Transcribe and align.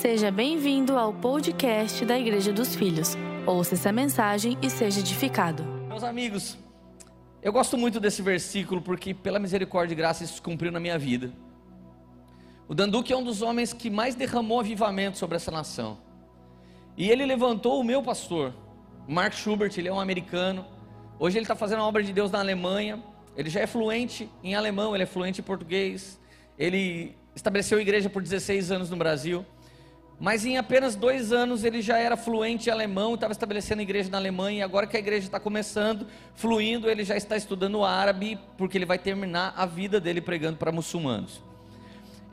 Seja 0.00 0.32
bem-vindo 0.32 0.96
ao 0.96 1.12
podcast 1.12 2.04
da 2.04 2.18
Igreja 2.18 2.52
dos 2.52 2.74
Filhos. 2.74 3.14
Ouça 3.46 3.74
essa 3.74 3.92
mensagem 3.92 4.58
e 4.60 4.68
seja 4.68 4.98
edificado. 4.98 5.62
Meus 5.86 6.02
amigos, 6.02 6.58
eu 7.40 7.52
gosto 7.52 7.78
muito 7.78 8.00
desse 8.00 8.20
versículo 8.20 8.80
porque, 8.82 9.14
pela 9.14 9.38
misericórdia 9.38 9.94
e 9.94 9.96
graça, 9.96 10.24
isso 10.24 10.34
se 10.34 10.42
cumpriu 10.42 10.72
na 10.72 10.80
minha 10.80 10.98
vida. 10.98 11.32
O 12.66 12.74
Danduque 12.74 13.12
é 13.12 13.16
um 13.16 13.22
dos 13.22 13.42
homens 13.42 13.72
que 13.72 13.90
mais 13.90 14.14
derramou 14.14 14.60
avivamento 14.60 15.18
sobre 15.18 15.36
essa 15.36 15.50
nação. 15.50 15.98
E 16.96 17.08
ele 17.08 17.24
levantou 17.24 17.78
o 17.78 17.84
meu 17.84 18.02
pastor, 18.02 18.52
Mark 19.06 19.34
Schubert, 19.34 19.72
ele 19.76 19.88
é 19.88 19.92
um 19.92 20.00
americano. 20.00 20.64
Hoje 21.18 21.38
ele 21.38 21.44
está 21.44 21.54
fazendo 21.54 21.80
a 21.80 21.86
obra 21.86 22.02
de 22.02 22.12
Deus 22.12 22.30
na 22.30 22.40
Alemanha. 22.40 23.00
Ele 23.36 23.48
já 23.48 23.60
é 23.60 23.66
fluente 23.66 24.28
em 24.42 24.54
alemão, 24.54 24.94
ele 24.94 25.04
é 25.04 25.06
fluente 25.06 25.40
em 25.40 25.44
português. 25.44 26.18
Ele 26.58 27.14
estabeleceu 27.36 27.80
igreja 27.80 28.10
por 28.10 28.20
16 28.20 28.72
anos 28.72 28.90
no 28.90 28.96
Brasil. 28.96 29.46
Mas 30.22 30.46
em 30.46 30.56
apenas 30.56 30.94
dois 30.94 31.32
anos 31.32 31.64
ele 31.64 31.82
já 31.82 31.98
era 31.98 32.16
fluente 32.16 32.68
em 32.68 32.72
alemão, 32.72 33.14
estava 33.14 33.32
estabelecendo 33.32 33.82
igreja 33.82 34.08
na 34.08 34.18
Alemanha, 34.18 34.60
e 34.60 34.62
agora 34.62 34.86
que 34.86 34.96
a 34.96 35.00
igreja 35.00 35.26
está 35.26 35.40
começando, 35.40 36.06
fluindo, 36.36 36.88
ele 36.88 37.02
já 37.02 37.16
está 37.16 37.36
estudando 37.36 37.82
árabe, 37.82 38.38
porque 38.56 38.78
ele 38.78 38.86
vai 38.86 39.00
terminar 39.00 39.52
a 39.56 39.66
vida 39.66 40.00
dele 40.00 40.20
pregando 40.20 40.58
para 40.58 40.70
muçulmanos. 40.70 41.42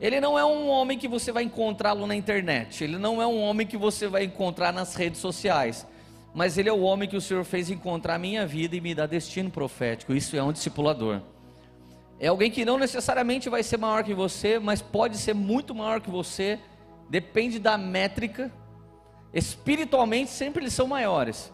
Ele 0.00 0.20
não 0.20 0.38
é 0.38 0.44
um 0.44 0.68
homem 0.68 0.96
que 0.96 1.08
você 1.08 1.32
vai 1.32 1.42
encontrá-lo 1.42 2.06
na 2.06 2.14
internet, 2.14 2.84
ele 2.84 2.96
não 2.96 3.20
é 3.20 3.26
um 3.26 3.42
homem 3.42 3.66
que 3.66 3.76
você 3.76 4.06
vai 4.06 4.22
encontrar 4.22 4.72
nas 4.72 4.94
redes 4.94 5.18
sociais, 5.18 5.84
mas 6.32 6.56
ele 6.56 6.68
é 6.68 6.72
o 6.72 6.82
homem 6.82 7.08
que 7.08 7.16
o 7.16 7.20
Senhor 7.20 7.42
fez 7.42 7.70
encontrar 7.70 8.14
a 8.14 8.18
minha 8.20 8.46
vida 8.46 8.76
e 8.76 8.80
me 8.80 8.94
dar 8.94 9.06
destino 9.06 9.50
profético. 9.50 10.14
Isso 10.14 10.36
é 10.36 10.42
um 10.44 10.52
discipulador. 10.52 11.22
É 12.20 12.28
alguém 12.28 12.52
que 12.52 12.64
não 12.64 12.78
necessariamente 12.78 13.48
vai 13.48 13.64
ser 13.64 13.78
maior 13.78 14.04
que 14.04 14.14
você, 14.14 14.60
mas 14.60 14.80
pode 14.80 15.16
ser 15.16 15.34
muito 15.34 15.74
maior 15.74 16.00
que 16.00 16.08
você 16.08 16.56
depende 17.10 17.58
da 17.58 17.76
métrica. 17.76 18.50
Espiritualmente 19.34 20.30
sempre 20.30 20.62
eles 20.62 20.72
são 20.72 20.86
maiores. 20.86 21.52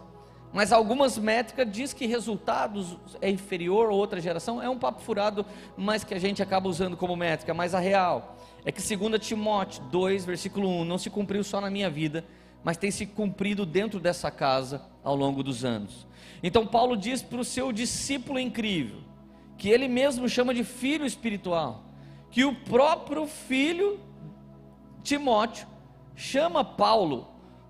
Mas 0.53 0.72
algumas 0.72 1.19
métricas 1.19 1.70
diz 1.70 1.92
que 1.92 2.06
resultados 2.06 2.97
é 3.20 3.28
inferior 3.28 3.91
ou 3.91 3.98
outra 3.98 4.20
geração. 4.20 4.62
É 4.62 4.70
um 4.70 4.78
papo 4.78 5.03
furado, 5.03 5.45
mas 5.77 6.05
que 6.05 6.14
a 6.14 6.19
gente 6.19 6.42
acaba 6.42 6.69
usando 6.69 6.97
como 6.97 7.17
métrica. 7.17 7.53
Mas 7.53 7.75
a 7.75 7.80
real 7.80 8.36
é 8.64 8.70
que 8.70 8.97
2 8.97 9.27
Timóteo 9.27 9.83
2, 9.91 10.25
versículo 10.25 10.69
1, 10.69 10.84
não 10.84 10.98
se 10.98 11.11
cumpriu 11.11 11.42
só 11.42 11.61
na 11.61 11.70
minha 11.70 11.91
vida, 11.91 12.25
mas 12.62 12.77
tem 12.77 12.91
se 12.91 13.06
cumprido 13.06 13.67
dentro 13.67 13.98
dessa 13.98 14.30
casa 14.30 14.83
ao 15.02 15.17
longo 15.17 15.42
dos 15.42 15.64
anos. 15.64 16.06
Então 16.42 16.67
Paulo 16.67 16.97
diz 16.97 17.23
para 17.23 17.41
o 17.41 17.45
seu 17.45 17.73
discípulo 17.73 18.39
incrível, 18.39 19.00
que 19.56 19.69
ele 19.69 19.89
mesmo 19.89 20.28
chama 20.28 20.52
de 20.52 20.64
filho 20.64 21.06
espiritual, 21.06 21.84
que 22.30 22.45
o 22.45 22.55
próprio 22.55 23.27
filho 23.27 24.00
Timóteo 25.06 25.68
chama 26.16 26.64
Paulo 26.64 27.28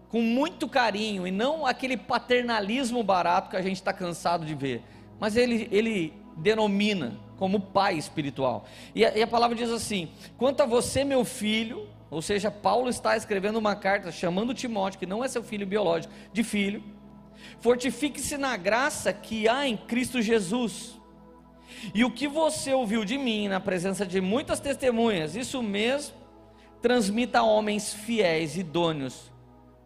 com 0.08 0.22
muito 0.22 0.66
carinho 0.66 1.26
e 1.26 1.30
não 1.30 1.66
aquele 1.66 1.96
paternalismo 1.96 3.02
barato 3.02 3.50
que 3.50 3.56
a 3.56 3.62
gente 3.62 3.76
está 3.76 3.92
cansado 3.92 4.46
de 4.46 4.54
ver, 4.54 4.82
mas 5.20 5.36
ele, 5.36 5.68
ele 5.70 6.14
denomina 6.38 7.20
como 7.36 7.60
pai 7.60 7.98
espiritual. 7.98 8.64
E 8.94 9.04
a, 9.04 9.14
e 9.18 9.22
a 9.22 9.26
palavra 9.26 9.54
diz 9.54 9.70
assim: 9.70 10.10
quanto 10.38 10.62
a 10.62 10.66
você, 10.66 11.04
meu 11.04 11.26
filho, 11.26 11.86
ou 12.10 12.22
seja, 12.22 12.50
Paulo 12.50 12.88
está 12.88 13.16
escrevendo 13.16 13.58
uma 13.58 13.76
carta 13.76 14.10
chamando 14.10 14.54
Timóteo, 14.54 14.98
que 14.98 15.06
não 15.06 15.22
é 15.22 15.28
seu 15.28 15.42
filho 15.42 15.66
biológico, 15.66 16.14
de 16.32 16.42
filho, 16.42 16.82
fortifique-se 17.60 18.38
na 18.38 18.56
graça 18.56 19.12
que 19.12 19.46
há 19.46 19.68
em 19.68 19.76
Cristo 19.76 20.22
Jesus. 20.22 20.98
E 21.94 22.02
o 22.02 22.10
que 22.10 22.26
você 22.26 22.72
ouviu 22.72 23.04
de 23.04 23.18
mim 23.18 23.48
na 23.48 23.60
presença 23.60 24.06
de 24.06 24.22
muitas 24.22 24.58
testemunhas, 24.58 25.36
isso 25.36 25.62
mesmo 25.62 26.25
transmita 26.86 27.40
a 27.40 27.42
homens 27.42 27.92
fiéis, 27.92 28.56
idôneos, 28.56 29.32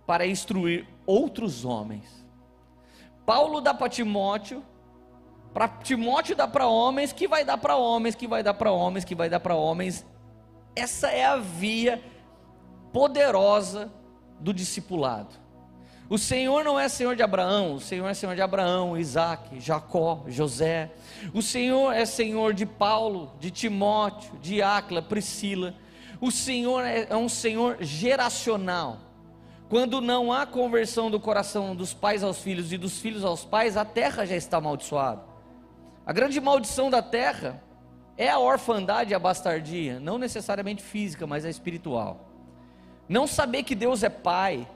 para 0.07 0.27
instruir 0.27 0.87
outros 1.07 1.65
homens. 1.65 2.05
Paulo 3.25 3.63
dá 3.63 3.73
para 3.73 3.89
Timóteo, 3.89 4.63
para 5.55 5.67
Timóteo 5.67 6.37
dá 6.37 6.47
para 6.47 6.67
homens, 6.67 7.11
que 7.11 7.27
vai 7.27 7.43
dar 7.43 7.57
para 7.57 7.75
homens, 7.75 8.15
que 8.15 8.29
vai 8.29 8.43
dar 8.43 8.53
para 8.53 8.71
homens, 8.71 9.03
que 9.03 9.15
vai 9.15 9.31
dar 9.31 9.41
para 9.41 9.55
homens. 9.55 10.05
Essa 10.77 11.09
é 11.11 11.25
a 11.25 11.39
via 11.39 12.05
poderosa 12.93 13.91
do 14.39 14.53
discipulado. 14.53 15.35
O 16.07 16.19
Senhor 16.19 16.63
não 16.63 16.79
é 16.79 16.87
Senhor 16.87 17.17
de 17.17 17.23
Abraão, 17.23 17.77
o 17.77 17.81
Senhor 17.81 18.07
é 18.09 18.13
Senhor 18.13 18.35
de 18.35 18.43
Abraão, 18.43 18.95
Isaac, 18.99 19.59
Jacó, 19.59 20.23
José. 20.29 20.93
O 21.33 21.41
Senhor 21.41 21.93
é 21.93 22.05
Senhor 22.05 22.53
de 22.53 22.67
Paulo, 22.67 23.33
de 23.41 23.51
Timóteo, 23.51 24.39
de 24.39 24.61
Áquila, 24.61 25.01
Priscila. 25.01 25.75
O 26.21 26.31
Senhor 26.31 26.85
é, 26.85 27.07
é 27.09 27.17
um 27.17 27.29
Senhor 27.29 27.79
geracional. 27.81 28.99
Quando 29.69 30.01
não 30.01 30.33
há 30.33 30.45
conversão 30.45 31.11
do 31.11 31.21
coração 31.21 31.75
dos 31.75 31.95
pais 31.95 32.25
aos 32.25 32.39
filhos 32.39 32.73
e 32.73 32.77
dos 32.77 32.99
filhos 32.99 33.25
aos 33.25 33.45
pais, 33.45 33.77
a 33.77 33.85
terra 33.85 34.27
já 34.27 34.37
está 34.37 34.59
amaldiçoada. 34.59 35.23
A 36.05 36.13
grande 36.13 36.41
maldição 36.41 36.91
da 36.91 37.01
terra 37.01 37.63
é 38.17 38.29
a 38.29 38.39
orfandade 38.39 39.13
e 39.13 39.15
a 39.15 39.19
bastardia, 39.19 40.01
não 40.01 40.19
necessariamente 40.19 40.83
física, 40.83 41.27
mas 41.27 41.45
a 41.45 41.49
espiritual. 41.49 42.29
Não 43.09 43.27
saber 43.27 43.63
que 43.63 43.75
Deus 43.75 44.03
é 44.03 44.11
Pai, 44.11 44.69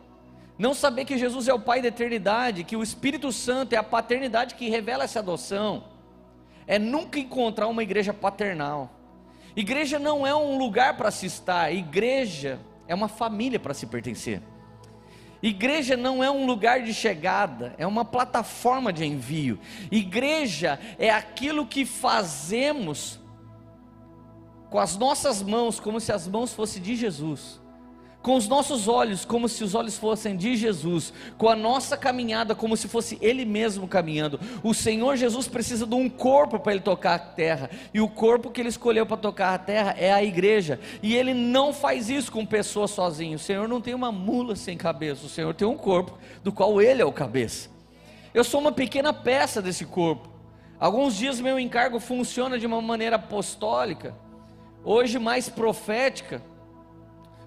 não 0.57 0.73
saber 0.73 1.05
que 1.05 1.19
Jesus 1.19 1.49
é 1.49 1.53
o 1.53 1.59
Pai 1.59 1.83
da 1.83 1.89
eternidade, 1.89 2.65
que 2.65 2.77
o 2.77 2.83
Espírito 2.83 3.33
Santo 3.33 3.73
é 3.73 3.77
a 3.77 3.83
paternidade 3.83 4.55
que 4.55 4.71
revela 4.71 5.05
essa 5.05 5.19
adoção, 5.19 5.85
é 6.67 6.79
nunca 6.79 7.19
encontrar 7.19 7.67
uma 7.67 7.83
igreja 7.83 8.15
paternal. 8.15 8.94
Igreja 9.57 9.99
não 9.99 10.27
é 10.27 10.35
um 10.35 10.59
lugar 10.59 10.97
para 10.97 11.11
se 11.11 11.27
estar, 11.27 11.73
igreja 11.73 12.61
é 12.89 12.95
uma 12.95 13.09
família 13.09 13.59
para 13.59 13.75
se 13.75 13.87
pertencer. 13.87 14.43
Igreja 15.43 15.97
não 15.97 16.25
é 16.25 16.31
um 16.31 16.47
lugar 16.47 16.83
de 16.83 16.95
chegada, 16.95 17.75
é 17.77 17.87
uma 17.87 18.05
plataforma 18.05 18.93
de 18.93 19.05
envio. 19.05 19.59
Igreja 19.91 20.79
é 20.99 21.11
aquilo 21.11 21.67
que 21.67 21.85
fazemos 21.85 23.21
com 24.71 24.79
as 24.79 24.97
nossas 24.97 25.43
mãos, 25.43 25.79
como 25.79 26.01
se 26.01 26.11
as 26.11 26.27
mãos 26.27 26.53
fossem 26.53 26.83
de 26.83 26.97
Jesus 26.97 27.64
com 28.25 28.37
os 28.37 28.49
nossos 28.49 28.89
olhos, 28.89 29.23
como 29.23 29.51
se 29.51 29.63
os 29.63 29.75
olhos 29.75 29.99
fossem 29.99 30.35
de 30.35 30.57
Jesus, 30.57 31.13
com 31.37 31.47
a 31.47 31.55
nossa 31.55 31.95
caminhada, 31.95 32.55
como 32.55 32.75
se 32.75 32.89
fosse 32.89 33.19
Ele 33.21 33.45
mesmo 33.45 33.87
caminhando. 33.87 34.41
O 34.63 34.73
Senhor 34.73 35.15
Jesus 35.15 35.47
precisa 35.47 35.85
de 35.85 35.95
um 35.95 36.09
corpo 36.09 36.59
para 36.59 36.73
Ele 36.73 36.81
tocar 36.81 37.17
a 37.17 37.19
terra, 37.19 37.69
e 37.93 38.01
o 38.01 38.09
corpo 38.09 38.51
que 38.51 38.63
Ele 38.63 38.71
escolheu 38.71 39.05
para 39.05 39.19
tocar 39.19 39.53
a 39.53 39.59
terra 39.59 39.95
é 39.99 40.11
a 40.11 40.25
igreja, 40.25 40.81
e 41.03 41.15
Ele 41.15 41.35
não 41.35 41.75
faz 41.75 42.09
isso 42.09 42.33
com 42.33 42.47
pessoas 42.47 42.93
sozinho. 42.93 43.37
O 43.37 43.39
Senhor 43.39 43.69
não 43.69 43.79
tem 43.79 43.93
uma 43.93 44.11
mula 44.11 44.57
sem 44.57 44.75
cabeça, 44.75 45.27
o 45.27 45.29
Senhor 45.29 45.53
tem 45.53 45.69
um 45.69 45.77
corpo 45.77 46.17
do 46.43 46.51
qual 46.51 46.81
Ele 46.81 47.03
é 47.03 47.05
o 47.05 47.13
cabeça. 47.13 47.69
Eu 48.33 48.43
sou 48.43 48.59
uma 48.59 48.73
pequena 48.73 49.13
peça 49.13 49.61
desse 49.61 49.85
corpo. 49.85 50.31
Alguns 50.81 51.15
dias 51.15 51.41
meu 51.41 51.59
encargo 51.59 52.01
funciona 52.01 52.59
de 52.59 52.67
uma 52.67 52.81
maneira 52.81 53.17
apostólica, 53.17 54.15
hoje 54.83 55.19
mais 55.19 55.51
profética 55.51 56.41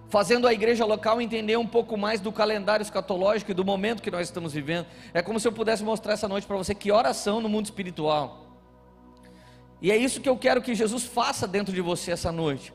fazendo 0.09 0.47
a 0.47 0.53
igreja 0.53 0.85
local 0.85 1.21
entender 1.21 1.57
um 1.57 1.67
pouco 1.67 1.97
mais 1.97 2.19
do 2.19 2.31
calendário 2.31 2.83
escatológico 2.83 3.51
e 3.51 3.53
do 3.53 3.65
momento 3.65 4.01
que 4.01 4.11
nós 4.11 4.27
estamos 4.27 4.53
vivendo. 4.53 4.87
É 5.13 5.21
como 5.21 5.39
se 5.39 5.47
eu 5.47 5.51
pudesse 5.51 5.83
mostrar 5.83 6.13
essa 6.13 6.27
noite 6.27 6.47
para 6.47 6.57
você 6.57 6.73
que 6.73 6.91
oração 6.91 7.41
no 7.41 7.49
mundo 7.49 7.65
espiritual. 7.65 8.45
E 9.81 9.91
é 9.91 9.97
isso 9.97 10.21
que 10.21 10.29
eu 10.29 10.37
quero 10.37 10.61
que 10.61 10.73
Jesus 10.73 11.03
faça 11.03 11.47
dentro 11.47 11.73
de 11.73 11.81
você 11.81 12.11
essa 12.11 12.31
noite. 12.31 12.73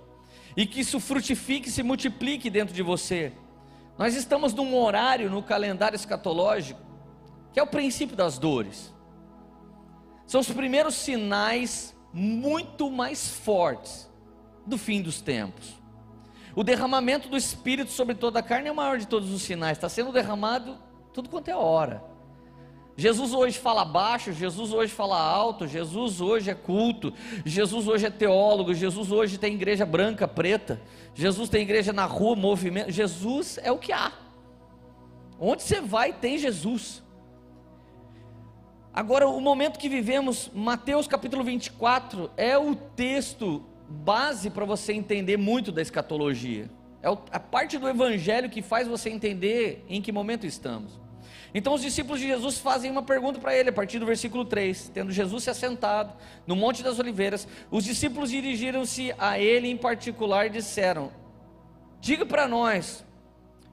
E 0.56 0.66
que 0.66 0.80
isso 0.80 1.00
frutifique 1.00 1.68
e 1.68 1.72
se 1.72 1.82
multiplique 1.82 2.50
dentro 2.50 2.74
de 2.74 2.82
você. 2.82 3.32
Nós 3.98 4.14
estamos 4.14 4.52
num 4.52 4.76
horário 4.76 5.30
no 5.30 5.42
calendário 5.42 5.96
escatológico 5.96 6.80
que 7.52 7.60
é 7.60 7.62
o 7.62 7.66
princípio 7.66 8.16
das 8.16 8.38
dores. 8.38 8.92
São 10.26 10.40
os 10.40 10.50
primeiros 10.50 10.94
sinais 10.94 11.94
muito 12.12 12.90
mais 12.90 13.28
fortes 13.28 14.10
do 14.66 14.78
fim 14.78 15.02
dos 15.02 15.20
tempos. 15.20 15.81
O 16.54 16.62
derramamento 16.62 17.28
do 17.28 17.36
Espírito 17.36 17.90
sobre 17.90 18.14
toda 18.14 18.38
a 18.38 18.42
carne 18.42 18.68
é 18.68 18.72
o 18.72 18.76
maior 18.76 18.98
de 18.98 19.06
todos 19.06 19.30
os 19.30 19.42
sinais, 19.42 19.78
está 19.78 19.88
sendo 19.88 20.12
derramado 20.12 20.76
tudo 21.12 21.28
quanto 21.28 21.48
é 21.48 21.56
hora. 21.56 22.02
Jesus 22.94 23.32
hoje 23.32 23.58
fala 23.58 23.86
baixo, 23.86 24.32
Jesus 24.32 24.70
hoje 24.70 24.92
fala 24.92 25.18
alto, 25.18 25.66
Jesus 25.66 26.20
hoje 26.20 26.50
é 26.50 26.54
culto, 26.54 27.12
Jesus 27.44 27.88
hoje 27.88 28.04
é 28.04 28.10
teólogo, 28.10 28.74
Jesus 28.74 29.10
hoje 29.10 29.38
tem 29.38 29.54
igreja 29.54 29.86
branca, 29.86 30.28
preta, 30.28 30.80
Jesus 31.14 31.48
tem 31.48 31.62
igreja 31.62 31.92
na 31.92 32.04
rua, 32.04 32.36
movimento, 32.36 32.90
Jesus 32.90 33.58
é 33.62 33.72
o 33.72 33.78
que 33.78 33.92
há. 33.92 34.12
Onde 35.40 35.62
você 35.62 35.80
vai 35.80 36.12
tem 36.12 36.36
Jesus. 36.36 37.02
Agora, 38.92 39.26
o 39.26 39.40
momento 39.40 39.78
que 39.78 39.88
vivemos, 39.88 40.50
Mateus 40.54 41.06
capítulo 41.06 41.42
24, 41.42 42.30
é 42.36 42.58
o 42.58 42.76
texto 42.76 43.64
base 43.92 44.50
para 44.50 44.64
você 44.64 44.92
entender 44.92 45.36
muito 45.36 45.70
da 45.70 45.82
escatologia. 45.82 46.70
É 47.02 47.08
a 47.08 47.40
parte 47.40 47.78
do 47.78 47.88
evangelho 47.88 48.48
que 48.48 48.62
faz 48.62 48.88
você 48.88 49.10
entender 49.10 49.84
em 49.88 50.00
que 50.00 50.10
momento 50.10 50.46
estamos. 50.46 51.00
Então 51.54 51.74
os 51.74 51.82
discípulos 51.82 52.20
de 52.20 52.26
Jesus 52.26 52.58
fazem 52.58 52.90
uma 52.90 53.02
pergunta 53.02 53.38
para 53.38 53.54
ele, 53.54 53.68
a 53.68 53.72
partir 53.72 53.98
do 53.98 54.06
versículo 54.06 54.44
3. 54.44 54.90
Tendo 54.94 55.12
Jesus 55.12 55.44
se 55.44 55.50
assentado 55.50 56.14
no 56.46 56.56
Monte 56.56 56.82
das 56.82 56.98
Oliveiras, 56.98 57.46
os 57.70 57.84
discípulos 57.84 58.30
dirigiram-se 58.30 59.14
a 59.18 59.38
ele 59.38 59.68
em 59.68 59.76
particular 59.76 60.46
e 60.46 60.50
disseram: 60.50 61.12
Diga 62.00 62.24
para 62.24 62.48
nós, 62.48 63.04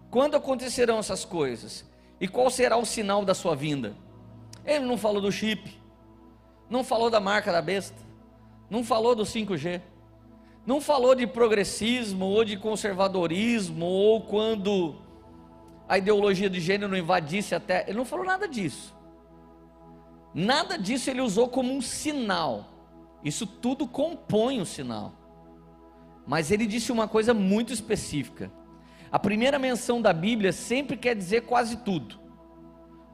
Quando 0.10 0.36
acontecerão 0.36 0.98
essas 1.00 1.24
coisas? 1.24 1.86
E 2.20 2.28
qual 2.28 2.50
será 2.50 2.76
o 2.78 2.86
sinal 2.86 3.24
da 3.24 3.34
sua 3.34 3.56
vinda? 3.56 3.96
Ele 4.66 4.86
não 4.86 4.98
falou 4.98 5.22
do 5.22 5.32
chip, 5.32 5.80
não 6.70 6.84
falou 6.84 7.10
da 7.10 7.20
marca 7.20 7.52
da 7.52 7.62
besta, 7.62 7.98
não 8.70 8.84
falou 8.84 9.16
do 9.16 9.24
5G, 9.24 9.82
não 10.70 10.80
falou 10.80 11.16
de 11.16 11.26
progressismo 11.26 12.26
ou 12.26 12.46
de 12.46 12.56
conservadorismo 12.56 13.88
ou 13.88 14.22
quando 14.22 14.98
a 15.88 15.98
ideologia 15.98 16.48
de 16.48 16.60
gênero 16.60 16.96
invadisse 16.96 17.56
até. 17.56 17.86
Ele 17.88 17.98
não 17.98 18.06
falou 18.06 18.24
nada 18.24 18.48
disso. 18.48 18.96
Nada 20.32 20.78
disso 20.78 21.10
ele 21.10 21.22
usou 21.22 21.48
como 21.48 21.74
um 21.74 21.82
sinal. 21.82 22.70
Isso 23.24 23.48
tudo 23.48 23.88
compõe 23.88 24.62
o 24.62 24.66
sinal. 24.66 25.16
Mas 26.28 26.52
ele 26.52 26.68
disse 26.68 26.92
uma 26.92 27.08
coisa 27.08 27.34
muito 27.34 27.74
específica. 27.74 28.52
A 29.12 29.18
primeira 29.18 29.58
menção 29.58 30.00
da 30.00 30.14
Bíblia 30.14 30.54
sempre 30.54 30.96
quer 30.96 31.16
dizer 31.16 31.48
quase 31.48 31.78
tudo. 31.78 32.20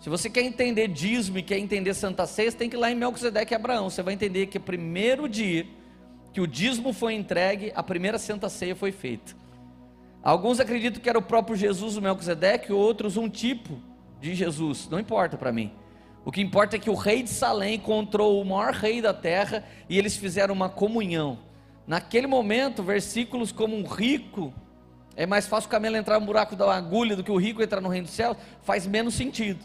Se 0.01 0.09
você 0.09 0.29
quer 0.29 0.41
entender 0.41 0.89
dízimo 0.89 1.37
e 1.37 1.41
quer 1.41 1.57
entender 1.57 1.93
Santa 1.93 2.27
Ceia, 2.27 2.51
tem 2.51 2.69
que 2.69 2.75
ir 2.75 2.79
lá 2.79 2.91
em 2.91 2.95
Melquisedeque 2.95 3.53
e 3.53 3.55
Abraão. 3.55 3.89
Você 3.89 4.03
vai 4.03 4.13
entender 4.13 4.47
que 4.47 4.57
o 4.57 4.61
primeiro 4.61 5.29
dia 5.29 5.65
que 6.35 6.41
o 6.41 6.47
dízimo 6.47 6.91
foi 6.91 7.13
entregue, 7.13 7.71
a 7.73 7.81
primeira 7.81 8.19
Santa 8.19 8.49
Ceia 8.49 8.75
foi 8.75 8.91
feita. 8.91 9.33
Alguns 10.21 10.59
acreditam 10.59 11.01
que 11.01 11.07
era 11.07 11.17
o 11.17 11.21
próprio 11.21 11.55
Jesus, 11.55 11.95
o 11.95 12.01
Melquisedeque, 12.01 12.73
outros 12.73 13.15
um 13.15 13.29
tipo 13.29 13.79
de 14.19 14.35
Jesus. 14.35 14.89
Não 14.89 14.99
importa 14.99 15.37
para 15.37 15.53
mim. 15.53 15.71
O 16.25 16.33
que 16.33 16.41
importa 16.41 16.75
é 16.75 16.79
que 16.79 16.89
o 16.89 16.93
rei 16.93 17.23
de 17.23 17.29
Salém 17.29 17.75
encontrou 17.75 18.41
o 18.41 18.43
maior 18.43 18.73
rei 18.73 19.01
da 19.01 19.13
terra 19.13 19.63
e 19.87 19.97
eles 19.97 20.17
fizeram 20.17 20.53
uma 20.53 20.67
comunhão. 20.67 21.39
Naquele 21.87 22.27
momento, 22.27 22.83
versículos 22.83 23.53
como 23.53 23.73
um 23.73 23.85
rico, 23.85 24.53
é 25.15 25.25
mais 25.25 25.47
fácil 25.47 25.69
o 25.69 25.71
camelo 25.71 25.95
entrar 25.95 26.19
no 26.19 26.25
buraco 26.25 26.53
da 26.53 26.69
agulha 26.75 27.15
do 27.15 27.23
que 27.23 27.31
o 27.31 27.37
rico 27.37 27.63
entrar 27.63 27.79
no 27.79 27.87
reino 27.87 28.07
do 28.07 28.11
céu, 28.11 28.35
faz 28.61 28.85
menos 28.85 29.13
sentido. 29.13 29.63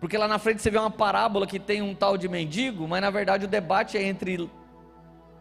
Porque 0.00 0.18
lá 0.18 0.26
na 0.26 0.40
frente 0.40 0.60
você 0.60 0.72
vê 0.72 0.78
uma 0.78 0.90
parábola 0.90 1.46
que 1.46 1.60
tem 1.60 1.82
um 1.82 1.94
tal 1.94 2.18
de 2.18 2.28
mendigo, 2.28 2.88
mas 2.88 3.00
na 3.00 3.10
verdade 3.10 3.44
o 3.44 3.48
debate 3.48 3.96
é 3.96 4.02
entre 4.02 4.50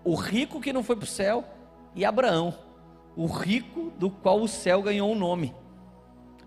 o 0.08 0.16
rico 0.16 0.62
que 0.62 0.72
não 0.72 0.84
foi 0.84 0.96
para 0.96 1.04
o 1.04 1.08
céu 1.08 1.44
e 1.94 2.06
Abraão, 2.06 2.56
o 3.14 3.26
rico 3.26 3.92
do 4.00 4.10
qual 4.10 4.40
o 4.40 4.48
céu 4.48 4.82
ganhou 4.82 5.12
um 5.12 5.16
nome. 5.16 5.54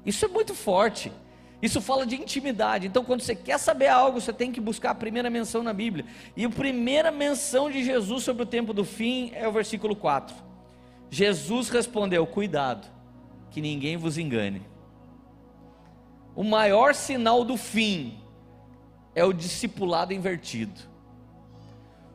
Isso 0.07 0.25
é 0.25 0.29
muito 0.29 0.55
forte. 0.55 1.13
Isso 1.61 1.79
fala 1.79 2.07
de 2.07 2.15
intimidade. 2.17 2.87
Então, 2.87 3.05
quando 3.05 3.21
você 3.21 3.35
quer 3.35 3.59
saber 3.59 3.89
algo, 3.89 4.19
você 4.19 4.33
tem 4.33 4.51
que 4.51 4.63
buscar 4.63 4.93
a 4.93 4.95
primeira 4.95 5.29
menção 5.29 5.63
na 5.63 5.75
Bíblia. 5.75 6.07
E 6.35 6.43
a 6.47 6.49
primeira 6.49 7.11
menção 7.11 7.71
de 7.71 7.85
Jesus 7.85 8.25
sobre 8.25 8.45
o 8.45 8.47
tempo 8.47 8.73
do 8.73 8.83
fim 8.83 9.31
é 9.35 9.47
o 9.47 9.53
versículo 9.53 9.95
4. 9.95 10.35
Jesus 11.11 11.69
respondeu: 11.69 12.27
Cuidado, 12.27 12.89
que 13.51 13.61
ninguém 13.61 13.99
vos 13.99 14.17
engane. 14.17 14.63
O 16.35 16.43
maior 16.43 16.95
sinal 16.95 17.45
do 17.45 17.59
fim 17.59 18.19
é 19.15 19.23
o 19.23 19.35
discipulado 19.35 20.15
invertido. 20.15 20.89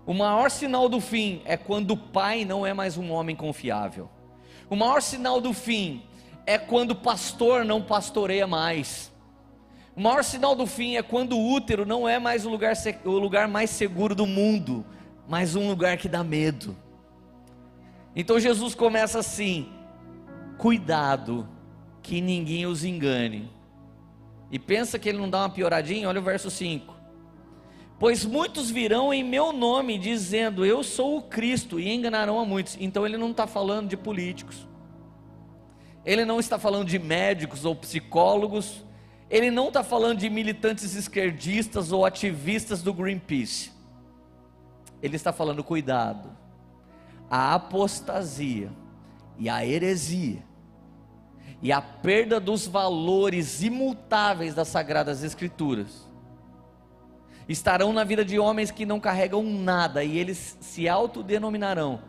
O 0.05 0.13
maior 0.13 0.51
sinal 0.51 0.87
do 0.87 1.01
fim 1.01 1.41
é 1.45 1.57
quando 1.57 1.91
o 1.91 1.97
pai 1.97 2.45
não 2.45 2.65
é 2.65 2.73
mais 2.73 2.97
um 2.97 3.11
homem 3.11 3.35
confiável. 3.35 4.07
O 4.69 4.75
maior 4.75 5.01
sinal 5.01 5.41
do 5.41 5.51
fim 5.51 6.03
é 6.45 6.57
quando 6.57 6.91
o 6.91 6.95
pastor 6.95 7.65
não 7.65 7.81
pastoreia 7.81 8.45
mais. 8.45 9.11
O 9.95 10.01
maior 10.01 10.23
sinal 10.23 10.55
do 10.55 10.67
fim 10.67 10.95
é 10.95 11.01
quando 11.01 11.37
o 11.37 11.53
útero 11.53 11.85
não 11.85 12.07
é 12.07 12.19
mais 12.19 12.45
o 12.45 12.49
lugar, 12.49 12.73
o 13.03 13.11
lugar 13.11 13.47
mais 13.47 13.69
seguro 13.69 14.13
do 14.13 14.27
mundo, 14.27 14.85
mas 15.27 15.55
um 15.55 15.67
lugar 15.67 15.97
que 15.97 16.07
dá 16.07 16.23
medo. 16.23 16.75
Então 18.15 18.39
Jesus 18.39 18.75
começa 18.75 19.19
assim: 19.19 19.69
cuidado, 20.57 21.47
que 22.03 22.21
ninguém 22.21 22.67
os 22.67 22.83
engane. 22.83 23.49
E 24.51 24.59
pensa 24.59 24.99
que 24.99 25.09
ele 25.09 25.17
não 25.17 25.29
dá 25.29 25.39
uma 25.39 25.49
pioradinha? 25.49 26.07
Olha 26.07 26.19
o 26.19 26.23
verso 26.23 26.51
5. 26.51 26.94
Pois 27.97 28.25
muitos 28.25 28.69
virão 28.69 29.13
em 29.13 29.23
meu 29.23 29.53
nome, 29.53 29.97
dizendo: 29.97 30.65
Eu 30.65 30.83
sou 30.83 31.17
o 31.17 31.21
Cristo, 31.21 31.79
e 31.79 31.93
enganarão 31.93 32.39
a 32.39 32.45
muitos. 32.45 32.77
Então 32.79 33.05
ele 33.05 33.17
não 33.17 33.31
está 33.31 33.47
falando 33.47 33.87
de 33.87 33.95
políticos, 33.95 34.67
ele 36.03 36.25
não 36.25 36.39
está 36.39 36.59
falando 36.59 36.87
de 36.87 36.99
médicos 36.99 37.63
ou 37.63 37.75
psicólogos, 37.75 38.83
ele 39.29 39.49
não 39.49 39.69
está 39.69 39.83
falando 39.83 40.19
de 40.19 40.29
militantes 40.29 40.93
esquerdistas 40.93 41.91
ou 41.91 42.05
ativistas 42.05 42.83
do 42.83 42.93
Greenpeace. 42.93 43.71
Ele 45.01 45.15
está 45.15 45.31
falando, 45.31 45.63
cuidado, 45.63 46.29
a 47.29 47.53
apostasia 47.53 48.71
e 49.37 49.47
a 49.47 49.65
heresia 49.65 50.43
e 51.61 51.71
a 51.71 51.81
perda 51.81 52.39
dos 52.39 52.67
valores 52.67 53.61
imutáveis 53.63 54.53
das 54.53 54.67
Sagradas 54.67 55.23
Escrituras 55.23 56.04
estarão 57.47 57.93
na 57.93 58.03
vida 58.03 58.25
de 58.25 58.39
homens 58.39 58.71
que 58.71 58.85
não 58.85 58.99
carregam 58.99 59.43
nada 59.43 60.03
e 60.03 60.17
eles 60.17 60.57
se 60.59 60.89
autodenominarão 60.89 62.01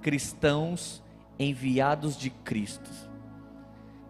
cristãos 0.00 1.02
enviados 1.38 2.16
de 2.16 2.30
Cristo. 2.30 2.90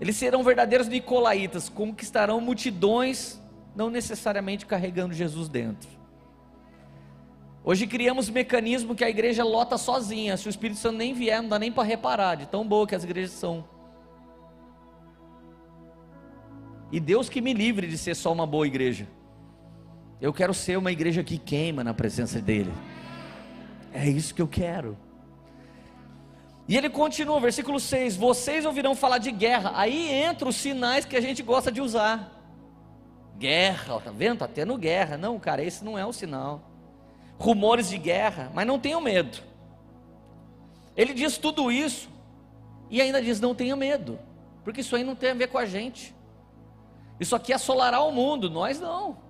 Eles 0.00 0.16
serão 0.16 0.44
verdadeiros 0.44 0.86
nicolaítas, 0.86 1.68
conquistarão 1.68 2.40
multidões, 2.40 3.40
não 3.74 3.90
necessariamente 3.90 4.64
carregando 4.64 5.12
Jesus 5.12 5.48
dentro. 5.48 5.98
Hoje 7.64 7.86
criamos 7.86 8.30
mecanismo 8.30 8.94
que 8.94 9.04
a 9.04 9.10
igreja 9.10 9.44
lota 9.44 9.76
sozinha. 9.76 10.36
Se 10.36 10.46
o 10.46 10.50
Espírito 10.50 10.78
Santo 10.78 10.96
nem 10.96 11.12
vier, 11.12 11.42
não 11.42 11.48
dá 11.48 11.58
nem 11.58 11.72
para 11.72 11.82
reparar, 11.82 12.36
de 12.36 12.46
tão 12.46 12.66
boa 12.66 12.86
que 12.86 12.94
as 12.94 13.04
igrejas 13.04 13.32
são. 13.32 13.64
E 16.90 16.98
Deus 16.98 17.28
que 17.28 17.40
me 17.40 17.52
livre 17.52 17.86
de 17.86 17.98
ser 17.98 18.14
só 18.14 18.32
uma 18.32 18.46
boa 18.46 18.66
igreja. 18.66 19.06
Eu 20.20 20.32
quero 20.32 20.52
ser 20.52 20.76
uma 20.76 20.90
igreja 20.90 21.22
que 21.22 21.38
queima 21.38 21.84
na 21.84 21.94
presença 21.94 22.40
dEle. 22.40 22.72
É 23.92 24.08
isso 24.08 24.34
que 24.34 24.42
eu 24.42 24.48
quero. 24.48 24.96
E 26.66 26.76
ele 26.76 26.90
continua, 26.90 27.40
versículo 27.40 27.78
6: 27.78 28.16
Vocês 28.16 28.66
ouvirão 28.66 28.94
falar 28.94 29.18
de 29.18 29.30
guerra. 29.30 29.72
Aí 29.74 30.10
entra 30.12 30.48
os 30.48 30.56
sinais 30.56 31.04
que 31.04 31.16
a 31.16 31.20
gente 31.20 31.42
gosta 31.42 31.70
de 31.70 31.80
usar. 31.80 32.34
Guerra, 33.38 34.00
tá 34.00 34.10
vendo? 34.10 34.34
Está 34.34 34.48
tendo 34.48 34.76
guerra. 34.76 35.16
Não, 35.16 35.38
cara, 35.38 35.62
esse 35.62 35.84
não 35.84 35.96
é 35.96 36.04
o 36.04 36.12
sinal. 36.12 36.62
Rumores 37.38 37.88
de 37.88 37.96
guerra, 37.96 38.50
mas 38.52 38.66
não 38.66 38.78
tenham 38.78 39.00
medo. 39.00 39.38
Ele 40.96 41.14
diz 41.14 41.38
tudo 41.38 41.70
isso 41.70 42.10
e 42.90 43.00
ainda 43.00 43.22
diz: 43.22 43.40
não 43.40 43.54
tenha 43.54 43.76
medo, 43.76 44.18
porque 44.64 44.80
isso 44.80 44.96
aí 44.96 45.04
não 45.04 45.14
tem 45.14 45.30
a 45.30 45.34
ver 45.34 45.46
com 45.46 45.58
a 45.58 45.64
gente. 45.64 46.12
Isso 47.20 47.36
aqui 47.36 47.52
assolará 47.52 48.02
o 48.02 48.10
mundo, 48.10 48.50
nós 48.50 48.80
não. 48.80 49.27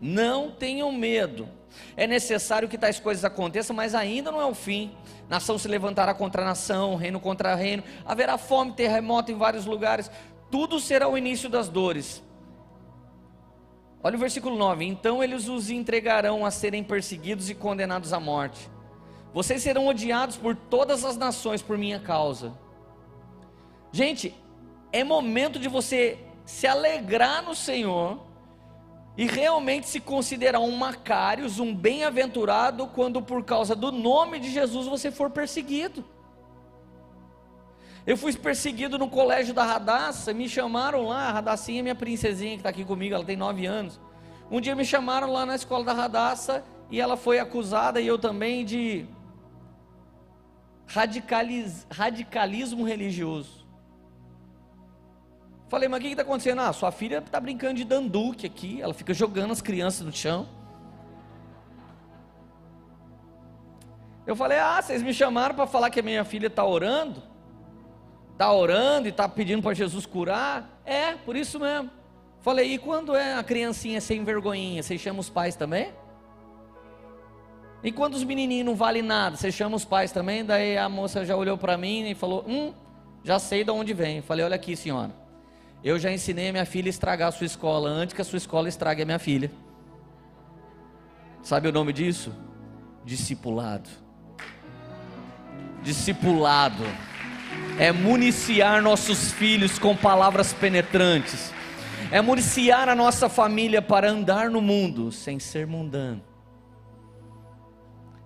Não 0.00 0.50
tenham 0.50 0.92
medo. 0.92 1.48
É 1.96 2.06
necessário 2.06 2.68
que 2.68 2.78
tais 2.78 2.98
coisas 2.98 3.24
aconteçam, 3.24 3.74
mas 3.74 3.94
ainda 3.94 4.30
não 4.30 4.40
é 4.40 4.46
o 4.46 4.54
fim. 4.54 4.92
Nação 5.28 5.58
se 5.58 5.68
levantará 5.68 6.14
contra 6.14 6.44
nação, 6.44 6.96
reino 6.96 7.20
contra 7.20 7.54
reino. 7.54 7.82
Haverá 8.04 8.38
fome, 8.38 8.72
terremoto 8.72 9.30
em 9.30 9.36
vários 9.36 9.66
lugares. 9.66 10.10
Tudo 10.50 10.80
será 10.80 11.08
o 11.08 11.18
início 11.18 11.48
das 11.48 11.68
dores. 11.68 12.22
Olha 14.02 14.16
o 14.16 14.20
versículo 14.20 14.56
9: 14.56 14.84
Então 14.84 15.22
eles 15.22 15.48
os 15.48 15.70
entregarão 15.70 16.46
a 16.46 16.50
serem 16.50 16.82
perseguidos 16.82 17.50
e 17.50 17.54
condenados 17.54 18.12
à 18.12 18.20
morte. 18.20 18.70
Vocês 19.34 19.62
serão 19.62 19.86
odiados 19.86 20.36
por 20.36 20.56
todas 20.56 21.04
as 21.04 21.16
nações 21.16 21.60
por 21.60 21.76
minha 21.76 22.00
causa. 22.00 22.52
Gente, 23.92 24.34
é 24.92 25.04
momento 25.04 25.58
de 25.58 25.68
você 25.68 26.18
se 26.46 26.66
alegrar 26.66 27.42
no 27.42 27.54
Senhor 27.54 28.18
e 29.18 29.26
realmente 29.26 29.88
se 29.88 29.98
considerar 29.98 30.60
um 30.60 30.76
Macários, 30.76 31.58
um 31.58 31.74
bem-aventurado, 31.74 32.86
quando 32.86 33.20
por 33.20 33.44
causa 33.44 33.74
do 33.74 33.90
nome 33.90 34.38
de 34.38 34.48
Jesus 34.48 34.86
você 34.86 35.10
for 35.10 35.28
perseguido. 35.28 36.04
Eu 38.06 38.16
fui 38.16 38.32
perseguido 38.32 38.96
no 38.96 39.10
colégio 39.10 39.52
da 39.52 39.64
Radassa, 39.64 40.32
me 40.32 40.48
chamaram 40.48 41.08
lá, 41.08 41.28
a 41.28 41.32
Radassinha 41.32 41.80
é 41.80 41.82
minha 41.82 41.94
princesinha 41.96 42.52
que 42.52 42.58
está 42.58 42.68
aqui 42.68 42.84
comigo, 42.84 43.12
ela 43.12 43.24
tem 43.24 43.36
nove 43.36 43.66
anos. 43.66 44.00
Um 44.48 44.60
dia 44.60 44.76
me 44.76 44.84
chamaram 44.84 45.32
lá 45.32 45.44
na 45.44 45.56
escola 45.56 45.84
da 45.84 45.92
Radassa 45.92 46.64
e 46.88 47.00
ela 47.00 47.16
foi 47.16 47.40
acusada, 47.40 48.00
e 48.00 48.06
eu 48.06 48.20
também, 48.20 48.64
de 48.64 49.04
radicalismo 50.86 52.84
religioso. 52.84 53.57
Falei, 55.68 55.88
mas 55.88 56.00
o 56.00 56.02
que 56.02 56.08
está 56.08 56.22
acontecendo? 56.22 56.60
Ah, 56.60 56.72
sua 56.72 56.90
filha 56.90 57.18
está 57.18 57.38
brincando 57.38 57.74
de 57.74 57.84
danduque 57.84 58.46
aqui, 58.46 58.80
ela 58.80 58.94
fica 58.94 59.12
jogando 59.12 59.52
as 59.52 59.60
crianças 59.60 60.06
no 60.06 60.12
chão. 60.12 60.48
Eu 64.26 64.36
falei, 64.36 64.58
ah, 64.58 64.80
vocês 64.80 65.02
me 65.02 65.12
chamaram 65.12 65.54
para 65.54 65.66
falar 65.66 65.90
que 65.90 66.00
a 66.00 66.02
minha 66.02 66.24
filha 66.24 66.48
está 66.48 66.64
orando? 66.64 67.22
Está 68.32 68.52
orando 68.52 69.08
e 69.08 69.10
está 69.10 69.28
pedindo 69.28 69.62
para 69.62 69.74
Jesus 69.74 70.06
curar? 70.06 70.80
É, 70.84 71.14
por 71.14 71.36
isso 71.36 71.58
mesmo. 71.58 71.90
Falei, 72.40 72.74
e 72.74 72.78
quando 72.78 73.14
é 73.14 73.34
a 73.34 73.42
criancinha 73.42 74.00
sem 74.00 74.24
vergonhinha, 74.24 74.82
vocês 74.82 75.00
chamam 75.00 75.20
os 75.20 75.28
pais 75.28 75.56
também? 75.56 75.92
E 77.82 77.92
quando 77.92 78.14
os 78.14 78.24
menininhos 78.24 78.66
não 78.66 78.74
valem 78.74 79.02
nada, 79.02 79.36
vocês 79.36 79.54
chamam 79.54 79.76
os 79.76 79.84
pais 79.84 80.12
também? 80.12 80.44
Daí 80.44 80.76
a 80.78 80.88
moça 80.88 81.24
já 81.24 81.36
olhou 81.36 81.56
para 81.56 81.76
mim 81.76 82.08
e 82.08 82.14
falou, 82.14 82.44
hum, 82.46 82.72
já 83.22 83.38
sei 83.38 83.64
de 83.64 83.70
onde 83.70 83.92
vem. 83.92 84.20
Falei, 84.22 84.44
olha 84.44 84.56
aqui 84.56 84.76
senhora, 84.76 85.10
Eu 85.82 85.98
já 85.98 86.10
ensinei 86.10 86.48
a 86.48 86.52
minha 86.52 86.66
filha 86.66 86.88
a 86.88 86.90
estragar 86.90 87.28
a 87.28 87.32
sua 87.32 87.46
escola 87.46 87.88
antes 87.88 88.14
que 88.14 88.20
a 88.20 88.24
sua 88.24 88.36
escola 88.36 88.68
estrague 88.68 89.02
a 89.02 89.06
minha 89.06 89.18
filha. 89.18 89.50
Sabe 91.42 91.68
o 91.68 91.72
nome 91.72 91.92
disso? 91.92 92.32
Discipulado. 93.04 93.88
Discipulado 95.82 96.84
é 97.78 97.92
municiar 97.92 98.82
nossos 98.82 99.32
filhos 99.32 99.78
com 99.78 99.96
palavras 99.96 100.52
penetrantes, 100.52 101.52
é 102.10 102.20
municiar 102.20 102.88
a 102.88 102.94
nossa 102.94 103.28
família 103.28 103.80
para 103.80 104.10
andar 104.10 104.50
no 104.50 104.60
mundo 104.60 105.12
sem 105.12 105.38
ser 105.38 105.66
mundano. 105.66 106.22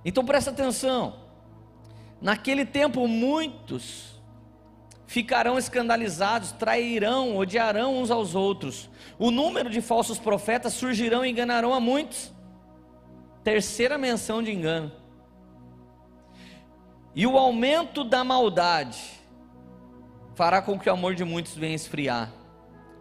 Então 0.04 0.24
presta 0.24 0.50
atenção, 0.50 1.16
naquele 2.20 2.64
tempo 2.64 3.06
muitos 3.06 4.11
ficarão 5.12 5.58
escandalizados, 5.58 6.52
trairão, 6.52 7.36
odiarão 7.36 7.98
uns 8.00 8.10
aos 8.10 8.34
outros, 8.34 8.88
o 9.18 9.30
número 9.30 9.68
de 9.68 9.82
falsos 9.82 10.18
profetas 10.18 10.72
surgirão 10.72 11.22
e 11.22 11.28
enganarão 11.30 11.74
a 11.74 11.78
muitos. 11.78 12.32
Terceira 13.44 13.98
menção 13.98 14.42
de 14.42 14.50
engano. 14.50 14.90
E 17.14 17.26
o 17.26 17.36
aumento 17.36 18.04
da 18.04 18.24
maldade 18.24 19.20
fará 20.34 20.62
com 20.62 20.78
que 20.78 20.88
o 20.88 20.92
amor 20.94 21.14
de 21.14 21.26
muitos 21.26 21.54
venha 21.54 21.74
esfriar, 21.76 22.32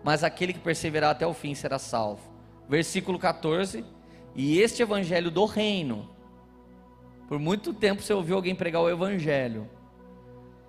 mas 0.04 0.22
aquele 0.22 0.52
que 0.52 0.60
perseverar 0.60 1.12
até 1.12 1.26
o 1.26 1.34
fim 1.34 1.56
será 1.56 1.80
salvo. 1.80 2.30
Versículo 2.68 3.18
14: 3.18 3.86
E 4.36 4.60
este 4.60 4.82
evangelho 4.82 5.32
do 5.32 5.46
reino, 5.46 6.10
por 7.30 7.40
muito 7.40 7.74
tempo 7.74 8.02
você 8.02 8.14
ouviu 8.14 8.36
alguém 8.36 8.54
pregar 8.54 8.82
o 8.82 8.90
evangelho, 8.90 9.70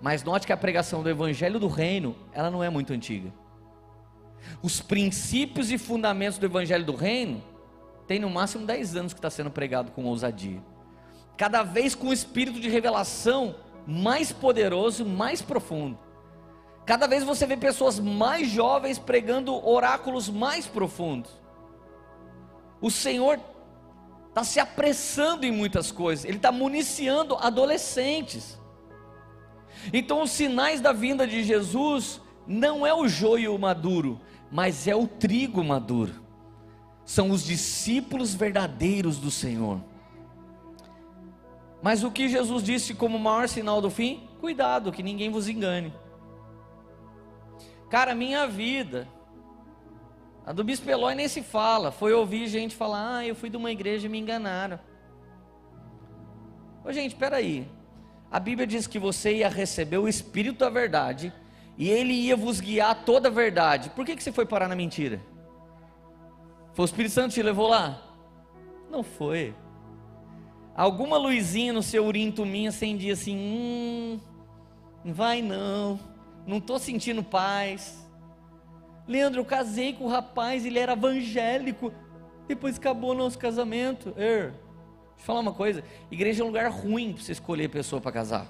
mas 0.03 0.21
note 0.21 0.45
que 0.45 0.51
a 0.51 0.57
pregação 0.57 1.01
do 1.01 1.09
evangelho 1.09 1.57
do 1.61 1.69
reino, 1.69 2.13
ela 2.33 2.51
não 2.51 2.61
é 2.61 2.69
muito 2.69 2.91
antiga. 2.91 3.31
Os 4.61 4.81
princípios 4.81 5.71
e 5.71 5.77
fundamentos 5.77 6.37
do 6.37 6.45
evangelho 6.45 6.83
do 6.83 6.93
reino 6.93 7.41
tem 8.05 8.19
no 8.19 8.29
máximo 8.29 8.65
10 8.65 8.97
anos 8.97 9.13
que 9.13 9.19
está 9.19 9.29
sendo 9.29 9.49
pregado 9.49 9.93
com 9.93 10.03
ousadia. 10.03 10.61
Cada 11.37 11.63
vez 11.63 11.95
com 11.95 12.07
um 12.07 12.11
espírito 12.13 12.59
de 12.59 12.67
revelação 12.67 13.55
mais 13.87 14.29
poderoso, 14.29 15.05
mais 15.05 15.41
profundo. 15.41 15.97
Cada 16.85 17.07
vez 17.07 17.23
você 17.23 17.45
vê 17.45 17.55
pessoas 17.55 17.97
mais 17.97 18.49
jovens 18.49 18.99
pregando 18.99 19.55
oráculos 19.65 20.27
mais 20.27 20.67
profundos. 20.67 21.31
O 22.81 22.91
Senhor 22.91 23.39
está 24.27 24.43
se 24.43 24.59
apressando 24.59 25.45
em 25.45 25.51
muitas 25.51 25.93
coisas, 25.93 26.25
Ele 26.25 26.35
está 26.35 26.51
municiando 26.51 27.37
adolescentes. 27.37 28.61
Então, 29.91 30.21
os 30.21 30.31
sinais 30.31 30.79
da 30.79 30.93
vinda 30.93 31.27
de 31.27 31.43
Jesus 31.43 32.21
não 32.47 32.85
é 32.85 32.93
o 32.93 33.07
joio 33.07 33.57
maduro, 33.57 34.19
mas 34.51 34.87
é 34.87 34.95
o 34.95 35.07
trigo 35.07 35.63
maduro. 35.63 36.21
São 37.05 37.31
os 37.31 37.43
discípulos 37.43 38.33
verdadeiros 38.33 39.17
do 39.17 39.31
Senhor. 39.31 39.81
Mas 41.81 42.03
o 42.03 42.11
que 42.11 42.29
Jesus 42.29 42.63
disse 42.63 42.93
como 42.93 43.19
maior 43.19 43.49
sinal 43.49 43.81
do 43.81 43.89
fim? 43.89 44.29
Cuidado, 44.39 44.91
que 44.91 45.03
ninguém 45.03 45.29
vos 45.29 45.49
engane. 45.49 45.93
Cara, 47.89 48.15
minha 48.15 48.47
vida, 48.47 49.07
a 50.45 50.53
do 50.53 50.63
Bispo 50.63 50.89
Eloy 50.89 51.13
nem 51.13 51.27
se 51.27 51.41
fala. 51.41 51.91
Foi 51.91 52.13
ouvir 52.13 52.47
gente 52.47 52.75
falar: 52.75 53.17
Ah, 53.17 53.25
eu 53.27 53.35
fui 53.35 53.49
de 53.49 53.57
uma 53.57 53.71
igreja 53.71 54.07
e 54.07 54.09
me 54.09 54.17
enganaram. 54.17 54.79
Ô, 56.83 56.91
gente, 56.91 57.15
peraí. 57.15 57.67
A 58.33 58.39
Bíblia 58.39 58.65
diz 58.65 58.87
que 58.87 58.97
você 58.97 59.35
ia 59.37 59.47
receber 59.47 59.99
o 59.99 60.07
Espírito 60.07 60.57
da 60.59 60.69
verdade 60.69 61.31
e 61.77 61.89
ele 61.89 62.13
ia 62.13 62.35
vos 62.35 62.59
guiar 62.59 63.05
toda 63.05 63.29
a 63.29 63.31
verdade. 63.31 63.91
Por 63.91 64.05
que, 64.05 64.15
que 64.15 64.23
você 64.23 64.31
foi 64.31 64.45
parar 64.45 64.67
na 64.67 64.75
mentira? 64.75 65.21
Foi 66.73 66.83
o 66.83 66.87
Espírito 66.87 67.11
Santo 67.13 67.29
que 67.29 67.35
te 67.35 67.43
levou 67.43 67.67
lá? 67.67 68.01
Não 68.89 69.03
foi. 69.03 69.53
Alguma 70.75 71.15
luzinha 71.17 71.71
no 71.71 71.83
seu 71.83 72.05
urim 72.05 72.31
tumim 72.31 72.67
acendia 72.67 73.13
assim: 73.13 73.37
Hum, 73.37 74.19
vai 75.05 75.39
não 75.39 75.99
não 76.45 76.57
estou 76.57 76.79
sentindo 76.79 77.23
paz. 77.23 78.05
Leandro, 79.07 79.41
eu 79.41 79.45
casei 79.45 79.93
com 79.93 80.05
o 80.05 80.09
rapaz, 80.09 80.65
ele 80.65 80.79
era 80.79 80.93
evangélico, 80.93 81.93
depois 82.47 82.77
acabou 82.77 83.11
o 83.11 83.15
nosso 83.15 83.37
casamento. 83.37 84.13
Er, 84.17 84.53
deixa 85.15 85.21
eu 85.21 85.25
falar 85.25 85.39
uma 85.39 85.53
coisa: 85.53 85.83
igreja 86.11 86.41
é 86.41 86.43
um 86.43 86.47
lugar 86.47 86.69
ruim 86.69 87.13
para 87.13 87.23
você 87.23 87.31
escolher 87.31 87.69
pessoa 87.69 88.01
para 88.01 88.11
casar. 88.11 88.47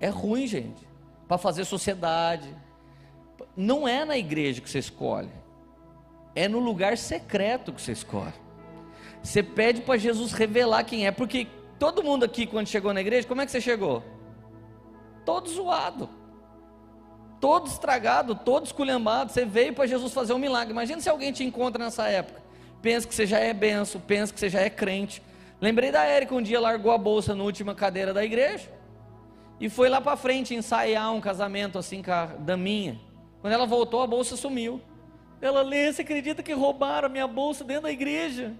É 0.00 0.08
ruim, 0.08 0.46
gente, 0.46 0.86
para 1.28 1.38
fazer 1.38 1.64
sociedade. 1.64 2.54
Não 3.56 3.86
é 3.86 4.04
na 4.04 4.16
igreja 4.16 4.60
que 4.60 4.70
você 4.70 4.78
escolhe, 4.78 5.30
é 6.34 6.48
no 6.48 6.58
lugar 6.58 6.96
secreto 6.96 7.72
que 7.72 7.82
você 7.82 7.92
escolhe. 7.92 8.32
Você 9.22 9.42
pede 9.42 9.82
para 9.82 9.98
Jesus 9.98 10.32
revelar 10.32 10.84
quem 10.84 11.06
é, 11.06 11.10
porque 11.10 11.46
todo 11.78 12.02
mundo 12.02 12.24
aqui, 12.24 12.46
quando 12.46 12.66
chegou 12.66 12.92
na 12.92 13.00
igreja, 13.00 13.26
como 13.28 13.40
é 13.40 13.46
que 13.46 13.52
você 13.52 13.60
chegou? 13.60 14.02
todo 15.24 15.48
zoado, 15.48 16.08
todo 17.40 17.66
estragado, 17.66 18.34
todo 18.34 18.66
esculhambado. 18.66 19.32
Você 19.32 19.44
veio 19.44 19.72
para 19.72 19.86
Jesus 19.86 20.12
fazer 20.12 20.32
um 20.32 20.38
milagre. 20.38 20.72
Imagina 20.72 21.00
se 21.00 21.08
alguém 21.08 21.32
te 21.32 21.44
encontra 21.44 21.82
nessa 21.82 22.08
época. 22.08 22.41
Pensa 22.82 23.06
que 23.06 23.14
você 23.14 23.24
já 23.24 23.38
é 23.38 23.54
benção, 23.54 24.00
pensa 24.00 24.34
que 24.34 24.40
você 24.40 24.50
já 24.50 24.60
é 24.60 24.68
crente. 24.68 25.22
Lembrei 25.60 25.92
da 25.92 26.02
Érica, 26.04 26.34
um 26.34 26.42
dia 26.42 26.60
largou 26.60 26.90
a 26.92 26.98
bolsa 26.98 27.34
na 27.34 27.44
última 27.44 27.74
cadeira 27.74 28.12
da 28.12 28.24
igreja 28.24 28.68
e 29.60 29.68
foi 29.68 29.88
lá 29.88 30.00
para 30.00 30.16
frente 30.16 30.52
ensaiar 30.52 31.12
um 31.12 31.20
casamento 31.20 31.78
assim 31.78 32.02
com 32.02 32.10
a 32.10 32.26
daminha. 32.26 33.00
Quando 33.40 33.52
ela 33.52 33.64
voltou, 33.64 34.02
a 34.02 34.06
bolsa 34.08 34.36
sumiu. 34.36 34.80
Ela 35.40 35.62
lê, 35.62 35.92
você 35.92 36.02
acredita 36.02 36.42
que 36.42 36.52
roubaram 36.52 37.06
a 37.06 37.08
minha 37.08 37.28
bolsa 37.28 37.62
dentro 37.62 37.84
da 37.84 37.92
igreja? 37.92 38.52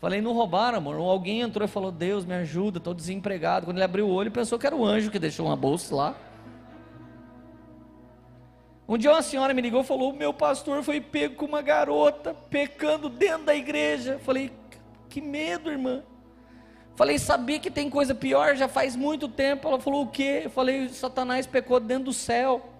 Falei, 0.00 0.20
não 0.20 0.34
roubaram, 0.34 0.76
amor. 0.76 0.96
Alguém 0.96 1.40
entrou 1.40 1.64
e 1.64 1.68
falou: 1.68 1.90
Deus, 1.90 2.26
me 2.26 2.34
ajuda, 2.34 2.76
estou 2.76 2.92
desempregado. 2.92 3.64
Quando 3.64 3.78
ele 3.78 3.84
abriu 3.84 4.06
o 4.06 4.12
olho, 4.12 4.30
pensou 4.30 4.58
que 4.58 4.66
era 4.66 4.76
o 4.76 4.84
anjo 4.84 5.10
que 5.10 5.18
deixou 5.18 5.46
uma 5.46 5.56
bolsa 5.56 5.94
lá. 5.94 6.14
Um 8.88 8.98
dia 8.98 9.10
uma 9.10 9.22
senhora 9.22 9.54
me 9.54 9.62
ligou 9.62 9.80
e 9.80 9.84
falou: 9.84 10.12
Meu 10.12 10.32
pastor 10.32 10.82
foi 10.82 11.00
pego 11.00 11.36
com 11.36 11.46
uma 11.46 11.62
garota, 11.62 12.34
pecando 12.34 13.08
dentro 13.08 13.44
da 13.44 13.54
igreja. 13.54 14.18
Falei: 14.24 14.52
Que 15.08 15.20
medo, 15.20 15.70
irmã. 15.70 16.02
Falei: 16.94 17.18
Sabia 17.18 17.58
que 17.58 17.70
tem 17.70 17.88
coisa 17.88 18.14
pior? 18.14 18.56
Já 18.56 18.68
faz 18.68 18.94
muito 18.94 19.28
tempo. 19.28 19.68
Ela 19.68 19.80
falou: 19.80 20.02
O 20.02 20.08
quê? 20.08 20.50
falei: 20.54 20.88
Satanás 20.88 21.46
pecou 21.46 21.80
dentro 21.80 22.04
do 22.04 22.12
céu. 22.12 22.70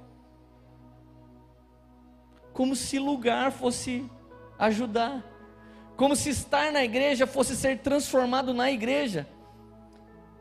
Como 2.52 2.76
se 2.76 2.98
lugar 2.98 3.50
fosse 3.50 4.04
ajudar 4.58 5.34
como 5.96 6.16
se 6.16 6.30
estar 6.30 6.72
na 6.72 6.82
igreja 6.82 7.26
fosse 7.26 7.56
ser 7.56 7.78
transformado 7.78 8.52
na 8.52 8.70
igreja. 8.70 9.26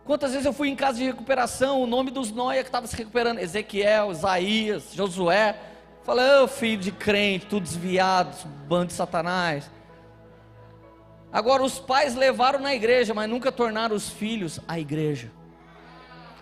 Quantas 0.06 0.32
vezes 0.32 0.46
eu 0.46 0.52
fui 0.52 0.68
em 0.68 0.76
casa 0.76 0.98
de 0.98 1.06
recuperação, 1.06 1.82
o 1.82 1.88
nome 1.88 2.12
dos 2.12 2.30
noia 2.30 2.62
que 2.62 2.68
estava 2.68 2.86
se 2.88 2.96
recuperando, 2.96 3.40
Ezequiel, 3.40 4.12
Isaías, 4.12 4.92
Josué, 4.94 5.56
falei, 6.04 6.26
ô 6.26 6.44
oh, 6.44 6.48
filho 6.48 6.82
de 6.82 6.92
crente, 6.92 7.46
tudo 7.46 7.64
desviado, 7.64 8.36
bando 8.68 8.88
de 8.88 8.94
satanás. 8.94 9.72
Agora 11.32 11.64
os 11.64 11.80
pais 11.80 12.16
levaram 12.16 12.60
na 12.60 12.76
igreja, 12.76 13.14
mas 13.14 13.30
nunca 13.30 13.50
tornaram 13.50 13.96
os 13.96 14.10
filhos 14.10 14.60
a 14.68 14.78
igreja. 14.78 15.32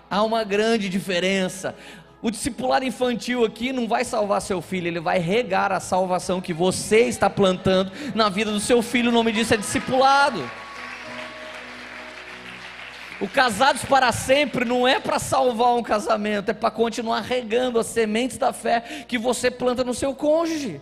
Há 0.09 0.23
uma 0.23 0.43
grande 0.43 0.89
diferença. 0.89 1.75
O 2.19 2.31
discipulado 2.31 2.83
infantil 2.83 3.45
aqui 3.45 3.71
não 3.71 3.87
vai 3.87 4.03
salvar 4.03 4.41
seu 4.41 4.61
filho, 4.61 4.87
ele 4.87 4.99
vai 4.99 5.19
regar 5.19 5.71
a 5.71 5.79
salvação 5.79 6.41
que 6.41 6.53
você 6.53 7.01
está 7.01 7.29
plantando 7.29 7.91
na 8.15 8.27
vida 8.27 8.51
do 8.51 8.59
seu 8.59 8.81
filho. 8.81 9.09
O 9.09 9.13
nome 9.13 9.31
disso 9.31 9.53
é 9.53 9.57
discipulado. 9.57 10.41
O 13.21 13.27
casados 13.27 13.85
para 13.85 14.11
sempre 14.11 14.65
não 14.65 14.87
é 14.87 14.99
para 14.99 15.19
salvar 15.19 15.75
um 15.75 15.83
casamento, 15.83 16.49
é 16.49 16.53
para 16.53 16.71
continuar 16.71 17.21
regando 17.21 17.77
as 17.77 17.85
sementes 17.85 18.37
da 18.37 18.51
fé 18.51 19.05
que 19.07 19.17
você 19.17 19.51
planta 19.51 19.83
no 19.83 19.93
seu 19.93 20.15
cônjuge. 20.15 20.81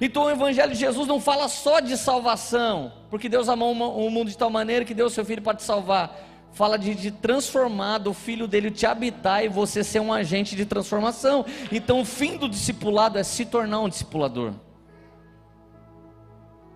Então 0.00 0.24
o 0.24 0.30
Evangelho 0.30 0.72
de 0.72 0.78
Jesus 0.78 1.08
não 1.08 1.20
fala 1.20 1.48
só 1.48 1.80
de 1.80 1.96
salvação, 1.96 2.92
porque 3.10 3.28
Deus 3.28 3.48
amou 3.48 3.72
o 3.72 4.10
mundo 4.10 4.30
de 4.30 4.38
tal 4.38 4.48
maneira 4.48 4.84
que 4.84 4.94
deu 4.94 5.06
o 5.06 5.10
seu 5.10 5.24
filho 5.24 5.42
para 5.42 5.56
te 5.56 5.64
salvar 5.64 6.16
fala 6.56 6.78
de, 6.78 6.94
de 6.94 7.10
transformar, 7.10 7.98
do 7.98 8.14
filho 8.14 8.48
dele 8.48 8.70
te 8.70 8.86
habitar 8.86 9.44
e 9.44 9.48
você 9.48 9.84
ser 9.84 10.00
um 10.00 10.10
agente 10.10 10.56
de 10.56 10.64
transformação. 10.64 11.44
Então, 11.70 12.00
o 12.00 12.04
fim 12.04 12.38
do 12.38 12.48
discipulado 12.48 13.18
é 13.18 13.22
se 13.22 13.44
tornar 13.44 13.80
um 13.80 13.90
discipulador. 13.90 14.54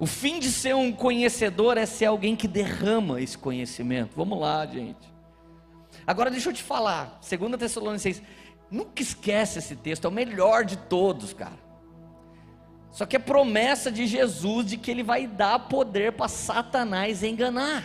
O 0.00 0.06
fim 0.06 0.40
de 0.40 0.50
ser 0.50 0.74
um 0.74 0.90
conhecedor 0.90 1.76
é 1.76 1.84
ser 1.84 2.06
alguém 2.06 2.34
que 2.34 2.48
derrama 2.48 3.20
esse 3.20 3.36
conhecimento. 3.36 4.16
Vamos 4.16 4.40
lá, 4.40 4.64
gente. 4.64 5.12
Agora 6.06 6.30
deixa 6.30 6.48
eu 6.48 6.54
te 6.54 6.62
falar, 6.62 7.20
2 7.20 7.56
Tessalonicenses, 7.58 8.22
nunca 8.70 9.02
esquece 9.02 9.58
esse 9.58 9.76
texto, 9.76 10.06
é 10.06 10.08
o 10.08 10.10
melhor 10.10 10.64
de 10.64 10.78
todos, 10.78 11.34
cara. 11.34 11.58
Só 12.90 13.04
que 13.04 13.14
é 13.14 13.18
promessa 13.18 13.92
de 13.92 14.06
Jesus 14.06 14.64
de 14.64 14.78
que 14.78 14.90
ele 14.90 15.02
vai 15.02 15.26
dar 15.26 15.68
poder 15.68 16.12
para 16.12 16.28
Satanás 16.28 17.22
enganar. 17.22 17.84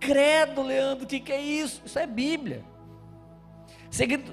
Credo, 0.00 0.62
Leandro, 0.62 1.04
o 1.04 1.06
que, 1.06 1.20
que 1.20 1.32
é 1.32 1.40
isso? 1.40 1.80
Isso 1.86 1.98
é 1.98 2.08
Bíblia. 2.08 2.64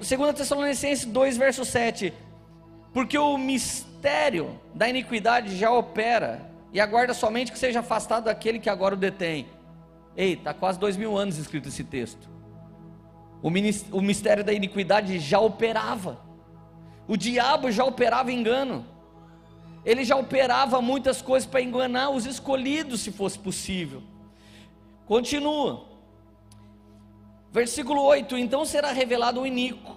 Segunda 0.02 0.32
Tessalonicenses 0.32 1.04
2, 1.04 1.36
verso 1.36 1.64
7. 1.64 2.12
Porque 2.92 3.16
o 3.16 3.38
mistério 3.38 3.87
da 4.74 4.88
iniquidade 4.88 5.56
já 5.56 5.70
opera, 5.70 6.50
e 6.72 6.80
aguarda 6.80 7.14
somente 7.14 7.50
que 7.50 7.58
seja 7.58 7.80
afastado 7.80 8.24
daquele 8.24 8.58
que 8.58 8.68
agora 8.68 8.94
o 8.94 8.98
detém. 8.98 9.46
Ei, 10.16 10.34
está 10.34 10.52
quase 10.52 10.78
dois 10.78 10.96
mil 10.96 11.16
anos 11.16 11.38
escrito 11.38 11.68
esse 11.68 11.84
texto. 11.84 12.28
O 13.40 14.00
mistério 14.00 14.42
da 14.42 14.52
iniquidade 14.52 15.18
já 15.18 15.38
operava. 15.38 16.18
O 17.06 17.16
diabo 17.16 17.70
já 17.70 17.84
operava 17.84 18.32
engano. 18.32 18.84
Ele 19.84 20.04
já 20.04 20.16
operava 20.16 20.82
muitas 20.82 21.22
coisas 21.22 21.48
para 21.48 21.62
enganar 21.62 22.10
os 22.10 22.26
escolhidos, 22.26 23.00
se 23.00 23.12
fosse 23.12 23.38
possível. 23.38 24.02
Continua. 25.06 25.86
Versículo 27.52 28.02
8: 28.02 28.36
Então 28.36 28.64
será 28.64 28.92
revelado 28.92 29.40
o 29.40 29.46
iníquo. 29.46 29.96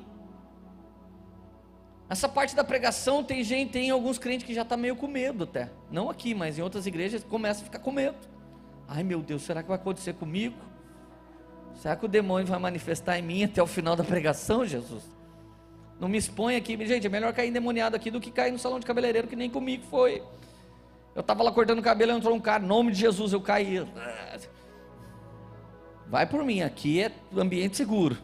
Essa 2.12 2.28
parte 2.28 2.54
da 2.54 2.62
pregação 2.62 3.24
tem 3.24 3.42
gente, 3.42 3.72
tem 3.72 3.90
alguns 3.90 4.18
crentes 4.18 4.46
que 4.46 4.54
já 4.54 4.64
está 4.64 4.76
meio 4.76 4.98
com 4.98 5.08
medo 5.08 5.46
até. 5.46 5.70
Não 5.90 6.10
aqui, 6.10 6.36
mas 6.36 6.60
em 6.60 6.62
outras 6.62 6.86
igrejas 6.86 7.24
começa 7.24 7.62
a 7.62 7.64
ficar 7.64 7.80
com 7.80 7.90
medo. 7.90 8.18
Ai 8.86 9.02
meu 9.02 9.22
Deus, 9.22 9.44
será 9.44 9.64
que 9.64 9.70
vai 9.70 9.78
acontecer 9.78 10.12
comigo? 10.16 10.58
Será 11.76 11.96
que 11.96 12.04
o 12.04 12.10
demônio 12.10 12.46
vai 12.46 12.60
manifestar 12.60 13.18
em 13.18 13.22
mim 13.22 13.46
até 13.46 13.64
o 13.64 13.66
final 13.66 13.96
da 13.96 14.04
pregação, 14.04 14.66
Jesus? 14.66 15.06
Não 16.02 16.10
me 16.10 16.18
expõe 16.18 16.58
aqui, 16.58 16.76
gente, 16.86 17.08
é 17.08 17.10
melhor 17.10 17.32
cair 17.32 17.48
endemoniado 17.48 17.96
aqui 17.96 18.12
do 18.12 18.20
que 18.20 18.30
cair 18.30 18.52
no 18.52 18.60
salão 18.60 18.78
de 18.78 18.86
cabeleireiro, 18.86 19.30
que 19.30 19.36
nem 19.38 19.50
comigo 19.50 19.86
foi. 19.90 20.22
Eu 21.16 21.22
estava 21.22 21.42
lá 21.42 21.52
cortando 21.54 21.80
o 21.80 21.82
cabelo, 21.82 22.12
entrou 22.12 22.36
um 22.36 22.42
cara, 22.42 22.62
nome 22.62 22.92
de 22.92 23.00
Jesus, 23.00 23.32
eu 23.32 23.40
caí. 23.40 23.88
Vai 26.08 26.26
por 26.26 26.44
mim, 26.44 26.62
aqui 26.62 27.04
é 27.04 27.12
ambiente 27.38 27.78
seguro. 27.78 28.18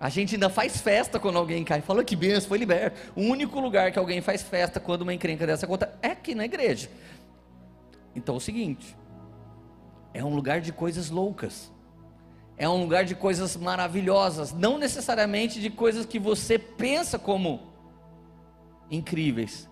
A 0.00 0.08
gente 0.08 0.36
ainda 0.36 0.48
faz 0.48 0.80
festa 0.80 1.18
quando 1.18 1.38
alguém 1.38 1.64
cai. 1.64 1.80
Fala 1.80 2.04
que 2.04 2.14
benção, 2.14 2.48
foi 2.48 2.58
liberto. 2.58 3.00
O 3.16 3.22
único 3.22 3.58
lugar 3.58 3.90
que 3.90 3.98
alguém 3.98 4.20
faz 4.20 4.42
festa 4.42 4.78
quando 4.78 5.02
uma 5.02 5.12
encrenca 5.12 5.46
dessa 5.46 5.66
conta 5.66 5.92
é 6.00 6.08
aqui 6.08 6.34
na 6.34 6.44
igreja. 6.44 6.88
Então 8.14 8.36
é 8.36 8.38
o 8.38 8.40
seguinte: 8.40 8.96
é 10.14 10.24
um 10.24 10.34
lugar 10.34 10.60
de 10.60 10.72
coisas 10.72 11.10
loucas. 11.10 11.72
É 12.56 12.68
um 12.68 12.80
lugar 12.80 13.04
de 13.04 13.14
coisas 13.14 13.56
maravilhosas, 13.56 14.52
não 14.52 14.78
necessariamente 14.78 15.60
de 15.60 15.70
coisas 15.70 16.04
que 16.04 16.18
você 16.18 16.58
pensa 16.58 17.16
como 17.16 17.68
incríveis, 18.90 19.67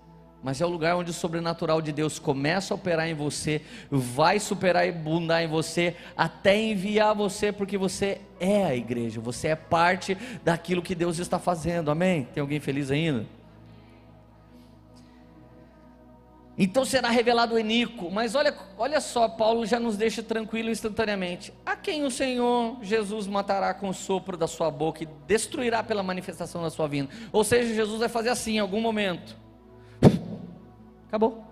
mas 0.46 0.60
é 0.60 0.64
o 0.64 0.68
lugar 0.68 0.94
onde 0.94 1.10
o 1.10 1.12
sobrenatural 1.12 1.82
de 1.82 1.90
Deus 1.90 2.20
começa 2.20 2.72
a 2.72 2.76
operar 2.76 3.08
em 3.08 3.14
você, 3.14 3.60
vai 3.90 4.38
superar 4.38 4.86
e 4.86 4.92
bundar 4.92 5.42
em 5.42 5.48
você, 5.48 5.96
até 6.16 6.56
enviar 6.56 7.16
você, 7.16 7.50
porque 7.50 7.76
você 7.76 8.20
é 8.38 8.64
a 8.64 8.72
igreja, 8.72 9.20
você 9.20 9.48
é 9.48 9.56
parte 9.56 10.16
daquilo 10.44 10.82
que 10.82 10.94
Deus 10.94 11.18
está 11.18 11.40
fazendo, 11.40 11.90
amém? 11.90 12.28
Tem 12.32 12.40
alguém 12.40 12.60
feliz 12.60 12.92
ainda? 12.92 13.26
Então 16.56 16.84
será 16.84 17.08
revelado 17.10 17.56
o 17.56 17.58
Enico. 17.58 18.08
Mas 18.08 18.36
olha, 18.36 18.56
olha 18.78 19.00
só, 19.00 19.28
Paulo 19.28 19.66
já 19.66 19.80
nos 19.80 19.96
deixa 19.96 20.22
tranquilo 20.22 20.70
instantaneamente. 20.70 21.52
A 21.66 21.74
quem 21.74 22.04
o 22.04 22.10
Senhor 22.10 22.78
Jesus 22.82 23.26
matará 23.26 23.74
com 23.74 23.88
o 23.88 23.94
sopro 23.94 24.36
da 24.36 24.46
sua 24.46 24.70
boca 24.70 25.02
e 25.02 25.08
destruirá 25.26 25.82
pela 25.82 26.04
manifestação 26.04 26.62
da 26.62 26.70
sua 26.70 26.86
vinda. 26.86 27.10
Ou 27.32 27.42
seja, 27.42 27.74
Jesus 27.74 27.98
vai 27.98 28.08
fazer 28.08 28.28
assim 28.28 28.54
em 28.54 28.60
algum 28.60 28.80
momento. 28.80 29.44
Acabou. 31.16 31.42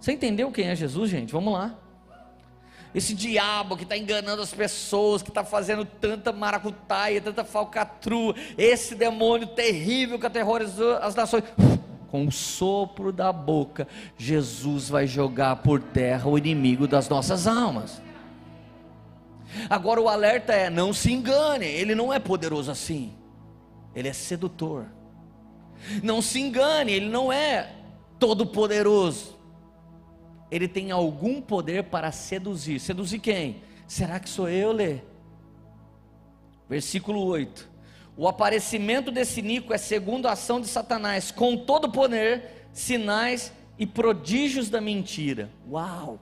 Você 0.00 0.10
entendeu 0.10 0.50
quem 0.50 0.66
é 0.66 0.74
Jesus, 0.74 1.08
gente? 1.08 1.32
Vamos 1.32 1.52
lá. 1.52 1.78
Esse 2.92 3.14
diabo 3.14 3.76
que 3.76 3.84
está 3.84 3.96
enganando 3.96 4.42
as 4.42 4.52
pessoas, 4.52 5.22
que 5.22 5.28
está 5.28 5.44
fazendo 5.44 5.84
tanta 5.84 6.32
maracutaia, 6.32 7.20
tanta 7.20 7.44
falcatrua, 7.44 8.34
esse 8.58 8.96
demônio 8.96 9.46
terrível 9.46 10.18
que 10.18 10.26
aterrorizou 10.26 10.96
as 10.96 11.14
nações 11.14 11.44
com 12.08 12.26
o 12.26 12.32
sopro 12.32 13.12
da 13.12 13.32
boca, 13.32 13.86
Jesus 14.18 14.88
vai 14.88 15.06
jogar 15.06 15.54
por 15.62 15.80
terra 15.80 16.28
o 16.28 16.36
inimigo 16.36 16.88
das 16.88 17.08
nossas 17.08 17.46
almas. 17.46 18.02
Agora 19.68 20.00
o 20.00 20.08
alerta 20.08 20.52
é: 20.52 20.68
não 20.68 20.92
se 20.92 21.12
engane, 21.12 21.66
ele 21.66 21.94
não 21.94 22.12
é 22.12 22.18
poderoso 22.18 22.68
assim, 22.68 23.12
ele 23.94 24.08
é 24.08 24.12
sedutor. 24.12 24.86
Não 26.02 26.20
se 26.20 26.40
engane, 26.40 26.92
ele 26.92 27.08
não 27.08 27.32
é 27.32 27.72
todo 28.18 28.46
poderoso. 28.46 29.38
Ele 30.50 30.68
tem 30.68 30.90
algum 30.90 31.40
poder 31.40 31.84
para 31.84 32.12
seduzir. 32.12 32.80
Seduzir 32.80 33.18
quem? 33.18 33.62
Será 33.86 34.18
que 34.20 34.28
sou 34.28 34.48
eu, 34.48 34.72
Lê? 34.72 34.98
Versículo 36.68 37.24
8. 37.24 37.68
O 38.16 38.28
aparecimento 38.28 39.10
desse 39.10 39.40
Nico 39.40 39.72
é 39.72 39.78
segundo 39.78 40.26
a 40.26 40.32
ação 40.32 40.60
de 40.60 40.66
Satanás, 40.66 41.30
com 41.30 41.56
todo 41.56 41.90
poder, 41.90 42.68
sinais 42.72 43.52
e 43.78 43.86
prodígios 43.86 44.68
da 44.68 44.80
mentira. 44.80 45.50
Uau! 45.68 46.20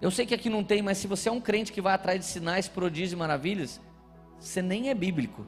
Eu 0.00 0.10
sei 0.10 0.26
que 0.26 0.34
aqui 0.34 0.48
não 0.48 0.64
tem, 0.64 0.82
mas 0.82 0.98
se 0.98 1.06
você 1.06 1.28
é 1.28 1.32
um 1.32 1.40
crente 1.40 1.72
que 1.72 1.80
vai 1.80 1.94
atrás 1.94 2.18
de 2.18 2.26
sinais, 2.26 2.66
prodígios 2.66 3.12
e 3.12 3.16
maravilhas, 3.16 3.80
você 4.38 4.60
nem 4.60 4.88
é 4.88 4.94
bíblico. 4.94 5.46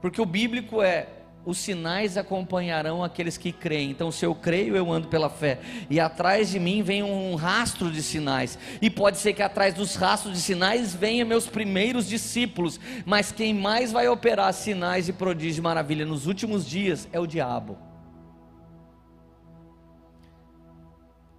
Porque 0.00 0.20
o 0.20 0.26
bíblico 0.26 0.80
é 0.80 1.08
os 1.48 1.56
sinais 1.56 2.18
acompanharão 2.18 3.02
aqueles 3.02 3.38
que 3.38 3.52
creem. 3.52 3.90
Então, 3.90 4.12
se 4.12 4.22
eu 4.22 4.34
creio, 4.34 4.76
eu 4.76 4.92
ando 4.92 5.08
pela 5.08 5.30
fé. 5.30 5.60
E 5.88 5.98
atrás 5.98 6.50
de 6.50 6.60
mim 6.60 6.82
vem 6.82 7.02
um 7.02 7.34
rastro 7.36 7.90
de 7.90 8.02
sinais. 8.02 8.58
E 8.82 8.90
pode 8.90 9.16
ser 9.16 9.32
que 9.32 9.42
atrás 9.42 9.72
dos 9.72 9.94
rastros 9.94 10.34
de 10.34 10.40
sinais 10.42 10.94
venham 10.94 11.26
meus 11.26 11.46
primeiros 11.46 12.06
discípulos. 12.06 12.78
Mas 13.06 13.32
quem 13.32 13.54
mais 13.54 13.90
vai 13.90 14.06
operar 14.08 14.52
sinais 14.52 15.08
e 15.08 15.12
prodígios 15.12 15.54
de 15.54 15.62
maravilha 15.62 16.04
nos 16.04 16.26
últimos 16.26 16.68
dias 16.68 17.08
é 17.12 17.18
o 17.18 17.26
diabo. 17.26 17.78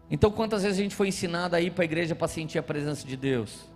Então, 0.10 0.32
quantas 0.32 0.64
vezes 0.64 0.80
a 0.80 0.82
gente 0.82 0.96
foi 0.96 1.10
ensinado 1.10 1.56
a 1.56 1.62
ir 1.62 1.70
para 1.70 1.84
a 1.84 1.86
igreja 1.86 2.16
para 2.16 2.28
sentir 2.28 2.58
a 2.58 2.64
presença 2.64 3.06
de 3.06 3.16
Deus? 3.16 3.70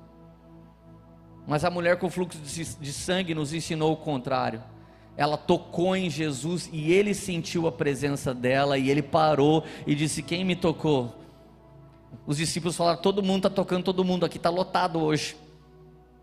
Mas 1.46 1.64
a 1.64 1.70
mulher 1.70 1.98
com 2.00 2.10
fluxo 2.10 2.40
de 2.40 2.92
sangue 2.92 3.36
nos 3.36 3.54
ensinou 3.54 3.94
o 3.94 3.98
contrário 3.98 4.73
ela 5.16 5.38
tocou 5.38 5.96
em 5.96 6.10
Jesus 6.10 6.70
e 6.72 6.92
ele 6.92 7.14
sentiu 7.14 7.68
a 7.68 7.72
presença 7.72 8.34
dela 8.34 8.78
e 8.78 8.90
ele 8.90 9.02
parou 9.02 9.64
e 9.86 9.94
disse: 9.94 10.24
Quem 10.24 10.44
me 10.44 10.56
tocou? 10.56 11.16
Os 12.26 12.38
discípulos 12.38 12.76
falaram: 12.76 13.02
Todo 13.02 13.22
mundo 13.22 13.48
está 13.48 13.50
tocando, 13.50 13.84
todo 13.84 14.04
mundo 14.04 14.26
aqui 14.26 14.38
está 14.38 14.50
lotado 14.50 15.00
hoje. 15.00 15.36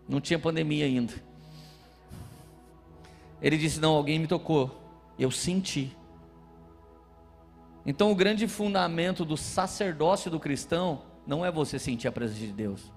Não 0.07 0.19
tinha 0.19 0.37
pandemia 0.37 0.85
ainda. 0.85 1.13
Ele 3.41 3.57
disse: 3.57 3.79
Não, 3.79 3.95
alguém 3.95 4.19
me 4.19 4.27
tocou. 4.27 4.77
Eu 5.17 5.31
senti. 5.31 5.95
Então, 7.85 8.11
o 8.11 8.15
grande 8.15 8.47
fundamento 8.47 9.23
do 9.23 9.37
sacerdócio 9.37 10.29
do 10.29 10.39
cristão 10.39 11.01
não 11.25 11.45
é 11.45 11.51
você 11.51 11.79
sentir 11.79 12.07
a 12.07 12.11
presença 12.11 12.45
de 12.45 12.51
Deus 12.51 12.91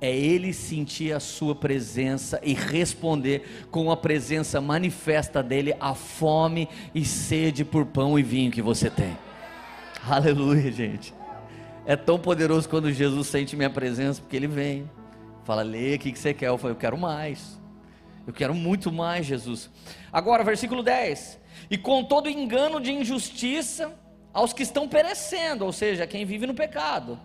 é 0.00 0.14
ele 0.14 0.52
sentir 0.52 1.12
a 1.12 1.20
sua 1.20 1.54
presença 1.54 2.38
e 2.42 2.52
responder 2.52 3.66
com 3.70 3.90
a 3.90 3.96
presença 3.96 4.60
manifesta 4.60 5.42
dele 5.42 5.74
a 5.80 5.94
fome 5.94 6.68
e 6.94 7.04
sede 7.04 7.64
por 7.64 7.86
pão 7.86 8.18
e 8.18 8.22
vinho 8.22 8.50
que 8.50 8.60
você 8.60 8.90
tem. 8.90 9.16
Aleluia, 10.06 10.70
gente. 10.70 11.14
É 11.86 11.96
tão 11.96 12.18
poderoso 12.18 12.68
quando 12.68 12.92
Jesus 12.92 13.28
sente 13.28 13.56
minha 13.56 13.70
presença, 13.70 14.20
porque 14.20 14.36
ele 14.36 14.46
vem. 14.46 14.90
Fala, 15.44 15.62
lê, 15.62 15.94
o 15.94 15.98
que, 15.98 16.12
que 16.12 16.18
você 16.18 16.34
quer? 16.34 16.48
Eu 16.48 16.58
falo, 16.58 16.72
eu 16.72 16.78
quero 16.78 16.98
mais. 16.98 17.58
Eu 18.26 18.32
quero 18.32 18.54
muito 18.54 18.92
mais, 18.92 19.24
Jesus. 19.24 19.70
Agora, 20.12 20.44
versículo 20.44 20.82
10. 20.82 21.38
E 21.70 21.78
com 21.78 22.04
todo 22.04 22.28
engano 22.28 22.80
de 22.80 22.92
injustiça 22.92 23.92
aos 24.32 24.52
que 24.52 24.62
estão 24.62 24.88
perecendo, 24.88 25.64
ou 25.64 25.72
seja, 25.72 26.06
quem 26.06 26.26
vive 26.26 26.46
no 26.46 26.54
pecado 26.54 27.18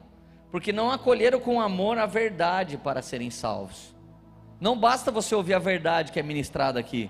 porque 0.52 0.72
não 0.74 0.92
acolheram 0.92 1.40
com 1.40 1.62
amor 1.62 1.98
a 1.98 2.06
verdade 2.06 2.78
para 2.78 3.02
serem 3.02 3.30
salvos. 3.30 3.96
Não 4.60 4.78
basta 4.78 5.10
você 5.12 5.34
ouvir 5.34 5.54
a 5.54 5.60
verdade 5.60 6.12
que 6.12 6.20
é 6.20 6.24
ministrada 6.24 6.80
aqui, 6.80 7.10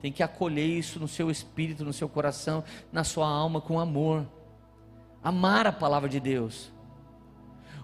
tem 0.00 0.12
que 0.12 0.22
acolher 0.22 0.66
isso 0.66 1.00
no 1.00 1.08
seu 1.08 1.30
espírito, 1.30 1.84
no 1.84 1.92
seu 1.92 2.08
coração, 2.08 2.62
na 2.92 3.02
sua 3.02 3.28
alma 3.28 3.60
com 3.60 3.80
amor. 3.80 4.26
Amar 5.22 5.66
a 5.66 5.72
palavra 5.72 6.08
de 6.08 6.20
Deus. 6.20 6.72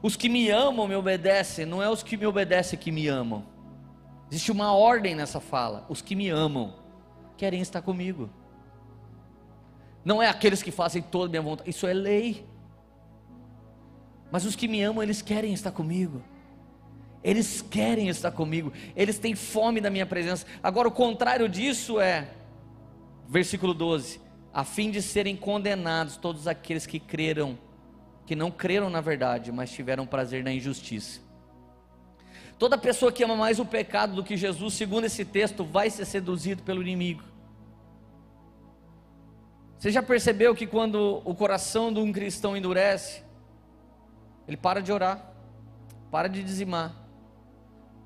Os 0.03 0.17
que 0.17 0.29
me 0.29 0.51
amam 0.51 0.87
me 0.87 0.95
obedecem, 0.95 1.65
não 1.65 1.83
é 1.83 1.89
os 1.89 2.03
que 2.03 2.17
me 2.17 2.27
obedecem 2.27 2.79
que 2.79 2.93
me 2.93 3.09
amam. 3.09 3.45
Existe 4.31 4.53
uma 4.53 4.73
ordem 4.73 5.15
nessa 5.15 5.41
fala. 5.41 5.85
Os 5.89 6.01
que 6.01 6.15
me 6.15 6.29
amam 6.29 6.75
querem 7.37 7.61
estar 7.61 7.83
comigo. 7.83 8.31
Não 10.05 10.23
é 10.23 10.29
aqueles 10.29 10.63
que 10.63 10.71
fazem 10.71 11.03
toda 11.03 11.27
a 11.27 11.31
minha 11.31 11.43
vontade. 11.43 11.71
Isso 11.71 11.87
é 11.87 11.93
lei. 11.93 12.47
Mas 14.33 14.47
os 14.47 14.57
que 14.57 14.67
me 14.67 14.83
amam, 14.83 15.03
eles 15.03 15.21
querem 15.21 15.53
estar 15.53 15.71
comigo. 15.71 16.23
Eles 17.23 17.61
querem 17.61 18.09
estar 18.09 18.33
comigo. 18.33 18.73
Eles 18.97 19.19
têm 19.19 19.35
fome 19.35 19.79
da 19.79 19.91
minha 19.91 20.07
presença. 20.07 20.47
Agora, 20.63 20.89
o 20.89 20.91
contrário 20.91 21.47
disso 21.51 22.01
é, 22.01 22.29
versículo 23.29 23.75
12: 23.75 24.19
a 24.53 24.65
fim 24.65 24.91
de 24.91 25.03
serem 25.03 25.37
condenados 25.37 26.17
todos 26.17 26.49
aqueles 26.49 26.87
que 26.87 26.99
creram, 26.99 27.59
que 28.25 28.35
não 28.35 28.51
creram 28.51 28.89
na 28.89 29.03
verdade, 29.03 29.53
mas 29.53 29.71
tiveram 29.71 30.07
prazer 30.07 30.43
na 30.43 30.51
injustiça. 30.51 31.21
Toda 32.59 32.79
pessoa 32.79 33.13
que 33.13 33.23
ama 33.23 33.37
mais 33.37 33.61
o 33.61 33.67
pecado 33.67 34.15
do 34.15 34.25
que 34.25 34.35
Jesus, 34.35 34.73
segundo 34.73 35.05
esse 35.05 35.27
texto, 35.27 35.63
vai 35.63 35.91
ser 35.91 36.07
seduzido 36.07 36.63
pelo 36.63 36.81
inimigo. 36.81 37.23
Você 39.79 39.91
já 39.91 40.03
percebeu 40.03 40.55
que 40.55 40.67
quando 40.67 41.21
o 41.23 41.35
coração 41.35 41.93
de 41.93 42.01
um 42.01 42.11
cristão 42.11 42.57
endurece, 42.57 43.23
ele 44.53 44.57
para 44.59 44.83
de 44.83 44.93
orar, 44.93 45.33
para 46.11 46.29
de 46.29 46.43
dizimar, 46.43 46.95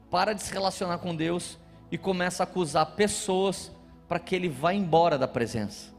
para 0.09 0.33
de 0.33 0.43
se 0.43 0.53
relacionar 0.53 0.99
com 0.99 1.15
Deus 1.15 1.59
e 1.91 1.99
começa 1.99 2.43
a 2.43 2.45
acusar 2.45 2.87
pessoas 2.93 3.73
para 4.09 4.21
que 4.21 4.35
ele 4.35 4.49
vá 4.49 4.73
embora 4.73 5.19
da 5.19 5.27
presença. 5.27 5.93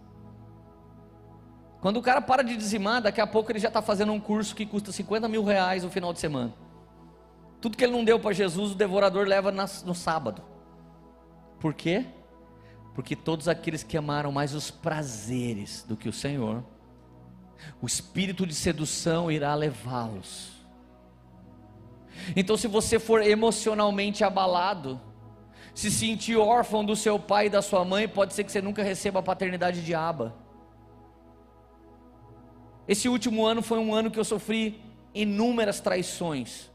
Quando 1.81 1.97
o 1.97 2.01
cara 2.01 2.21
para 2.21 2.43
de 2.43 2.55
dizimar, 2.55 3.01
daqui 3.01 3.19
a 3.19 3.27
pouco 3.27 3.51
ele 3.51 3.60
já 3.60 3.67
está 3.67 3.81
fazendo 3.81 4.13
um 4.13 4.19
curso 4.19 4.55
que 4.55 4.65
custa 4.65 4.91
50 4.91 5.27
mil 5.27 5.43
reais 5.43 5.83
no 5.83 5.91
final 5.91 6.13
de 6.13 6.19
semana. 6.19 6.53
Tudo 7.60 7.75
que 7.75 7.83
ele 7.83 7.93
não 7.93 8.05
deu 8.05 8.19
para 8.19 8.33
Jesus, 8.33 8.71
o 8.71 8.75
devorador 8.75 9.27
leva 9.27 9.51
no 9.51 9.93
sábado. 9.93 10.41
Por 11.60 11.73
quê? 11.73 12.05
Porque 12.95 13.15
todos 13.15 13.47
aqueles 13.47 13.83
que 13.83 13.97
amaram 13.97 14.31
mais 14.31 14.53
os 14.53 14.71
prazeres 14.71 15.83
do 15.83 15.97
que 15.97 16.07
o 16.07 16.13
Senhor, 16.13 16.63
o 17.81 17.85
espírito 17.85 18.45
de 18.45 18.53
sedução 18.53 19.31
irá 19.31 19.53
levá-los. 19.55 20.51
Então, 22.35 22.57
se 22.57 22.67
você 22.67 22.99
for 22.99 23.21
emocionalmente 23.21 24.23
abalado, 24.23 24.99
se 25.73 25.91
sentir 25.91 26.35
órfão 26.37 26.83
do 26.83 26.95
seu 26.95 27.19
pai 27.19 27.45
e 27.45 27.49
da 27.49 27.61
sua 27.61 27.85
mãe, 27.85 28.07
pode 28.07 28.33
ser 28.33 28.43
que 28.43 28.51
você 28.51 28.61
nunca 28.61 28.81
receba 28.81 29.19
a 29.19 29.23
paternidade 29.23 29.83
de 29.85 29.93
Aba. 29.93 30.35
Esse 32.87 33.07
último 33.07 33.45
ano 33.45 33.61
foi 33.61 33.77
um 33.77 33.93
ano 33.93 34.09
que 34.09 34.19
eu 34.19 34.23
sofri 34.23 34.81
inúmeras 35.13 35.79
traições. 35.79 36.71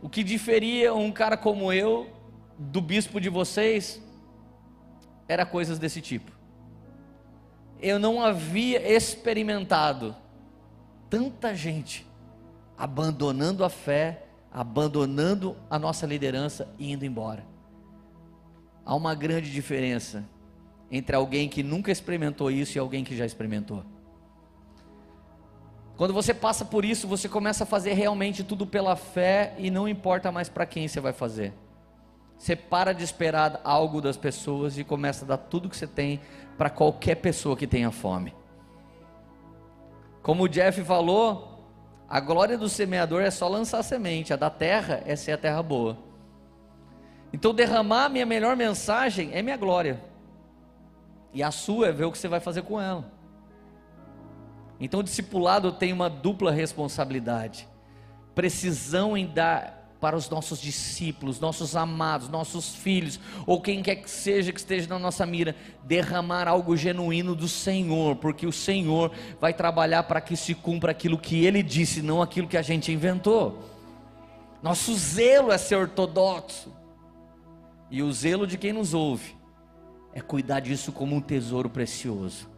O 0.00 0.08
que 0.08 0.22
diferia 0.22 0.94
um 0.94 1.10
cara 1.10 1.36
como 1.36 1.72
eu 1.72 2.08
do 2.56 2.80
bispo 2.80 3.20
de 3.20 3.28
vocês 3.28 4.00
era 5.26 5.44
coisas 5.44 5.78
desse 5.78 6.00
tipo. 6.00 6.37
Eu 7.80 7.98
não 7.98 8.20
havia 8.22 8.80
experimentado 8.90 10.14
tanta 11.08 11.54
gente 11.54 12.06
abandonando 12.76 13.64
a 13.64 13.68
fé, 13.68 14.24
abandonando 14.52 15.56
a 15.68 15.78
nossa 15.78 16.06
liderança 16.06 16.68
e 16.78 16.92
indo 16.92 17.04
embora. 17.04 17.44
Há 18.84 18.94
uma 18.94 19.14
grande 19.14 19.50
diferença 19.50 20.24
entre 20.90 21.14
alguém 21.14 21.48
que 21.48 21.62
nunca 21.62 21.90
experimentou 21.90 22.50
isso 22.50 22.78
e 22.78 22.80
alguém 22.80 23.04
que 23.04 23.16
já 23.16 23.26
experimentou. 23.26 23.84
Quando 25.96 26.14
você 26.14 26.32
passa 26.32 26.64
por 26.64 26.84
isso, 26.84 27.08
você 27.08 27.28
começa 27.28 27.64
a 27.64 27.66
fazer 27.66 27.92
realmente 27.92 28.44
tudo 28.44 28.64
pela 28.64 28.94
fé 28.94 29.54
e 29.58 29.70
não 29.70 29.88
importa 29.88 30.30
mais 30.30 30.48
para 30.48 30.64
quem 30.64 30.86
você 30.86 31.00
vai 31.00 31.12
fazer. 31.12 31.52
Você 32.38 32.54
para 32.54 32.92
de 32.92 33.02
esperar 33.02 33.60
algo 33.64 34.00
das 34.00 34.16
pessoas 34.16 34.78
e 34.78 34.84
começa 34.84 35.24
a 35.24 35.28
dar 35.28 35.36
tudo 35.36 35.68
que 35.68 35.76
você 35.76 35.88
tem 35.88 36.20
para 36.56 36.70
qualquer 36.70 37.16
pessoa 37.16 37.56
que 37.56 37.66
tenha 37.66 37.90
fome. 37.90 38.32
Como 40.22 40.44
o 40.44 40.48
Jeff 40.48 40.82
falou, 40.84 41.66
a 42.08 42.20
glória 42.20 42.56
do 42.56 42.68
semeador 42.68 43.22
é 43.22 43.30
só 43.30 43.48
lançar 43.48 43.82
semente, 43.82 44.32
a 44.32 44.36
da 44.36 44.48
terra 44.48 45.02
é 45.04 45.16
ser 45.16 45.32
a 45.32 45.38
terra 45.38 45.62
boa. 45.62 45.98
Então 47.32 47.52
derramar 47.52 48.04
a 48.04 48.08
minha 48.08 48.24
melhor 48.24 48.56
mensagem 48.56 49.30
é 49.32 49.42
minha 49.42 49.56
glória. 49.56 50.02
E 51.34 51.42
a 51.42 51.50
sua 51.50 51.88
é 51.88 51.92
ver 51.92 52.04
o 52.04 52.12
que 52.12 52.18
você 52.18 52.28
vai 52.28 52.40
fazer 52.40 52.62
com 52.62 52.80
ela. 52.80 53.04
Então 54.80 55.00
o 55.00 55.02
discipulado 55.02 55.72
tem 55.72 55.92
uma 55.92 56.08
dupla 56.08 56.52
responsabilidade. 56.52 57.68
Precisão 58.34 59.16
em 59.16 59.26
dar 59.26 59.77
para 60.00 60.16
os 60.16 60.28
nossos 60.30 60.60
discípulos, 60.60 61.40
nossos 61.40 61.74
amados, 61.74 62.28
nossos 62.28 62.74
filhos, 62.74 63.18
ou 63.46 63.60
quem 63.60 63.82
quer 63.82 63.96
que 63.96 64.08
seja 64.08 64.52
que 64.52 64.60
esteja 64.60 64.88
na 64.88 64.98
nossa 64.98 65.26
mira, 65.26 65.56
derramar 65.84 66.46
algo 66.46 66.76
genuíno 66.76 67.34
do 67.34 67.48
Senhor, 67.48 68.16
porque 68.16 68.46
o 68.46 68.52
Senhor 68.52 69.10
vai 69.40 69.52
trabalhar 69.52 70.04
para 70.04 70.20
que 70.20 70.36
se 70.36 70.54
cumpra 70.54 70.92
aquilo 70.92 71.18
que 71.18 71.44
Ele 71.44 71.62
disse, 71.62 72.00
não 72.00 72.22
aquilo 72.22 72.46
que 72.46 72.56
a 72.56 72.62
gente 72.62 72.92
inventou. 72.92 73.62
Nosso 74.62 74.94
zelo 74.94 75.50
é 75.50 75.58
ser 75.58 75.76
ortodoxo, 75.76 76.72
e 77.90 78.02
o 78.02 78.12
zelo 78.12 78.46
de 78.46 78.56
quem 78.56 78.72
nos 78.72 78.94
ouve 78.94 79.36
é 80.12 80.20
cuidar 80.20 80.60
disso 80.60 80.92
como 80.92 81.16
um 81.16 81.20
tesouro 81.20 81.70
precioso. 81.70 82.48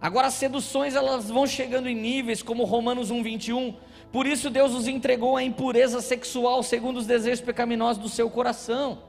Agora 0.00 0.26
as 0.26 0.34
seduções 0.34 0.94
elas 0.94 1.30
vão 1.30 1.46
chegando 1.46 1.88
em 1.88 1.94
níveis 1.94 2.42
como 2.42 2.64
Romanos 2.64 3.10
1:21. 3.10 3.74
Por 4.14 4.28
isso 4.28 4.48
Deus 4.48 4.72
os 4.72 4.86
entregou 4.86 5.36
à 5.36 5.42
impureza 5.42 6.00
sexual 6.00 6.62
segundo 6.62 6.98
os 6.98 7.04
desejos 7.04 7.40
pecaminosos 7.40 8.00
do 8.00 8.08
seu 8.08 8.30
coração. 8.30 9.02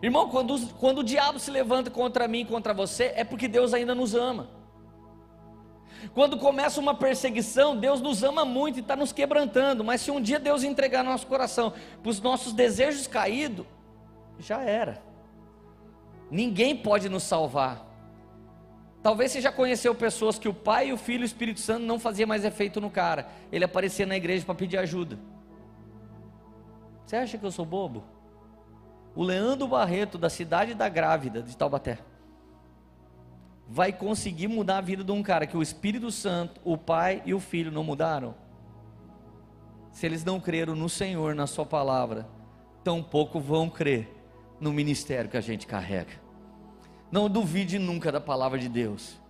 Irmão, 0.00 0.28
quando, 0.28 0.68
quando 0.74 0.98
o 0.98 1.02
diabo 1.02 1.40
se 1.40 1.50
levanta 1.50 1.90
contra 1.90 2.28
mim 2.28 2.46
contra 2.46 2.72
você, 2.72 3.12
é 3.16 3.24
porque 3.24 3.48
Deus 3.48 3.74
ainda 3.74 3.96
nos 3.96 4.14
ama. 4.14 4.48
Quando 6.14 6.38
começa 6.38 6.78
uma 6.78 6.94
perseguição, 6.94 7.76
Deus 7.76 8.00
nos 8.00 8.22
ama 8.22 8.44
muito 8.44 8.76
e 8.76 8.80
está 8.80 8.94
nos 8.94 9.10
quebrantando. 9.10 9.82
Mas 9.82 10.02
se 10.02 10.12
um 10.12 10.20
dia 10.20 10.38
Deus 10.38 10.62
entregar 10.62 11.02
nosso 11.02 11.26
coração 11.26 11.72
para 12.00 12.10
os 12.10 12.20
nossos 12.20 12.52
desejos 12.52 13.08
caídos, 13.08 13.66
já 14.38 14.62
era. 14.62 15.02
Ninguém 16.30 16.76
pode 16.76 17.08
nos 17.08 17.24
salvar. 17.24 17.91
Talvez 19.02 19.32
você 19.32 19.40
já 19.40 19.50
conheceu 19.50 19.94
pessoas 19.94 20.38
que 20.38 20.48
o 20.48 20.54
Pai, 20.54 20.92
o 20.92 20.96
Filho 20.96 21.22
e 21.22 21.24
o 21.24 21.26
Espírito 21.26 21.58
Santo 21.58 21.84
não 21.84 21.98
fazia 21.98 22.26
mais 22.26 22.44
efeito 22.44 22.80
no 22.80 22.88
cara. 22.88 23.26
Ele 23.50 23.64
aparecia 23.64 24.06
na 24.06 24.16
igreja 24.16 24.44
para 24.44 24.54
pedir 24.54 24.78
ajuda. 24.78 25.18
Você 27.04 27.16
acha 27.16 27.36
que 27.36 27.44
eu 27.44 27.50
sou 27.50 27.66
bobo? 27.66 28.04
O 29.14 29.24
Leandro 29.24 29.66
Barreto, 29.66 30.16
da 30.16 30.30
cidade 30.30 30.72
da 30.72 30.88
grávida 30.88 31.42
de 31.42 31.56
Taubaté, 31.56 31.98
vai 33.68 33.92
conseguir 33.92 34.46
mudar 34.46 34.78
a 34.78 34.80
vida 34.80 35.02
de 35.02 35.10
um 35.10 35.22
cara 35.22 35.46
que 35.46 35.56
o 35.56 35.62
Espírito 35.62 36.10
Santo, 36.12 36.60
o 36.64 36.78
Pai 36.78 37.22
e 37.26 37.34
o 37.34 37.40
Filho 37.40 37.72
não 37.72 37.82
mudaram? 37.82 38.34
Se 39.90 40.06
eles 40.06 40.24
não 40.24 40.40
creram 40.40 40.76
no 40.76 40.88
Senhor, 40.88 41.34
na 41.34 41.46
Sua 41.46 41.66
palavra, 41.66 42.26
tampouco 42.84 43.40
vão 43.40 43.68
crer 43.68 44.08
no 44.60 44.72
ministério 44.72 45.28
que 45.28 45.36
a 45.36 45.40
gente 45.40 45.66
carrega. 45.66 46.21
Não 47.12 47.28
duvide 47.28 47.78
nunca 47.78 48.10
da 48.10 48.20
palavra 48.20 48.58
de 48.58 48.68
Deus. 48.68 49.20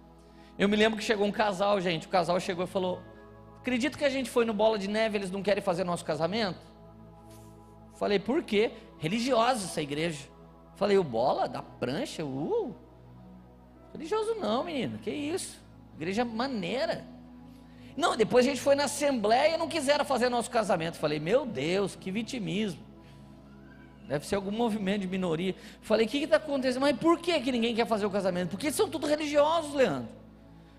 Eu 0.56 0.68
me 0.68 0.76
lembro 0.76 0.96
que 0.98 1.04
chegou 1.04 1.26
um 1.26 1.32
casal, 1.32 1.80
gente. 1.80 2.06
O 2.06 2.10
casal 2.10 2.38
chegou 2.38 2.64
e 2.64 2.68
falou: 2.68 3.02
Acredito 3.58 3.98
que 3.98 4.04
a 4.04 4.08
gente 4.08 4.30
foi 4.30 4.44
no 4.44 4.54
Bola 4.54 4.78
de 4.78 4.88
Neve, 4.88 5.18
eles 5.18 5.30
não 5.30 5.42
querem 5.42 5.62
fazer 5.62 5.82
nosso 5.82 6.04
casamento? 6.04 6.58
Falei, 8.02 8.18
por 8.18 8.42
quê? 8.42 8.72
Religiosa 8.98 9.64
essa 9.64 9.80
igreja. 9.80 10.28
Falei, 10.74 10.98
o 10.98 11.04
bola 11.04 11.48
da 11.48 11.62
prancha? 11.62 12.24
Uh! 12.24 12.74
Religioso 13.92 14.34
não, 14.40 14.64
menino, 14.64 14.98
que 14.98 15.10
isso? 15.10 15.60
Igreja 15.94 16.24
maneira. 16.24 17.04
Não, 17.96 18.16
depois 18.16 18.44
a 18.44 18.48
gente 18.48 18.60
foi 18.60 18.74
na 18.74 18.84
assembleia 18.84 19.54
e 19.54 19.56
não 19.56 19.68
quiseram 19.68 20.04
fazer 20.04 20.28
nosso 20.28 20.50
casamento. 20.50 20.98
Falei, 20.98 21.20
meu 21.20 21.46
Deus, 21.46 21.94
que 21.94 22.10
vitimismo. 22.10 22.80
Deve 24.08 24.26
ser 24.26 24.34
algum 24.34 24.50
movimento 24.50 25.02
de 25.02 25.06
minoria. 25.06 25.54
Falei, 25.80 26.06
o 26.06 26.08
que 26.08 26.18
está 26.18 26.36
acontecendo? 26.36 26.82
Mas 26.82 26.96
por 26.96 27.18
que, 27.18 27.38
que 27.40 27.52
ninguém 27.52 27.74
quer 27.74 27.86
fazer 27.86 28.04
o 28.04 28.10
casamento? 28.10 28.50
Porque 28.50 28.70
são 28.70 28.88
tudo 28.88 29.06
religiosos, 29.06 29.74
Leandro. 29.74 30.08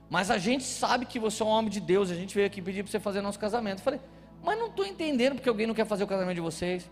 Mas 0.10 0.30
a 0.30 0.38
gente 0.38 0.64
sabe 0.64 1.06
que 1.06 1.18
você 1.18 1.42
é 1.42 1.46
um 1.46 1.50
homem 1.50 1.72
de 1.72 1.80
Deus. 1.80 2.12
A 2.12 2.16
gente 2.16 2.36
veio 2.36 2.46
aqui 2.46 2.62
pedir 2.62 2.84
para 2.84 2.92
você 2.92 3.00
fazer 3.00 3.22
nosso 3.22 3.40
casamento. 3.40 3.82
Falei, 3.82 4.00
mas 4.44 4.60
não 4.60 4.68
estou 4.68 4.86
entendendo 4.86 5.36
porque 5.36 5.50
alguém 5.50 5.66
não 5.66 5.74
quer 5.74 5.86
fazer 5.86 6.04
o 6.04 6.08
casamento 6.08 6.36
de 6.36 6.42
vocês. 6.42 6.90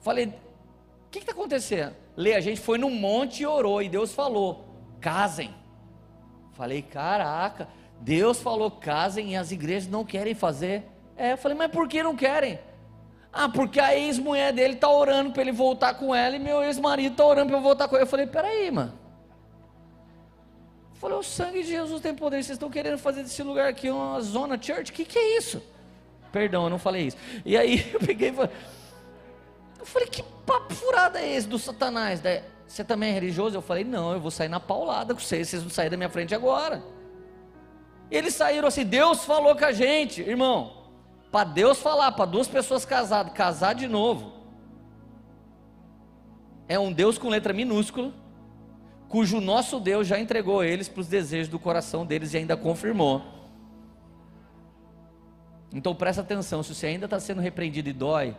Falei, 0.00 0.26
o 0.26 1.10
que 1.10 1.20
está 1.20 1.32
acontecendo? 1.32 1.94
Lê, 2.16 2.34
a 2.34 2.40
gente 2.40 2.60
foi 2.60 2.76
num 2.76 2.90
monte 2.90 3.42
e 3.42 3.46
orou. 3.46 3.80
E 3.80 3.88
Deus 3.88 4.12
falou: 4.12 4.68
casem. 5.00 5.54
Falei, 6.52 6.82
caraca, 6.82 7.68
Deus 8.00 8.40
falou 8.40 8.70
casem 8.70 9.32
e 9.32 9.36
as 9.36 9.50
igrejas 9.50 9.88
não 9.88 10.04
querem 10.04 10.34
fazer. 10.34 10.84
É, 11.16 11.32
eu 11.32 11.38
falei, 11.38 11.56
mas 11.56 11.70
por 11.70 11.88
que 11.88 12.02
não 12.02 12.14
querem? 12.14 12.58
Ah, 13.36 13.48
porque 13.48 13.80
a 13.80 13.98
ex-mulher 13.98 14.52
dele 14.52 14.74
está 14.74 14.88
orando 14.88 15.32
para 15.32 15.42
ele 15.42 15.50
voltar 15.50 15.94
com 15.94 16.14
ela 16.14 16.36
e 16.36 16.38
meu 16.38 16.62
ex-marido 16.62 17.10
está 17.12 17.26
orando 17.26 17.48
para 17.48 17.58
eu 17.58 17.62
voltar 17.62 17.88
com 17.88 17.96
ele. 17.96 18.04
Eu 18.04 18.08
falei, 18.08 18.28
peraí, 18.28 18.70
mano. 18.70 18.92
Eu 20.94 21.00
falei, 21.00 21.16
o 21.16 21.22
sangue 21.22 21.64
de 21.64 21.68
Jesus 21.68 22.00
tem 22.00 22.14
poder. 22.14 22.36
Vocês 22.36 22.50
estão 22.50 22.70
querendo 22.70 22.96
fazer 22.96 23.24
desse 23.24 23.42
lugar 23.42 23.68
aqui 23.68 23.90
uma 23.90 24.20
zona 24.20 24.56
church? 24.60 24.92
O 24.92 24.94
que, 24.94 25.04
que 25.04 25.18
é 25.18 25.36
isso? 25.36 25.60
Perdão, 26.30 26.64
eu 26.64 26.70
não 26.70 26.78
falei 26.78 27.08
isso. 27.08 27.16
E 27.44 27.56
aí 27.56 27.90
eu 27.92 27.98
peguei 27.98 28.28
e 28.28 28.32
falei, 28.32 28.50
eu 29.80 29.84
falei, 29.84 30.08
que 30.08 30.22
papo 30.46 30.72
furado 30.72 31.18
é 31.18 31.28
esse 31.28 31.48
do 31.48 31.58
Satanás? 31.58 32.22
Você 32.68 32.84
também 32.84 33.10
é 33.10 33.12
religioso? 33.14 33.56
Eu 33.56 33.62
falei, 33.62 33.82
não, 33.82 34.12
eu 34.12 34.20
vou 34.20 34.30
sair 34.30 34.48
na 34.48 34.60
paulada 34.60 35.12
com 35.12 35.18
vocês, 35.18 35.48
vocês 35.48 35.60
vão 35.60 35.70
sair 35.70 35.90
da 35.90 35.96
minha 35.96 36.08
frente 36.08 36.32
agora. 36.36 36.80
Eles 38.12 38.32
saíram 38.32 38.68
assim, 38.68 38.84
Deus 38.84 39.24
falou 39.24 39.56
com 39.56 39.64
a 39.64 39.72
gente, 39.72 40.22
irmão. 40.22 40.83
Para 41.34 41.50
Deus 41.50 41.80
falar 41.80 42.12
para 42.12 42.26
duas 42.26 42.46
pessoas 42.46 42.84
casadas, 42.84 43.32
casar 43.32 43.74
de 43.74 43.88
novo, 43.88 44.34
é 46.68 46.78
um 46.78 46.92
Deus 46.92 47.18
com 47.18 47.28
letra 47.28 47.52
minúscula, 47.52 48.12
cujo 49.08 49.40
nosso 49.40 49.80
Deus 49.80 50.06
já 50.06 50.16
entregou 50.20 50.62
eles 50.62 50.88
para 50.88 51.00
os 51.00 51.08
desejos 51.08 51.48
do 51.48 51.58
coração 51.58 52.06
deles 52.06 52.32
e 52.32 52.36
ainda 52.36 52.56
confirmou. 52.56 53.20
Então 55.72 55.92
presta 55.92 56.22
atenção: 56.22 56.62
se 56.62 56.72
você 56.72 56.86
ainda 56.86 57.06
está 57.06 57.18
sendo 57.18 57.40
repreendido 57.40 57.88
e 57.88 57.92
dói, 57.92 58.36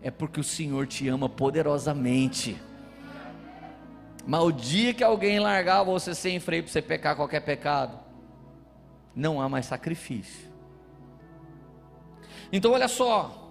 é 0.00 0.12
porque 0.12 0.38
o 0.38 0.44
Senhor 0.44 0.86
te 0.86 1.08
ama 1.08 1.28
poderosamente. 1.28 2.56
Mas 4.24 4.40
o 4.44 4.52
dia 4.52 4.94
que 4.94 5.02
alguém 5.02 5.40
largar 5.40 5.82
você 5.82 6.14
sem 6.14 6.38
freio 6.38 6.62
para 6.62 6.70
você 6.70 6.80
pecar 6.80 7.16
qualquer 7.16 7.40
pecado, 7.40 7.98
não 9.16 9.40
há 9.40 9.48
mais 9.48 9.66
sacrifício. 9.66 10.45
Então 12.52 12.72
olha 12.72 12.88
só, 12.88 13.46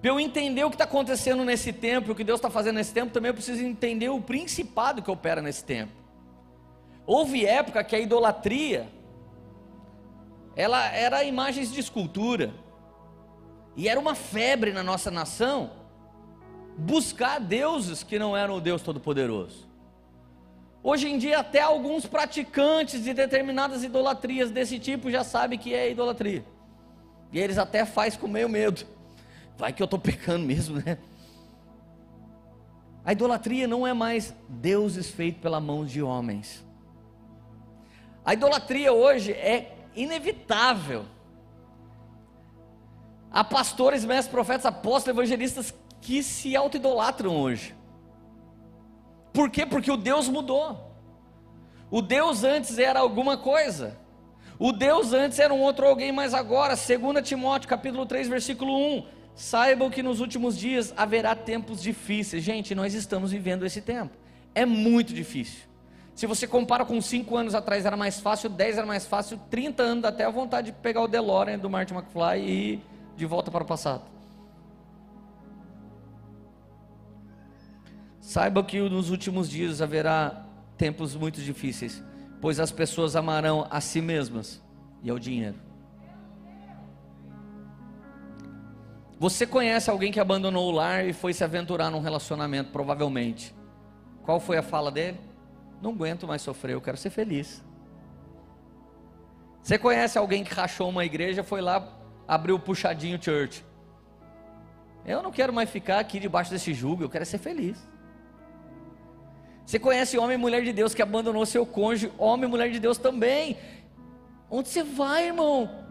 para 0.00 0.10
eu 0.10 0.18
entender 0.18 0.64
o 0.64 0.68
que 0.68 0.74
está 0.74 0.84
acontecendo 0.84 1.44
nesse 1.44 1.72
tempo, 1.72 2.12
o 2.12 2.14
que 2.14 2.24
Deus 2.24 2.38
está 2.38 2.50
fazendo 2.50 2.76
nesse 2.76 2.92
tempo, 2.92 3.12
também 3.12 3.28
eu 3.28 3.34
preciso 3.34 3.62
entender 3.62 4.08
o 4.08 4.20
principado 4.20 5.02
que 5.02 5.10
opera 5.10 5.40
nesse 5.40 5.64
tempo. 5.64 5.92
Houve 7.06 7.46
época 7.46 7.82
que 7.84 7.94
a 7.96 8.00
idolatria, 8.00 8.88
ela 10.56 10.84
era 10.88 11.24
imagens 11.24 11.72
de 11.72 11.80
escultura, 11.80 12.52
e 13.76 13.88
era 13.88 13.98
uma 13.98 14.14
febre 14.14 14.72
na 14.72 14.82
nossa 14.82 15.10
nação, 15.10 15.70
buscar 16.76 17.38
deuses 17.38 18.02
que 18.02 18.18
não 18.18 18.36
eram 18.36 18.56
o 18.56 18.60
Deus 18.60 18.82
Todo-Poderoso. 18.82 19.68
Hoje 20.82 21.08
em 21.08 21.16
dia, 21.16 21.38
até 21.38 21.60
alguns 21.60 22.06
praticantes 22.06 23.04
de 23.04 23.14
determinadas 23.14 23.84
idolatrias 23.84 24.50
desse 24.50 24.78
tipo 24.78 25.10
já 25.10 25.22
sabem 25.22 25.58
que 25.58 25.72
é 25.72 25.90
idolatria, 25.90 26.44
e 27.32 27.38
eles 27.38 27.58
até 27.58 27.84
faz 27.84 28.16
com 28.16 28.28
meio 28.28 28.48
medo 28.48 28.86
vai 29.62 29.72
que 29.72 29.80
eu 29.80 29.84
estou 29.84 29.98
pecando 29.98 30.44
mesmo, 30.44 30.82
né? 30.84 30.98
A 33.04 33.12
idolatria 33.12 33.68
não 33.68 33.86
é 33.86 33.92
mais 33.92 34.34
deuses 34.48 35.08
feitos 35.08 35.40
pela 35.40 35.60
mão 35.60 35.84
de 35.84 36.02
homens. 36.02 36.64
A 38.24 38.34
idolatria 38.34 38.92
hoje 38.92 39.30
é 39.30 39.76
inevitável. 39.94 41.04
Há 43.30 43.44
pastores, 43.44 44.04
mestres, 44.04 44.32
profetas, 44.32 44.66
apóstolos, 44.66 45.16
evangelistas 45.16 45.72
que 46.00 46.24
se 46.24 46.56
auto-idolatram 46.56 47.36
hoje. 47.36 47.72
Por 49.32 49.48
quê? 49.48 49.64
Porque 49.64 49.92
o 49.92 49.96
Deus 49.96 50.28
mudou. 50.28 50.92
O 51.88 52.02
Deus 52.02 52.42
antes 52.42 52.78
era 52.78 52.98
alguma 52.98 53.36
coisa. 53.36 53.96
O 54.64 54.70
Deus 54.70 55.12
antes 55.12 55.40
era 55.40 55.52
um 55.52 55.60
outro 55.60 55.84
alguém, 55.84 56.12
mas 56.12 56.32
agora, 56.32 56.76
2 56.76 57.28
Timóteo 57.28 57.68
capítulo 57.68 58.06
3, 58.06 58.28
versículo 58.28 58.78
1, 58.98 59.06
Saibam 59.34 59.90
que 59.90 60.04
nos 60.04 60.20
últimos 60.20 60.56
dias 60.56 60.94
haverá 60.96 61.34
tempos 61.34 61.82
difíceis. 61.82 62.44
Gente, 62.44 62.72
nós 62.72 62.94
estamos 62.94 63.32
vivendo 63.32 63.66
esse 63.66 63.80
tempo. 63.80 64.16
É 64.54 64.64
muito 64.64 65.12
difícil. 65.12 65.62
Se 66.14 66.28
você 66.28 66.46
compara 66.46 66.84
com 66.84 67.00
5 67.00 67.36
anos 67.36 67.56
atrás 67.56 67.84
era 67.84 67.96
mais 67.96 68.20
fácil, 68.20 68.48
10 68.48 68.78
era 68.78 68.86
mais 68.86 69.04
fácil, 69.04 69.36
30 69.50 69.82
anos 69.82 70.04
até 70.04 70.24
a 70.24 70.30
vontade 70.30 70.70
de 70.70 70.78
pegar 70.78 71.02
o 71.02 71.08
DeLorean 71.08 71.58
do 71.58 71.68
Martin 71.68 71.94
McFly 71.94 72.38
e 72.38 72.72
ir 72.74 72.82
de 73.16 73.26
volta 73.26 73.50
para 73.50 73.64
o 73.64 73.66
passado. 73.66 74.04
Saiba 78.20 78.62
que 78.62 78.78
nos 78.78 79.10
últimos 79.10 79.50
dias 79.50 79.82
haverá 79.82 80.46
tempos 80.78 81.16
muito 81.16 81.40
difíceis, 81.40 82.00
pois 82.42 82.58
as 82.58 82.72
pessoas 82.72 83.14
amarão 83.14 83.68
a 83.70 83.80
si 83.80 84.00
mesmas 84.00 84.60
e 85.00 85.08
ao 85.08 85.16
dinheiro. 85.16 85.56
Você 89.16 89.46
conhece 89.46 89.88
alguém 89.88 90.10
que 90.10 90.18
abandonou 90.18 90.68
o 90.68 90.72
lar 90.72 91.06
e 91.06 91.12
foi 91.12 91.32
se 91.32 91.44
aventurar 91.44 91.88
num 91.88 92.00
relacionamento, 92.00 92.72
provavelmente. 92.72 93.54
Qual 94.24 94.40
foi 94.40 94.58
a 94.58 94.62
fala 94.62 94.90
dele? 94.90 95.20
Não 95.80 95.92
aguento 95.92 96.26
mais 96.26 96.42
sofrer, 96.42 96.72
eu 96.72 96.80
quero 96.80 96.96
ser 96.96 97.10
feliz. 97.10 97.64
Você 99.62 99.78
conhece 99.78 100.18
alguém 100.18 100.42
que 100.42 100.52
rachou 100.52 100.88
uma 100.88 101.04
igreja, 101.04 101.44
foi 101.44 101.60
lá, 101.60 101.96
abriu 102.26 102.56
o 102.56 102.60
puxadinho 102.60 103.22
church. 103.22 103.64
Eu 105.06 105.22
não 105.22 105.30
quero 105.30 105.52
mais 105.52 105.70
ficar 105.70 106.00
aqui 106.00 106.18
debaixo 106.18 106.50
desse 106.50 106.74
jugo, 106.74 107.04
eu 107.04 107.08
quero 107.08 107.24
ser 107.24 107.38
feliz. 107.38 107.91
Você 109.72 109.78
conhece 109.78 110.18
homem 110.18 110.34
e 110.34 110.38
mulher 110.38 110.62
de 110.62 110.70
Deus 110.70 110.92
que 110.92 111.00
abandonou 111.00 111.46
seu 111.46 111.64
cônjuge, 111.64 112.12
homem 112.18 112.46
e 112.46 112.50
mulher 112.50 112.70
de 112.70 112.78
Deus 112.78 112.98
também. 112.98 113.56
Onde 114.50 114.68
você 114.68 114.82
vai, 114.82 115.28
irmão? 115.28 115.86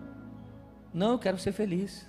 Não, 0.94 1.14
eu 1.14 1.18
quero 1.18 1.40
ser 1.40 1.52
feliz. 1.52 2.08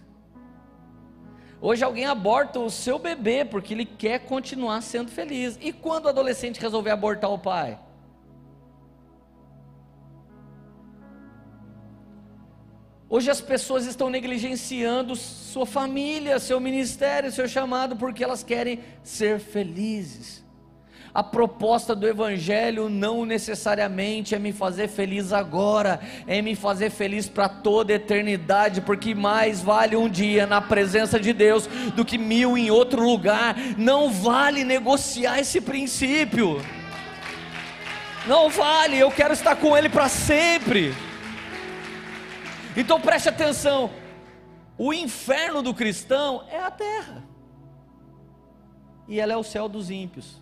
Hoje 1.62 1.82
alguém 1.82 2.04
aborta 2.04 2.58
o 2.60 2.68
seu 2.68 2.98
bebê 2.98 3.42
porque 3.42 3.72
ele 3.72 3.86
quer 3.86 4.18
continuar 4.18 4.82
sendo 4.82 5.10
feliz. 5.10 5.58
E 5.62 5.72
quando 5.72 6.04
o 6.04 6.08
adolescente 6.10 6.60
resolver 6.60 6.90
abortar 6.90 7.30
o 7.30 7.38
pai? 7.38 7.78
Hoje 13.08 13.30
as 13.30 13.40
pessoas 13.40 13.86
estão 13.86 14.10
negligenciando 14.10 15.16
sua 15.16 15.64
família, 15.64 16.38
seu 16.38 16.60
ministério, 16.60 17.32
seu 17.32 17.48
chamado, 17.48 17.96
porque 17.96 18.22
elas 18.22 18.44
querem 18.44 18.78
ser 19.02 19.40
felizes. 19.40 20.41
A 21.14 21.22
proposta 21.22 21.94
do 21.94 22.08
Evangelho 22.08 22.88
não 22.88 23.26
necessariamente 23.26 24.34
é 24.34 24.38
me 24.38 24.50
fazer 24.50 24.88
feliz 24.88 25.30
agora, 25.30 26.00
é 26.26 26.40
me 26.40 26.54
fazer 26.54 26.88
feliz 26.88 27.28
para 27.28 27.50
toda 27.50 27.92
a 27.92 27.96
eternidade, 27.96 28.80
porque 28.80 29.14
mais 29.14 29.60
vale 29.60 29.94
um 29.94 30.08
dia 30.08 30.46
na 30.46 30.62
presença 30.62 31.20
de 31.20 31.34
Deus 31.34 31.66
do 31.94 32.02
que 32.02 32.16
mil 32.16 32.56
em 32.56 32.70
outro 32.70 33.02
lugar. 33.02 33.54
Não 33.76 34.10
vale 34.10 34.64
negociar 34.64 35.38
esse 35.38 35.60
princípio. 35.60 36.62
Não 38.26 38.48
vale, 38.48 38.98
eu 38.98 39.10
quero 39.10 39.34
estar 39.34 39.56
com 39.56 39.76
Ele 39.76 39.90
para 39.90 40.08
sempre. 40.08 40.94
Então 42.74 42.98
preste 42.98 43.28
atenção: 43.28 43.90
o 44.78 44.94
inferno 44.94 45.60
do 45.60 45.74
cristão 45.74 46.46
é 46.50 46.58
a 46.58 46.70
terra, 46.70 47.22
e 49.06 49.20
ela 49.20 49.34
é 49.34 49.36
o 49.36 49.42
céu 49.42 49.68
dos 49.68 49.90
ímpios. 49.90 50.41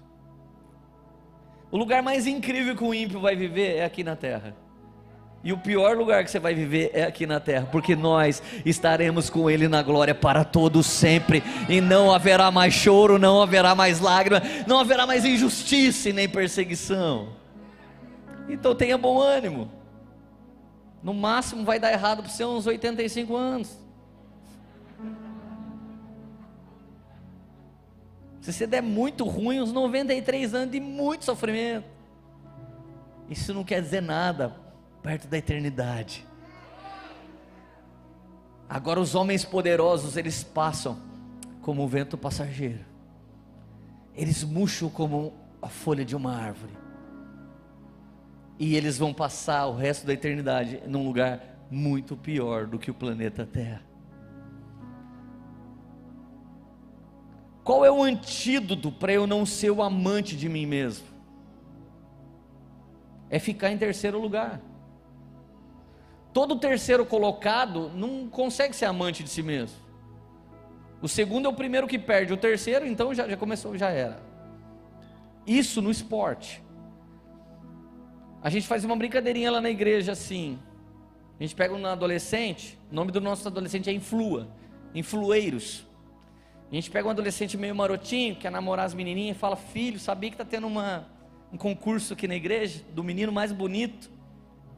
O 1.71 1.77
lugar 1.77 2.03
mais 2.03 2.27
incrível 2.27 2.75
que 2.75 2.83
o 2.83 2.93
ímpio 2.93 3.21
vai 3.21 3.37
viver 3.37 3.77
é 3.77 3.85
aqui 3.85 4.03
na 4.03 4.17
terra. 4.17 4.55
E 5.43 5.53
o 5.53 5.59
pior 5.59 5.97
lugar 5.97 6.23
que 6.23 6.31
você 6.31 6.39
vai 6.39 6.55
viver 6.55 6.91
é 6.93 7.05
aqui 7.05 7.27
na 7.27 7.41
terra, 7.41 7.67
porque 7.73 7.97
nós 7.97 8.43
estaremos 8.65 9.31
com 9.31 9.49
Ele 9.49 9.69
na 9.69 9.83
glória 9.83 10.15
para 10.15 10.45
todos 10.45 10.87
sempre, 10.87 11.43
e 11.67 11.81
não 11.81 12.13
haverá 12.13 12.51
mais 12.51 12.75
choro, 12.75 13.19
não 13.19 13.41
haverá 13.41 13.75
mais 13.75 14.01
lágrima, 14.01 14.43
não 14.67 14.79
haverá 14.79 15.07
mais 15.07 15.25
injustiça 15.25 16.11
e 16.11 16.13
nem 16.13 16.29
perseguição. 16.29 17.31
Então 18.51 18.75
tenha 18.75 18.99
bom 18.99 19.19
ânimo. 19.19 19.71
No 21.03 21.15
máximo 21.15 21.65
vai 21.65 21.79
dar 21.79 21.91
errado 21.91 22.23
para 22.23 22.31
você 22.31 22.45
uns 22.45 22.67
85 22.67 23.35
anos. 23.35 23.80
Se 28.41 28.53
você 28.53 28.67
der 28.67 28.83
muito 28.83 29.25
ruim, 29.25 29.61
uns 29.61 29.73
93 29.73 30.55
anos 30.55 30.73
de 30.73 30.81
muito 30.81 31.25
sofrimento. 31.25 31.87
Isso 33.29 33.53
não 33.53 33.63
quer 33.63 33.83
dizer 33.83 34.01
nada 34.01 34.57
perto 35.03 35.29
da 35.29 35.39
eternidade. 35.39 36.27
Agora 38.69 39.01
os 39.01 39.15
homens 39.15 39.45
poderosos, 39.45 40.17
eles 40.17 40.43
passam 40.43 41.01
como 41.61 41.83
o 41.83 41.89
vento 41.89 42.17
passageiro. 42.17 42.85
Eles 44.15 44.43
murcham 44.43 44.89
como 44.89 45.35
a 45.61 45.69
folha 45.69 46.05
de 46.05 46.17
uma 46.17 46.35
árvore. 46.35 46.73
E 48.59 48.77
eles 48.77 48.97
vão 48.97 49.13
passar 49.13 49.67
o 49.67 49.75
resto 49.75 50.07
da 50.07 50.13
eternidade 50.13 50.83
num 50.87 51.05
lugar 51.05 51.43
muito 51.71 52.17
pior 52.17 52.67
do 52.67 52.79
que 52.79 52.91
o 52.91 52.95
planeta 52.95 53.47
Terra. 53.47 53.90
Qual 57.63 57.85
é 57.85 57.91
o 57.91 58.03
antídoto 58.03 58.91
para 58.91 59.13
eu 59.13 59.27
não 59.27 59.45
ser 59.45 59.71
o 59.71 59.83
amante 59.83 60.37
de 60.37 60.49
mim 60.49 60.67
mesmo? 60.67 61.07
É 63.29 63.39
ficar 63.39 63.71
em 63.71 63.79
terceiro 63.79 64.21
lugar. 64.21 64.61
Todo 66.33 66.57
terceiro 66.57 67.05
colocado 67.05 67.91
não 67.95 68.29
consegue 68.29 68.75
ser 68.75 68.87
amante 68.87 69.23
de 69.23 69.31
si 69.31 69.43
mesmo. 69.43 69.77
O 71.03 71.09
segundo 71.09 71.47
é 71.47 71.49
o 71.49 71.55
primeiro 71.55 71.87
que 71.87 71.99
perde, 71.99 72.33
o 72.33 72.37
terceiro, 72.37 72.87
então 72.87 73.15
já, 73.15 73.29
já 73.29 73.37
começou, 73.37 73.77
já 73.77 73.89
era. 73.89 74.21
Isso 75.47 75.81
no 75.81 75.91
esporte. 75.91 76.63
A 78.43 78.49
gente 78.49 78.67
faz 78.67 78.85
uma 78.85 78.97
brincadeirinha 78.97 79.51
lá 79.51 79.61
na 79.61 79.71
igreja 79.71 80.13
assim. 80.13 80.59
A 81.39 81.43
gente 81.43 81.55
pega 81.55 81.75
um 81.75 81.87
adolescente, 81.87 82.79
o 82.91 82.95
nome 82.95 83.11
do 83.11 83.21
nosso 83.21 83.49
adolescente 83.49 83.89
é 83.89 83.93
Influa, 83.93 84.49
Influeiros. 84.95 85.87
A 86.71 86.75
gente 86.75 86.91
pega 86.91 87.09
um 87.09 87.11
adolescente 87.11 87.57
meio 87.57 87.75
marotinho, 87.75 88.37
quer 88.37 88.51
namorar 88.51 88.87
as 88.87 88.95
menininhas, 88.95 89.37
e 89.37 89.41
fala: 89.41 89.57
Filho, 89.57 89.99
sabia 89.99 90.31
que 90.31 90.35
está 90.35 90.45
tendo 90.45 90.67
uma, 90.67 91.07
um 91.53 91.57
concurso 91.57 92.13
aqui 92.13 92.29
na 92.29 92.37
igreja 92.37 92.83
do 92.95 93.03
menino 93.03 93.33
mais 93.33 93.51
bonito? 93.51 94.09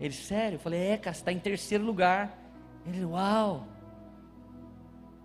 Ele, 0.00 0.14
sério? 0.14 0.56
Eu 0.56 0.60
falei: 0.60 0.80
É, 0.80 0.96
cara, 0.96 1.12
você 1.14 1.20
está 1.20 1.32
em 1.32 1.38
terceiro 1.38 1.84
lugar. 1.84 2.38
Ele, 2.86 3.04
uau. 3.04 3.68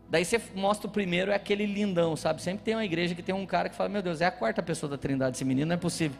Daí 0.10 0.24
você 0.24 0.42
mostra 0.56 0.88
o 0.88 0.92
primeiro, 0.92 1.32
é 1.32 1.36
aquele 1.36 1.66
lindão, 1.66 2.16
sabe? 2.16 2.42
Sempre 2.42 2.64
tem 2.64 2.76
uma 2.76 2.86
igreja 2.86 3.16
que 3.16 3.24
tem 3.24 3.34
um 3.34 3.46
cara 3.46 3.70
que 3.70 3.76
fala: 3.76 3.88
Meu 3.90 4.02
Deus, 4.02 4.20
é 4.20 4.26
a 4.26 4.32
quarta 4.32 4.62
pessoa 4.62 4.90
da 4.90 4.98
trindade 4.98 5.38
esse 5.38 5.46
menino, 5.46 5.68
não 5.68 5.76
é 5.76 5.78
possível. 5.78 6.18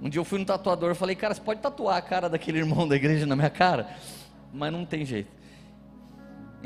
Um 0.00 0.08
dia 0.08 0.20
eu 0.20 0.24
fui 0.24 0.38
no 0.38 0.44
tatuador 0.44 0.92
e 0.92 0.94
falei, 0.94 1.16
cara, 1.16 1.34
você 1.34 1.40
pode 1.40 1.60
tatuar 1.60 1.96
a 1.96 2.02
cara 2.02 2.28
daquele 2.28 2.58
irmão 2.58 2.86
da 2.86 2.94
igreja 2.94 3.24
na 3.24 3.34
minha 3.34 3.50
cara? 3.50 3.88
Mas 4.52 4.70
não 4.70 4.84
tem 4.84 5.04
jeito. 5.04 5.30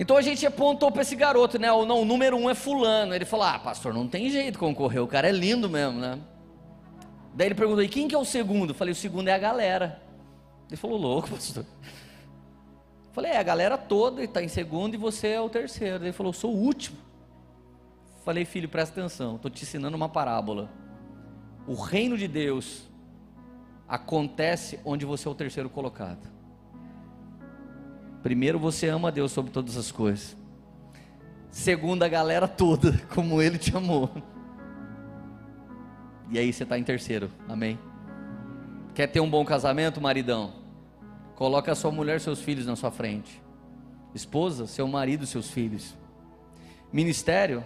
Então 0.01 0.17
a 0.17 0.23
gente 0.23 0.47
apontou 0.47 0.91
para 0.91 1.03
esse 1.03 1.15
garoto, 1.15 1.59
né? 1.59 1.71
O, 1.71 1.85
não, 1.85 2.01
o 2.01 2.05
número 2.07 2.35
um 2.35 2.49
é 2.49 2.55
fulano. 2.55 3.15
Ele 3.15 3.27
falou: 3.27 3.45
Ah, 3.45 3.59
pastor, 3.59 3.93
não 3.93 4.09
tem 4.09 4.31
jeito 4.31 4.59
concorrer, 4.59 5.03
o 5.03 5.07
cara 5.07 5.29
é 5.29 5.31
lindo 5.31 5.69
mesmo, 5.69 6.01
né? 6.01 6.19
Daí 7.35 7.49
ele 7.49 7.55
perguntou: 7.55 7.83
E 7.83 7.89
quem 7.89 8.09
que 8.09 8.15
é 8.15 8.19
o 8.19 8.25
segundo? 8.25 8.71
Eu 8.71 8.75
falei: 8.75 8.93
O 8.93 8.97
segundo 8.97 9.29
é 9.29 9.35
a 9.35 9.39
galera. 9.39 10.01
Ele 10.69 10.77
falou: 10.79 10.97
Louco, 10.97 11.29
pastor. 11.29 11.67
Eu 11.83 13.13
falei: 13.13 13.33
É, 13.33 13.37
a 13.37 13.43
galera 13.43 13.77
toda 13.77 14.25
está 14.25 14.43
em 14.43 14.49
segundo 14.49 14.95
e 14.95 14.97
você 14.97 15.29
é 15.29 15.41
o 15.43 15.51
terceiro. 15.51 16.03
Ele 16.03 16.13
falou: 16.13 16.33
Sou 16.33 16.51
o 16.51 16.59
último. 16.59 16.97
Eu 18.17 18.25
falei: 18.25 18.47
Filho, 18.47 18.71
presta 18.71 18.99
atenção, 18.99 19.37
estou 19.37 19.51
te 19.51 19.65
ensinando 19.65 19.99
uma 19.99 20.09
parábola. 20.09 20.71
O 21.67 21.75
reino 21.75 22.17
de 22.17 22.27
Deus 22.27 22.89
acontece 23.87 24.81
onde 24.83 25.05
você 25.05 25.29
é 25.29 25.31
o 25.31 25.35
terceiro 25.35 25.69
colocado. 25.69 26.40
Primeiro, 28.23 28.59
você 28.59 28.89
ama 28.89 29.09
a 29.09 29.11
Deus 29.11 29.33
sobre 29.33 29.51
todas 29.51 29.77
as 29.77 29.91
coisas. 29.91 30.37
Segundo, 31.51 32.03
a 32.03 32.09
galera 32.09 32.47
toda, 32.47 32.99
como 33.15 33.41
Ele 33.41 33.59
te 33.59 33.75
amou. 33.77 34.11
E 36.31 36.39
aí 36.39 36.53
você 36.53 36.63
está 36.63 36.79
em 36.79 36.85
terceiro, 36.85 37.31
amém? 37.49 37.79
Quer 38.95 39.07
ter 39.07 39.21
um 39.21 39.31
bom 39.31 39.45
casamento, 39.45 40.01
maridão? 40.01 40.53
Coloca 41.35 41.73
a 41.73 41.75
sua 41.75 41.91
mulher 41.91 42.19
e 42.19 42.21
seus 42.21 42.41
filhos 42.41 42.67
na 42.67 42.77
sua 42.77 42.91
frente. 42.91 43.43
Esposa, 44.15 44.67
seu 44.67 44.87
marido 44.87 45.27
seus 45.27 45.51
filhos. 45.51 45.97
Ministério. 46.93 47.65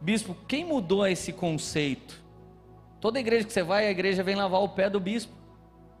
Bispo, 0.00 0.36
quem 0.46 0.64
mudou 0.64 1.06
esse 1.06 1.32
conceito? 1.32 2.22
Toda 3.00 3.18
igreja 3.18 3.46
que 3.46 3.52
você 3.52 3.62
vai, 3.62 3.88
a 3.88 3.90
igreja 3.90 4.22
vem 4.22 4.36
lavar 4.36 4.62
o 4.62 4.68
pé 4.68 4.88
do 4.88 5.00
bispo, 5.00 5.32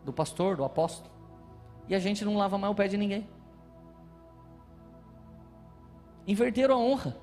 do 0.04 0.12
pastor, 0.12 0.56
do 0.56 0.64
apóstolo 0.64 1.13
e 1.88 1.94
a 1.94 1.98
gente 1.98 2.24
não 2.24 2.36
lava 2.36 2.56
mais 2.58 2.72
o 2.72 2.76
pé 2.76 2.88
de 2.88 2.96
ninguém. 2.96 3.26
Inverteram 6.26 6.74
a 6.74 6.78
honra. 6.78 7.16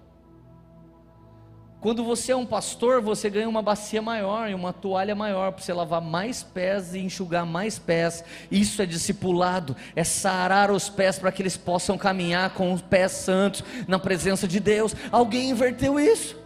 Quando 1.80 2.04
você 2.04 2.32
é 2.32 2.36
um 2.36 2.46
pastor, 2.46 3.02
você 3.02 3.28
ganha 3.28 3.50
uma 3.50 3.64
bacia 3.64 4.04
maior 4.04 4.48
e 4.48 4.54
uma 4.54 4.72
toalha 4.72 5.16
maior 5.16 5.52
para 5.52 5.64
você 5.64 5.74
lavar 5.74 6.00
mais 6.00 6.44
pés 6.44 6.94
e 6.94 7.00
enxugar 7.00 7.44
mais 7.44 7.80
pés. 7.80 8.24
Isso 8.52 8.84
é 8.84 8.86
discipulado, 8.86 9.76
é 9.96 10.04
sarar 10.04 10.70
os 10.70 10.90
pés 10.90 11.18
para 11.18 11.32
que 11.32 11.42
eles 11.42 11.58
possam 11.58 11.98
caminhar 11.98 12.54
com 12.54 12.72
os 12.72 12.84
pés 12.84 13.14
santos 13.14 13.64
na 13.88 13.98
presença 13.98 14.48
de 14.48 14.60
Deus. 14.60 14.96
Alguém 15.12 15.50
inverteu 15.50 16.00
isso. 16.00 16.41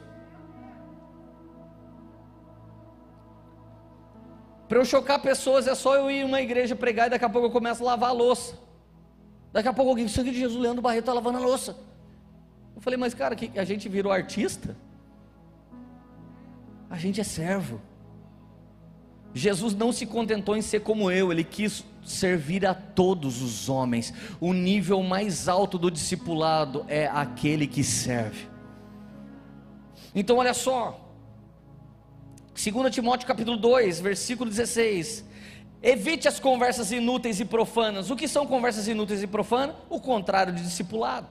Para 4.68 4.80
eu 4.80 4.86
chocar 4.86 5.22
pessoas 5.22 5.68
é 5.68 5.76
só 5.76 5.96
eu 5.96 6.10
ir 6.10 6.22
em 6.22 6.24
uma 6.24 6.42
igreja 6.42 6.76
pregar 6.76 7.08
e 7.08 7.10
daqui 7.12 7.26
a 7.26 7.30
pouco 7.30 7.48
eu 7.48 7.52
começo 7.52 7.84
a 7.84 7.86
lavar 7.88 8.10
a 8.10 8.14
louça. 8.14 8.58
Daqui 9.54 9.68
a 9.68 9.74
pouco 9.74 9.90
alguém, 9.92 10.08
sangue 10.08 10.32
de 10.32 10.40
Jesus, 10.40 10.60
Leandro 10.60 10.82
Barreto 10.82 11.04
está 11.04 11.14
lavando 11.14 11.38
a 11.38 11.42
louça. 11.42 11.78
Eu 12.76 12.82
falei, 12.82 12.98
mas 12.98 13.14
cara, 13.14 13.36
que 13.36 13.58
a 13.58 13.64
gente 13.64 13.88
virou 13.88 14.12
artista? 14.12 14.76
A 16.90 16.98
gente 16.98 17.22
é 17.22 17.24
servo. 17.24 17.80
Jesus 19.34 19.76
não 19.76 19.92
se 19.92 20.06
contentou 20.06 20.56
em 20.56 20.62
ser 20.62 20.80
como 20.80 21.12
eu, 21.12 21.32
ele 21.32 21.44
quis 21.44 21.84
servir 22.06 22.66
a 22.66 22.74
todos 22.74 23.42
os 23.42 23.68
homens. 23.68 24.14
O 24.40 24.54
nível 24.54 25.04
mais 25.04 25.48
alto 25.48 25.78
do 25.78 25.92
discipulado 25.92 26.86
é 26.88 27.08
aquele 27.08 27.68
que 27.68 27.84
serve. 27.84 28.48
Então, 30.14 30.38
olha 30.38 30.54
só, 30.54 31.05
2 32.56 32.90
Timóteo 32.90 33.28
capítulo 33.28 33.58
2, 33.58 34.00
versículo 34.00 34.50
16. 34.50 35.26
Evite 35.84 36.28
as 36.28 36.40
conversas 36.40 36.90
inúteis 36.90 37.42
e 37.42 37.46
profanas. 37.46 38.10
O 38.10 38.16
que 38.16 38.30
são 38.30 38.48
conversas 38.48 38.88
inúteis 38.88 39.22
e 39.22 39.28
profanas? 39.28 39.76
O 39.90 40.00
contrário 40.00 40.54
de 40.54 40.64
discipulado. 40.64 41.28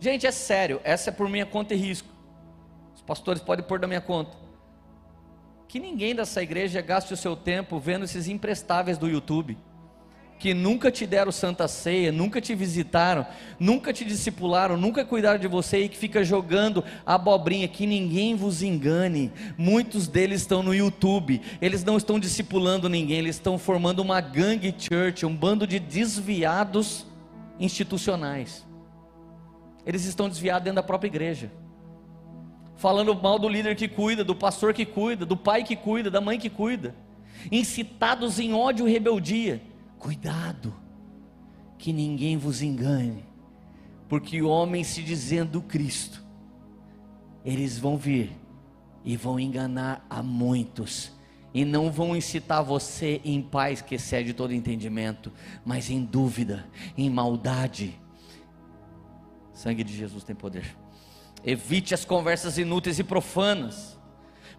Gente, 0.00 0.26
é 0.26 0.32
sério, 0.32 0.80
essa 0.82 1.10
é 1.10 1.12
por 1.12 1.28
minha 1.28 1.46
conta 1.46 1.72
e 1.72 1.76
risco. 1.76 2.08
Os 2.94 3.00
pastores 3.00 3.40
podem 3.40 3.64
pôr 3.64 3.78
da 3.78 3.86
minha 3.86 4.00
conta. 4.00 4.36
Que 5.68 5.78
ninguém 5.78 6.16
dessa 6.16 6.42
igreja 6.42 6.80
gaste 6.80 7.14
o 7.14 7.16
seu 7.16 7.36
tempo 7.36 7.78
vendo 7.78 8.04
esses 8.04 8.26
imprestáveis 8.26 8.98
do 8.98 9.08
YouTube 9.08 9.56
que 10.38 10.54
nunca 10.54 10.90
te 10.90 11.04
deram 11.04 11.32
santa 11.32 11.66
ceia, 11.66 12.12
nunca 12.12 12.40
te 12.40 12.54
visitaram, 12.54 13.26
nunca 13.58 13.92
te 13.92 14.04
discipularam, 14.04 14.76
nunca 14.76 15.04
cuidaram 15.04 15.38
de 15.38 15.48
você 15.48 15.80
e 15.80 15.88
que 15.88 15.96
fica 15.96 16.22
jogando 16.22 16.84
abobrinha, 17.04 17.66
que 17.66 17.86
ninguém 17.86 18.36
vos 18.36 18.62
engane. 18.62 19.32
Muitos 19.56 20.06
deles 20.06 20.42
estão 20.42 20.62
no 20.62 20.72
YouTube, 20.72 21.42
eles 21.60 21.82
não 21.82 21.96
estão 21.96 22.20
discipulando 22.20 22.88
ninguém, 22.88 23.18
eles 23.18 23.36
estão 23.36 23.58
formando 23.58 23.98
uma 23.98 24.20
gangue 24.20 24.74
church, 24.78 25.26
um 25.26 25.34
bando 25.34 25.66
de 25.66 25.80
desviados 25.80 27.04
institucionais. 27.58 28.64
Eles 29.84 30.04
estão 30.04 30.28
desviados 30.28 30.62
dentro 30.62 30.76
da 30.76 30.82
própria 30.84 31.08
igreja. 31.08 31.50
Falando 32.76 33.12
mal 33.12 33.40
do 33.40 33.48
líder 33.48 33.74
que 33.74 33.88
cuida, 33.88 34.22
do 34.22 34.36
pastor 34.36 34.72
que 34.72 34.86
cuida, 34.86 35.26
do 35.26 35.36
pai 35.36 35.64
que 35.64 35.74
cuida, 35.74 36.08
da 36.08 36.20
mãe 36.20 36.38
que 36.38 36.48
cuida. 36.48 36.94
Incitados 37.50 38.38
em 38.38 38.52
ódio 38.54 38.86
e 38.86 38.92
rebeldia 38.92 39.60
Cuidado, 39.98 40.74
que 41.76 41.92
ninguém 41.92 42.36
vos 42.36 42.62
engane, 42.62 43.24
porque 44.08 44.42
homens 44.42 44.86
se 44.88 45.02
dizendo 45.02 45.60
Cristo, 45.60 46.24
eles 47.44 47.78
vão 47.78 47.96
vir 47.96 48.32
e 49.04 49.16
vão 49.16 49.38
enganar 49.40 50.04
a 50.08 50.22
muitos, 50.22 51.12
e 51.52 51.64
não 51.64 51.90
vão 51.90 52.14
incitar 52.14 52.62
você 52.62 53.20
em 53.24 53.40
paz 53.40 53.80
que 53.80 53.94
excede 53.94 54.34
todo 54.34 54.52
entendimento, 54.52 55.32
mas 55.64 55.90
em 55.90 56.04
dúvida, 56.04 56.66
em 56.96 57.08
maldade. 57.08 57.98
Sangue 59.52 59.82
de 59.82 59.96
Jesus 59.96 60.22
tem 60.22 60.36
poder. 60.36 60.76
Evite 61.44 61.94
as 61.94 62.04
conversas 62.04 62.58
inúteis 62.58 62.98
e 62.98 63.04
profanas, 63.04 63.98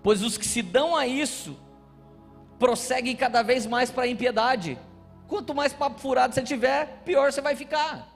pois 0.01 0.21
os 0.23 0.37
que 0.37 0.47
se 0.47 0.61
dão 0.61 0.95
a 0.95 1.05
isso 1.05 1.57
prosseguem 2.57 3.15
cada 3.15 3.41
vez 3.41 3.65
mais 3.65 3.89
para 3.91 4.03
a 4.03 4.07
impiedade. 4.07 4.77
Quanto 5.29 5.53
mais 5.53 5.71
papo 5.71 6.01
furado 6.01 6.33
você 6.33 6.41
tiver, 6.41 7.01
pior 7.05 7.31
você 7.31 7.39
vai 7.39 7.55
ficar. 7.55 8.09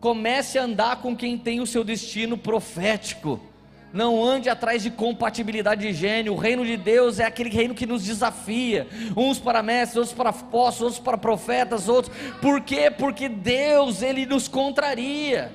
Comece 0.00 0.56
a 0.56 0.62
andar 0.62 1.02
com 1.02 1.16
quem 1.16 1.36
tem 1.36 1.60
o 1.60 1.66
seu 1.66 1.82
destino 1.82 2.38
profético. 2.38 3.40
Não 3.92 4.24
ande 4.24 4.48
atrás 4.48 4.84
de 4.84 4.90
compatibilidade 4.90 5.80
de 5.80 5.92
gênio. 5.92 6.34
O 6.34 6.36
reino 6.36 6.64
de 6.64 6.76
Deus 6.76 7.18
é 7.18 7.24
aquele 7.24 7.50
reino 7.50 7.74
que 7.74 7.86
nos 7.86 8.04
desafia. 8.04 8.86
Uns 9.16 9.40
para 9.40 9.64
mestres, 9.64 9.96
outros 9.96 10.14
para 10.14 10.30
apóstolos, 10.30 10.82
outros 10.82 11.00
para 11.00 11.18
profetas, 11.18 11.88
outros. 11.88 12.16
Por 12.40 12.60
quê? 12.60 12.88
Porque 12.88 13.28
Deus, 13.28 14.02
ele 14.02 14.24
nos 14.24 14.46
contraria. 14.46 15.52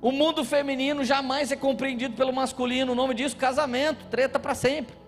O 0.00 0.12
mundo 0.12 0.44
feminino 0.44 1.04
jamais 1.04 1.50
é 1.50 1.56
compreendido 1.56 2.14
pelo 2.14 2.32
masculino. 2.32 2.92
O 2.92 2.94
nome 2.94 3.14
disso, 3.14 3.36
casamento, 3.36 4.04
treta 4.08 4.38
para 4.38 4.54
sempre. 4.54 5.05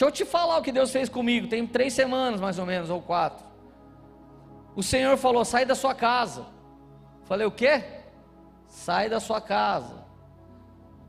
Deixa 0.00 0.08
eu 0.08 0.12
te 0.12 0.24
falar 0.24 0.56
o 0.56 0.62
que 0.62 0.72
Deus 0.72 0.90
fez 0.90 1.10
comigo. 1.10 1.46
Tem 1.46 1.66
três 1.66 1.92
semanas 1.92 2.40
mais 2.40 2.58
ou 2.58 2.64
menos, 2.64 2.88
ou 2.88 3.02
quatro. 3.02 3.44
O 4.74 4.82
Senhor 4.82 5.18
falou: 5.18 5.44
sai 5.44 5.66
da 5.66 5.74
sua 5.74 5.94
casa. 5.94 6.46
Falei: 7.26 7.46
o 7.46 7.50
quê? 7.50 7.84
Sai 8.66 9.10
da 9.10 9.20
sua 9.20 9.42
casa. 9.42 10.02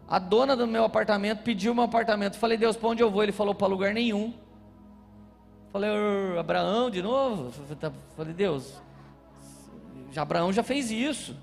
A 0.10 0.20
dona 0.20 0.58
do 0.58 0.68
meu 0.68 0.84
apartamento 0.84 1.42
pediu 1.42 1.74
meu 1.74 1.86
apartamento. 1.86 2.36
Falei: 2.36 2.58
Deus, 2.58 2.76
para 2.76 2.90
onde 2.90 3.02
eu 3.02 3.10
vou? 3.10 3.24
Ele 3.24 3.32
falou: 3.32 3.56
para 3.56 3.66
lugar 3.66 3.94
nenhum. 3.94 4.34
Falei: 5.72 5.90
Abraão 6.38 6.90
de 6.90 7.02
novo? 7.02 7.50
Falei: 8.18 8.34
Deus, 8.34 8.82
Abraão 10.18 10.52
já 10.52 10.64
fez 10.64 10.92
isso. 10.92 11.34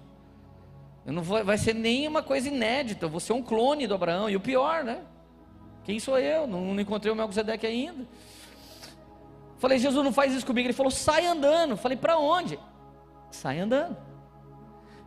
Eu 1.06 1.14
não 1.14 1.22
vou, 1.22 1.42
vai 1.42 1.56
ser 1.56 1.74
nenhuma 1.74 2.22
coisa 2.22 2.48
inédita. 2.48 3.06
Eu 3.06 3.10
vou 3.10 3.20
ser 3.20 3.32
um 3.32 3.42
clone 3.42 3.86
do 3.86 3.94
Abraão. 3.94 4.28
E 4.28 4.36
o 4.36 4.40
pior, 4.40 4.84
né? 4.84 5.00
Quem 5.88 5.98
sou 5.98 6.18
eu? 6.18 6.46
Não, 6.46 6.74
não 6.74 6.80
encontrei 6.82 7.10
o 7.10 7.16
Melquisedeque 7.16 7.66
ainda. 7.66 8.06
Falei, 9.58 9.78
Jesus, 9.78 10.04
não 10.04 10.12
faz 10.12 10.34
isso 10.34 10.44
comigo. 10.44 10.66
Ele 10.66 10.74
falou, 10.74 10.90
sai 10.90 11.24
andando. 11.24 11.78
Falei, 11.78 11.96
para 11.96 12.18
onde? 12.18 12.58
Sai 13.30 13.58
andando. 13.58 13.96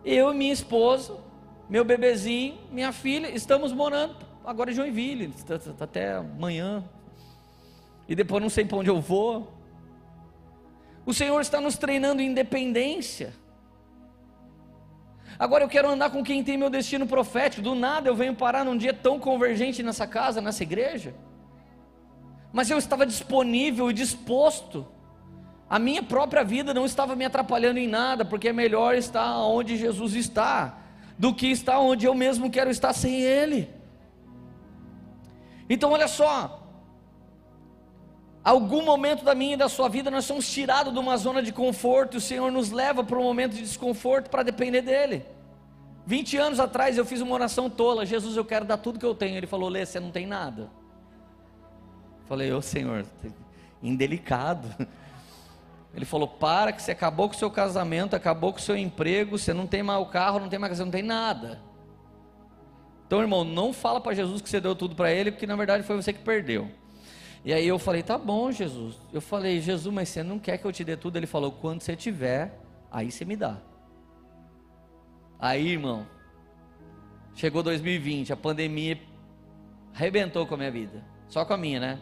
Eu 0.04 0.34
minha 0.34 0.52
esposa, 0.52 1.20
meu 1.70 1.86
bebezinho, 1.86 2.58
minha 2.72 2.92
filha, 2.92 3.30
estamos 3.30 3.72
morando 3.72 4.16
agora 4.44 4.72
em 4.72 4.74
Joinville, 4.74 5.28
tá, 5.46 5.60
tá, 5.60 5.72
tá 5.72 5.84
até 5.86 6.16
amanhã. 6.16 6.84
E 8.10 8.16
depois 8.16 8.42
não 8.42 8.50
sei 8.50 8.66
para 8.66 8.78
onde 8.78 8.90
eu 8.90 9.00
vou. 9.00 9.54
O 11.06 11.14
Senhor 11.14 11.40
está 11.42 11.62
nos 11.62 11.78
treinando 11.78 12.24
em 12.24 12.32
independência. 12.32 13.36
Agora 15.42 15.64
eu 15.64 15.68
quero 15.68 15.90
andar 15.90 16.12
com 16.12 16.24
quem 16.24 16.44
tem 16.44 16.56
meu 16.56 16.70
destino 16.70 17.08
profético. 17.08 17.64
Do 17.64 17.74
nada 17.74 18.08
eu 18.08 18.14
venho 18.14 18.36
parar 18.36 18.64
num 18.64 18.78
dia 18.78 18.94
tão 18.94 19.20
convergente 19.20 19.82
nessa 19.82 20.06
casa, 20.06 20.40
nessa 20.40 20.62
igreja. 20.62 21.16
Mas 22.54 22.70
eu 22.70 22.78
estava 22.78 23.08
disponível 23.08 23.90
e 23.90 23.94
disposto. 23.94 24.86
A 25.68 25.80
minha 25.80 26.04
própria 26.04 26.44
vida 26.44 26.76
não 26.76 26.86
estava 26.86 27.16
me 27.16 27.26
atrapalhando 27.26 27.80
em 27.80 27.88
nada, 27.88 28.24
porque 28.24 28.50
é 28.50 28.54
melhor 28.54 28.94
estar 28.94 29.40
onde 29.40 29.78
Jesus 29.78 30.14
está 30.14 30.78
do 31.18 31.34
que 31.34 31.48
estar 31.48 31.80
onde 31.80 32.06
eu 32.06 32.14
mesmo 32.14 32.52
quero 32.52 32.70
estar 32.70 32.94
sem 32.94 33.22
Ele. 33.22 33.68
Então, 35.68 35.92
olha 35.92 36.08
só, 36.08 36.61
algum 38.44 38.84
momento 38.84 39.24
da 39.24 39.36
minha 39.36 39.54
e 39.54 39.58
da 39.58 39.70
sua 39.70 39.88
vida 39.88 40.10
nós 40.10 40.26
somos 40.26 40.50
tirados 40.50 40.94
de 40.94 41.00
uma 41.00 41.16
zona 41.18 41.44
de 41.44 41.52
conforto 41.52 42.16
e 42.16 42.18
o 42.18 42.22
Senhor 42.22 42.52
nos 42.52 42.72
leva 42.72 43.04
para 43.04 43.18
um 43.18 43.24
momento 43.24 43.54
de 43.54 43.62
desconforto 43.62 44.30
para 44.30 44.44
depender 44.44 44.82
dEle. 44.82 45.26
20 46.06 46.38
anos 46.38 46.60
atrás 46.60 46.98
eu 46.98 47.06
fiz 47.06 47.22
uma 47.22 47.34
oração 47.34 47.70
tola, 47.70 48.06
Jesus, 48.06 48.36
eu 48.36 48.44
quero 48.44 48.66
dar 48.66 48.78
tudo 48.78 49.00
que 49.00 49.06
eu 49.06 49.14
tenho. 49.14 49.38
Ele 49.38 49.48
falou, 49.48 49.70
Lê, 49.70 49.86
você 49.86 50.00
não 50.00 50.12
tem 50.12 50.26
nada. 50.26 50.70
Falei, 52.26 52.52
ô 52.52 52.58
oh, 52.58 52.62
Senhor, 52.62 53.06
indelicado. 53.84 54.68
Ele 55.94 56.06
falou: 56.06 56.28
para 56.28 56.72
que 56.72 56.82
você 56.82 56.92
acabou 56.92 57.28
com 57.28 57.36
o 57.36 57.38
seu 57.38 57.52
casamento, 57.52 58.16
acabou 58.16 58.54
com 58.54 58.60
o 58.60 58.62
seu 58.62 58.78
emprego, 58.78 59.38
você 59.38 59.54
não 59.54 59.68
tem 59.68 59.84
mais 59.84 60.02
o 60.02 60.06
carro, 60.06 60.40
não 60.40 60.50
tem 60.50 60.58
mais 60.58 60.78
você 60.78 60.84
não 60.84 60.92
tem 60.92 61.04
nada. 61.04 61.60
Então, 63.06 63.20
irmão, 63.20 63.44
não 63.44 63.74
fala 63.74 64.00
para 64.00 64.14
Jesus 64.14 64.42
que 64.42 64.50
você 64.50 64.62
deu 64.62 64.74
tudo 64.74 64.96
para 64.96 65.12
ele, 65.12 65.32
porque 65.32 65.46
na 65.46 65.56
verdade 65.56 65.84
foi 65.84 65.98
você 65.98 66.14
que 66.14 66.22
perdeu. 66.22 66.72
E 67.44 67.54
aí 67.54 67.68
eu 67.68 67.80
falei: 67.80 68.04
tá 68.04 68.18
bom, 68.18 68.52
Jesus. 68.52 68.96
Eu 69.12 69.22
falei: 69.22 69.60
Jesus, 69.60 69.94
mas 69.94 70.10
você 70.10 70.24
não 70.24 70.40
quer 70.40 70.58
que 70.58 70.66
eu 70.66 70.72
te 70.72 70.84
dê 70.84 70.96
tudo? 70.96 71.18
Ele 71.18 71.28
falou: 71.28 71.52
quando 71.52 71.82
você 71.82 71.96
tiver, 71.96 72.60
aí 72.92 73.12
você 73.12 73.26
me 73.26 73.36
dá. 73.36 73.58
Aí, 75.40 75.70
irmão, 75.70 76.06
chegou 77.34 77.64
2020, 77.64 78.32
a 78.32 78.38
pandemia 78.38 79.00
arrebentou 79.94 80.46
com 80.46 80.54
a 80.54 80.58
minha 80.58 80.72
vida. 80.72 81.04
Só 81.28 81.44
com 81.44 81.54
a 81.54 81.58
minha, 81.58 81.80
né? 81.80 82.00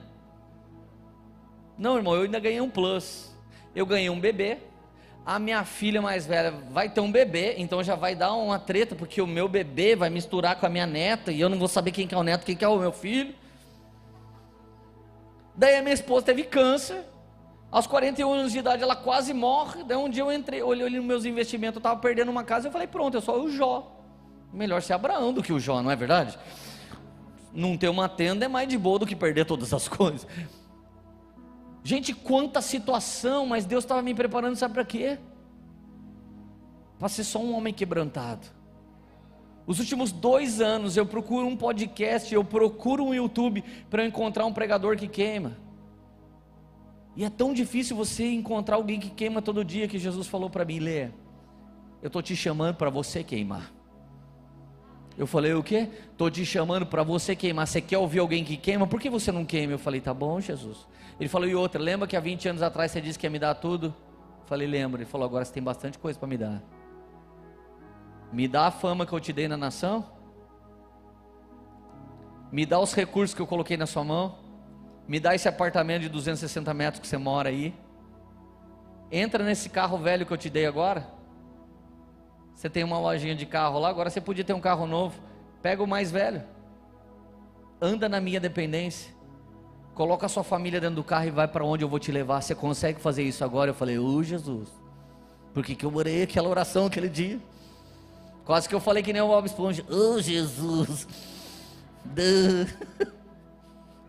Não, 1.78 1.96
irmão, 1.96 2.16
eu 2.16 2.24
ainda 2.24 2.40
ganhei 2.40 2.60
um 2.60 2.70
plus 2.70 3.30
eu 3.76 3.86
ganhei 3.86 4.10
um 4.10 4.20
bebê. 4.20 4.58
A 5.26 5.38
minha 5.38 5.64
filha 5.64 6.02
mais 6.02 6.26
velha 6.26 6.52
vai 6.72 6.90
ter 6.90 7.02
um 7.02 7.12
bebê, 7.12 7.56
então 7.58 7.84
já 7.84 7.96
vai 7.96 8.16
dar 8.16 8.34
uma 8.34 8.58
treta, 8.58 8.96
porque 8.96 9.22
o 9.22 9.28
meu 9.28 9.48
bebê 9.48 9.96
vai 9.96 10.10
misturar 10.10 10.60
com 10.60 10.66
a 10.66 10.70
minha 10.70 10.88
neta 10.88 11.32
e 11.32 11.40
eu 11.40 11.50
não 11.50 11.60
vou 11.60 11.68
saber 11.68 11.92
quem 11.92 12.08
que 12.08 12.16
é 12.16 12.18
o 12.18 12.24
neto, 12.24 12.46
quem 12.46 12.56
que 12.56 12.66
é 12.66 12.68
o 12.68 12.80
meu 12.80 12.92
filho. 12.92 13.36
Daí 15.60 15.76
a 15.76 15.82
minha 15.82 15.94
esposa 15.94 16.28
teve 16.28 16.44
câncer. 16.46 17.04
Aos 17.70 17.86
41 17.86 18.32
anos 18.32 18.54
de 18.54 18.60
idade 18.60 18.82
ela 18.82 18.96
quase 18.96 19.34
morre. 19.34 19.84
Daí 19.84 19.98
um 19.98 20.08
dia 20.08 20.24
eu 20.24 20.32
entrei, 20.32 20.64
olhei 20.64 20.90
nos 20.90 21.04
meus 21.04 21.26
investimentos, 21.26 21.76
eu 21.76 21.80
estava 21.80 22.00
perdendo 22.00 22.32
uma 22.32 22.46
casa, 22.46 22.70
eu 22.70 22.72
falei, 22.72 22.88
pronto, 22.88 23.16
eu 23.16 23.22
sou 23.22 23.44
o 23.44 23.52
Jó. 23.52 24.00
Melhor 24.54 24.82
ser 24.82 24.94
Abraão 24.94 25.34
do 25.34 25.44
que 25.44 25.52
o 25.52 25.60
Jó, 25.60 25.82
não 25.82 25.92
é 25.92 25.98
verdade? 25.98 26.40
Não 27.54 27.78
ter 27.78 27.90
uma 27.90 28.08
tenda 28.08 28.46
é 28.46 28.48
mais 28.48 28.70
de 28.70 28.78
boa 28.78 29.00
do 29.00 29.06
que 29.06 29.18
perder 29.18 29.44
todas 29.44 29.74
as 29.74 29.86
coisas. 29.90 30.26
Gente, 31.84 32.14
quanta 32.14 32.62
situação, 32.62 33.46
mas 33.46 33.66
Deus 33.66 33.84
estava 33.84 34.02
me 34.02 34.16
preparando, 34.16 34.56
sabe 34.56 34.76
para 34.76 34.86
quê? 34.86 35.20
Para 36.98 37.10
ser 37.10 37.26
só 37.26 37.38
um 37.38 37.54
homem 37.54 37.74
quebrantado. 37.74 38.48
Os 39.70 39.78
últimos 39.78 40.12
dois 40.12 40.60
anos 40.62 40.98
eu 40.98 41.06
procuro 41.06 41.46
um 41.46 41.56
podcast, 41.56 42.34
eu 42.34 42.44
procuro 42.44 43.04
um 43.04 43.14
YouTube 43.14 43.64
para 43.88 44.04
encontrar 44.04 44.44
um 44.48 44.52
pregador 44.52 44.98
que 44.98 45.08
queima. 45.08 45.56
E 47.16 47.24
é 47.24 47.30
tão 47.30 47.54
difícil 47.54 47.96
você 47.96 48.26
encontrar 48.32 48.78
alguém 48.78 49.00
que 49.00 49.12
queima 49.12 49.44
todo 49.44 49.64
dia 49.64 49.88
que 49.88 50.00
Jesus 50.00 50.26
falou 50.26 50.50
para 50.50 50.66
mim, 50.66 50.80
Lê, 50.80 51.10
eu 52.02 52.08
estou 52.08 52.20
te 52.20 52.36
chamando 52.36 52.78
para 52.78 52.90
você 52.90 53.24
queimar. 53.24 53.72
Eu 55.16 55.28
falei, 55.28 55.54
o 55.54 55.62
quê? 55.62 55.88
Estou 56.14 56.32
te 56.32 56.44
chamando 56.44 56.88
para 56.88 57.04
você 57.04 57.36
queimar. 57.36 57.68
Você 57.68 57.80
quer 57.80 58.00
ouvir 58.00 58.18
alguém 58.18 58.44
que 58.44 58.58
queima? 58.58 58.88
Por 58.88 59.00
que 59.00 59.08
você 59.08 59.32
não 59.32 59.46
queima? 59.46 59.74
Eu 59.74 59.80
falei, 59.80 60.02
tá 60.02 60.16
bom, 60.16 60.42
Jesus. 60.42 60.88
Ele 61.20 61.30
falou, 61.30 61.48
e 61.48 61.54
outra, 61.54 61.80
lembra 61.80 62.08
que 62.08 62.18
há 62.18 62.20
20 62.20 62.50
anos 62.50 62.64
atrás 62.64 62.92
você 62.92 63.00
disse 63.00 63.20
que 63.20 63.28
ia 63.28 63.30
me 63.30 63.38
dar 63.38 63.54
tudo? 63.54 63.94
Eu 64.42 64.48
falei, 64.48 64.68
lembro. 64.68 65.00
Ele 65.00 65.06
falou, 65.06 65.28
agora 65.28 65.46
você 65.46 65.54
tem 65.54 65.62
bastante 65.62 66.00
coisa 66.00 66.18
para 66.18 66.28
me 66.28 66.38
dar. 66.38 66.79
Me 68.32 68.48
dá 68.48 68.68
a 68.68 68.72
fama 68.72 69.06
que 69.06 69.14
eu 69.14 69.20
te 69.20 69.34
dei 69.34 69.48
na 69.48 69.58
nação? 69.58 70.06
Me 72.52 72.66
dá 72.66 72.80
os 72.80 72.94
recursos 72.94 73.34
que 73.36 73.42
eu 73.42 73.48
coloquei 73.48 73.78
na 73.78 73.86
sua 73.86 74.04
mão? 74.04 74.38
Me 75.08 75.20
dá 75.20 75.34
esse 75.34 75.48
apartamento 75.48 76.04
de 76.04 76.10
260 76.10 76.74
metros 76.74 77.02
que 77.02 77.08
você 77.08 77.18
mora 77.18 77.50
aí? 77.50 77.74
Entra 79.12 79.44
nesse 79.44 79.70
carro 79.70 79.98
velho 79.98 80.26
que 80.26 80.32
eu 80.32 80.38
te 80.38 80.50
dei 80.50 80.66
agora? 80.68 81.08
Você 82.54 82.70
tem 82.70 82.84
uma 82.84 83.00
lojinha 83.00 83.34
de 83.34 83.46
carro 83.46 83.80
lá, 83.80 83.90
agora 83.90 84.10
você 84.10 84.22
podia 84.22 84.44
ter 84.44 84.54
um 84.54 84.60
carro 84.60 84.86
novo. 84.86 85.20
Pega 85.62 85.82
o 85.82 85.88
mais 85.88 86.12
velho. 86.12 86.44
Anda 87.82 88.08
na 88.08 88.20
minha 88.20 88.40
dependência. 88.40 89.14
Coloca 89.96 90.26
a 90.26 90.30
sua 90.30 90.44
família 90.44 90.80
dentro 90.80 90.98
do 90.98 91.04
carro 91.04 91.26
e 91.26 91.32
vai 91.32 91.48
para 91.48 91.66
onde 91.66 91.84
eu 91.84 91.90
vou 91.90 92.00
te 92.00 92.12
levar. 92.12 92.42
Você 92.42 92.54
consegue 92.54 93.00
fazer 93.00 93.24
isso 93.24 93.44
agora? 93.44 93.72
Eu 93.72 93.74
falei, 93.76 93.98
ô 93.98 94.06
oh, 94.06 94.24
Jesus. 94.24 94.70
Por 95.54 95.64
que, 95.64 95.76
que 95.76 95.86
eu 95.86 95.96
orei 95.96 96.24
aquela 96.24 96.48
oração 96.48 96.86
aquele 96.86 97.10
dia? 97.10 97.40
Quase 98.50 98.68
que 98.68 98.74
eu 98.74 98.80
falei 98.80 99.04
que 99.04 99.14
nem 99.14 99.22
o 99.22 99.28
Bob 99.28 99.46
Esponja. 99.46 99.86
Oh, 99.88 100.20
Jesus. 100.20 101.08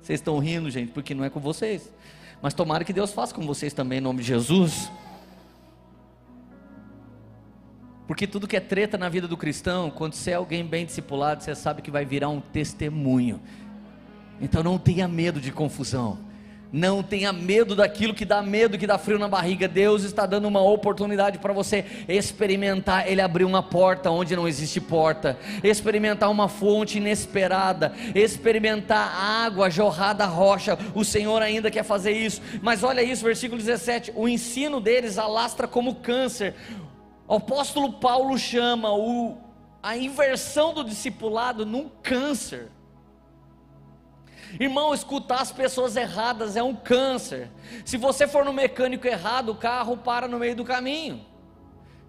Vocês 0.00 0.18
estão 0.18 0.38
rindo, 0.38 0.70
gente, 0.70 0.92
porque 0.92 1.14
não 1.14 1.22
é 1.22 1.28
com 1.28 1.38
vocês. 1.38 1.92
Mas 2.40 2.54
tomara 2.54 2.82
que 2.82 2.90
Deus 2.94 3.12
faça 3.12 3.34
com 3.34 3.46
vocês 3.46 3.74
também, 3.74 3.98
em 3.98 4.00
nome 4.00 4.22
de 4.22 4.28
Jesus. 4.28 4.90
Porque 8.06 8.26
tudo 8.26 8.48
que 8.48 8.56
é 8.56 8.60
treta 8.60 8.96
na 8.96 9.10
vida 9.10 9.28
do 9.28 9.36
cristão, 9.36 9.90
quando 9.90 10.14
você 10.14 10.30
é 10.30 10.36
alguém 10.36 10.64
bem 10.64 10.86
discipulado, 10.86 11.44
você 11.44 11.54
sabe 11.54 11.82
que 11.82 11.90
vai 11.90 12.06
virar 12.06 12.30
um 12.30 12.40
testemunho. 12.40 13.42
Então 14.40 14.62
não 14.62 14.78
tenha 14.78 15.06
medo 15.06 15.38
de 15.38 15.52
confusão. 15.52 16.18
Não 16.72 17.02
tenha 17.02 17.32
medo 17.32 17.74
daquilo 17.74 18.14
que 18.14 18.24
dá 18.24 18.40
medo, 18.40 18.78
que 18.78 18.86
dá 18.86 18.96
frio 18.96 19.18
na 19.18 19.26
barriga. 19.26 19.66
Deus 19.66 20.04
está 20.04 20.24
dando 20.24 20.46
uma 20.46 20.60
oportunidade 20.60 21.38
para 21.38 21.52
você 21.52 21.84
experimentar. 22.08 23.10
Ele 23.10 23.20
abriu 23.20 23.48
uma 23.48 23.62
porta 23.62 24.10
onde 24.10 24.36
não 24.36 24.46
existe 24.46 24.80
porta, 24.80 25.36
experimentar 25.64 26.30
uma 26.30 26.48
fonte 26.48 26.98
inesperada, 26.98 27.92
experimentar 28.14 29.12
água 29.44 29.68
jorrada 29.68 30.24
rocha. 30.26 30.78
O 30.94 31.04
Senhor 31.04 31.42
ainda 31.42 31.70
quer 31.70 31.82
fazer 31.82 32.12
isso. 32.12 32.40
Mas 32.62 32.84
olha 32.84 33.02
isso, 33.02 33.24
versículo 33.24 33.60
17: 33.60 34.12
o 34.14 34.28
ensino 34.28 34.80
deles 34.80 35.18
alastra 35.18 35.66
como 35.66 35.96
câncer. 35.96 36.54
O 37.26 37.34
apóstolo 37.34 37.94
Paulo 37.94 38.38
chama 38.38 38.92
o, 38.92 39.36
a 39.82 39.96
inversão 39.96 40.72
do 40.72 40.84
discipulado 40.84 41.66
num 41.66 41.88
câncer. 42.02 42.68
Irmão, 44.58 44.92
escutar 44.92 45.40
as 45.40 45.52
pessoas 45.52 45.96
erradas 45.96 46.56
é 46.56 46.62
um 46.62 46.74
câncer. 46.74 47.50
Se 47.84 47.96
você 47.96 48.26
for 48.26 48.44
no 48.44 48.52
mecânico 48.52 49.06
errado, 49.06 49.50
o 49.50 49.54
carro 49.54 49.96
para 49.96 50.26
no 50.26 50.38
meio 50.38 50.56
do 50.56 50.64
caminho. 50.64 51.24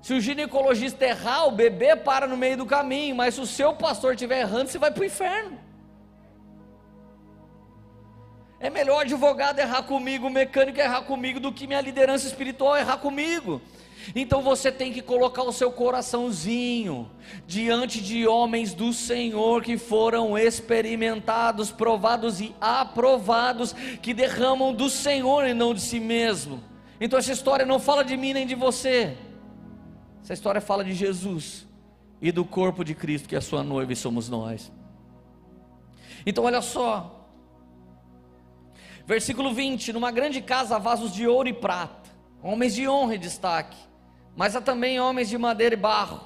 Se 0.02 0.14
o 0.14 0.22
ginecologista 0.22 1.06
errar, 1.06 1.46
o 1.46 1.52
bebê 1.52 1.96
para 1.96 2.26
no 2.26 2.36
meio 2.36 2.58
do 2.58 2.66
caminho. 2.66 3.16
Mas 3.16 3.36
se 3.36 3.42
o 3.42 3.46
seu 3.46 3.74
pastor 3.74 4.14
estiver 4.14 4.40
errando, 4.40 4.70
você 4.70 4.80
vai 4.80 4.90
para 4.90 5.02
o 5.02 5.06
inferno. 5.06 5.60
É 8.60 8.70
melhor 8.70 8.98
o 8.98 9.00
advogado 9.00 9.60
errar 9.60 9.84
comigo, 9.84 10.28
o 10.28 10.30
mecânico 10.30 10.80
errar 10.80 11.02
comigo, 11.02 11.40
do 11.40 11.52
que 11.52 11.68
minha 11.68 11.82
liderança 11.82 12.28
espiritual 12.28 12.78
errar 12.78 12.98
comigo. 12.98 13.62
Então 14.16 14.42
você 14.42 14.72
tem 14.72 14.92
que 14.92 15.02
colocar 15.02 15.44
o 15.44 15.52
seu 15.52 15.72
coraçãozinho 15.72 17.10
diante 17.46 18.02
de 18.02 18.28
homens 18.28 18.74
do 18.74 18.92
Senhor 18.92 19.62
que 19.62 19.78
foram 19.78 20.38
experimentados, 20.38 21.72
provados 21.72 22.42
e 22.42 22.56
aprovados, 22.60 23.74
que 24.02 24.14
derramam 24.14 24.74
do 24.74 24.90
Senhor 24.90 25.48
e 25.48 25.54
não 25.54 25.74
de 25.74 25.82
si 25.82 26.00
mesmo. 26.00 26.62
Então 27.00 27.18
essa 27.18 27.32
história 27.32 27.66
não 27.66 27.80
fala 27.80 28.04
de 28.04 28.18
mim 28.18 28.34
nem 28.34 28.46
de 28.46 28.56
você. 28.56 29.18
Essa 30.24 30.34
história 30.34 30.62
fala 30.62 30.84
de 30.84 30.94
Jesus 30.94 31.68
e 32.22 32.32
do 32.32 32.44
corpo 32.44 32.84
de 32.84 32.94
Cristo, 32.94 33.30
que 33.30 33.36
é 33.36 33.38
a 33.38 33.42
sua 33.42 33.64
noiva 33.64 33.94
e 33.94 33.96
somos 33.96 34.30
nós. 34.30 34.72
Então 36.26 36.44
olha 36.44 36.62
só. 36.62 37.30
Versículo 39.06 39.54
20: 39.54 39.94
Numa 39.94 40.12
grande 40.12 40.42
casa 40.42 40.78
vasos 40.80 41.14
de 41.14 41.28
ouro 41.28 41.50
e 41.50 41.54
prata, 41.54 42.10
homens 42.42 42.76
de 42.76 42.88
honra 42.88 43.16
e 43.16 43.20
destaque 43.20 43.91
mas 44.36 44.56
há 44.56 44.62
também 44.62 45.00
homens 45.00 45.30
de 45.30 45.38
madeira 45.38 45.76
e 45.76 45.78
barro, 45.78 46.22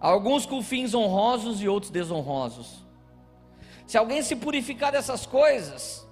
alguns 0.00 0.46
com 0.46 0.62
fins 0.62 0.94
honrosos 0.94 1.62
e 1.62 1.68
outros 1.68 1.90
desonrosos. 1.90 2.84
Se 3.86 3.98
alguém 3.98 4.22
se 4.22 4.34
purificar 4.34 4.90
dessas 4.90 5.26
coisas, 5.26 6.06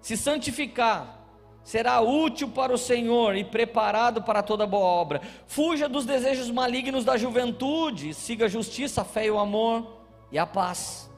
se 0.00 0.16
santificar, 0.16 1.18
será 1.62 2.00
útil 2.00 2.48
para 2.48 2.72
o 2.72 2.78
Senhor 2.78 3.36
e 3.36 3.44
preparado 3.44 4.22
para 4.22 4.42
toda 4.42 4.66
boa 4.66 4.86
obra. 4.86 5.20
Fuja 5.46 5.88
dos 5.88 6.06
desejos 6.06 6.50
malignos 6.50 7.04
da 7.04 7.16
juventude, 7.16 8.14
siga 8.14 8.46
a 8.46 8.48
justiça, 8.48 9.02
a 9.02 9.04
fé 9.04 9.26
e 9.26 9.30
o 9.30 9.38
amor 9.38 9.98
e 10.32 10.38
a 10.38 10.46
paz. 10.46 11.10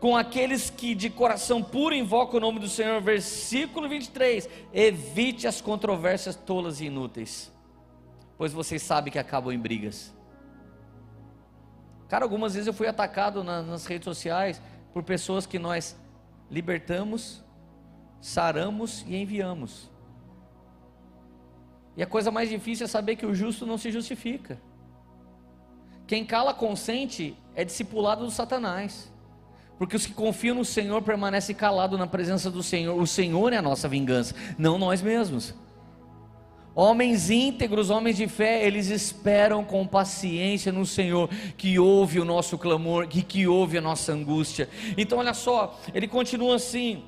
Com 0.00 0.16
aqueles 0.16 0.70
que 0.70 0.94
de 0.94 1.10
coração 1.10 1.62
puro 1.62 1.94
invocam 1.94 2.38
o 2.38 2.40
nome 2.40 2.58
do 2.58 2.68
Senhor, 2.68 3.02
versículo 3.02 3.86
23. 3.86 4.48
Evite 4.72 5.46
as 5.46 5.60
controvérsias 5.60 6.34
tolas 6.34 6.80
e 6.80 6.86
inúteis 6.86 7.53
pois 8.44 8.52
vocês 8.52 8.82
sabem 8.82 9.10
que 9.10 9.18
acabam 9.18 9.54
em 9.54 9.58
brigas. 9.58 10.12
Cara, 12.10 12.26
algumas 12.26 12.52
vezes 12.52 12.66
eu 12.66 12.74
fui 12.74 12.86
atacado 12.86 13.42
na, 13.42 13.62
nas 13.62 13.86
redes 13.86 14.04
sociais 14.04 14.60
por 14.92 15.02
pessoas 15.02 15.46
que 15.46 15.58
nós 15.58 15.98
libertamos, 16.50 17.42
saramos 18.20 19.02
e 19.08 19.16
enviamos. 19.16 19.90
E 21.96 22.02
a 22.02 22.06
coisa 22.06 22.30
mais 22.30 22.50
difícil 22.50 22.84
é 22.84 22.86
saber 22.86 23.16
que 23.16 23.24
o 23.24 23.34
justo 23.34 23.64
não 23.64 23.78
se 23.78 23.90
justifica. 23.90 24.60
Quem 26.06 26.22
cala 26.22 26.52
consente 26.52 27.34
é 27.54 27.64
discipulado 27.64 28.26
do 28.26 28.30
Satanás. 28.30 29.10
Porque 29.78 29.96
os 29.96 30.04
que 30.04 30.12
confiam 30.12 30.56
no 30.56 30.66
Senhor 30.66 31.00
permanecem 31.00 31.56
calados 31.56 31.98
na 31.98 32.06
presença 32.06 32.50
do 32.50 32.62
Senhor. 32.62 33.00
O 33.00 33.06
Senhor 33.06 33.54
é 33.54 33.56
a 33.56 33.62
nossa 33.62 33.88
vingança, 33.88 34.34
não 34.58 34.76
nós 34.76 35.00
mesmos. 35.00 35.54
Homens 36.76 37.30
íntegros, 37.30 37.88
homens 37.88 38.16
de 38.16 38.26
fé, 38.26 38.66
eles 38.66 38.88
esperam 38.88 39.64
com 39.64 39.86
paciência 39.86 40.72
no 40.72 40.84
Senhor, 40.84 41.30
que 41.56 41.78
ouve 41.78 42.18
o 42.18 42.24
nosso 42.24 42.58
clamor, 42.58 43.06
que, 43.06 43.22
que 43.22 43.46
ouve 43.46 43.78
a 43.78 43.80
nossa 43.80 44.12
angústia. 44.12 44.68
Então, 44.96 45.18
olha 45.18 45.34
só, 45.34 45.78
ele 45.94 46.08
continua 46.08 46.56
assim: 46.56 47.04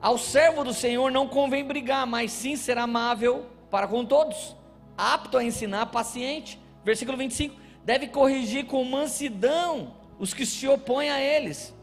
ao 0.00 0.16
servo 0.16 0.64
do 0.64 0.72
Senhor 0.72 1.10
não 1.10 1.28
convém 1.28 1.62
brigar, 1.62 2.06
mas 2.06 2.32
sim 2.32 2.56
ser 2.56 2.78
amável 2.78 3.44
para 3.70 3.86
com 3.86 4.06
todos, 4.06 4.56
apto 4.96 5.36
a 5.36 5.44
ensinar, 5.44 5.86
paciente. 5.86 6.58
Versículo 6.82 7.18
25: 7.18 7.54
deve 7.84 8.06
corrigir 8.06 8.64
com 8.64 8.82
mansidão 8.84 9.94
os 10.18 10.32
que 10.32 10.46
se 10.46 10.66
opõem 10.66 11.10
a 11.10 11.20
eles. 11.20 11.74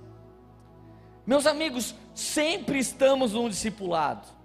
Meus 1.25 1.45
amigos, 1.45 1.93
sempre 2.15 2.79
estamos 2.79 3.33
num 3.33 3.47
discipulado. 3.47 4.36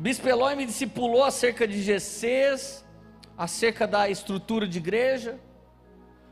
Bispo 0.00 0.26
Eloy 0.26 0.56
me 0.56 0.64
discipulou 0.64 1.22
acerca 1.22 1.68
de 1.68 1.82
GCs, 1.82 2.82
acerca 3.36 3.86
da 3.86 4.08
estrutura 4.08 4.66
de 4.66 4.78
igreja. 4.78 5.38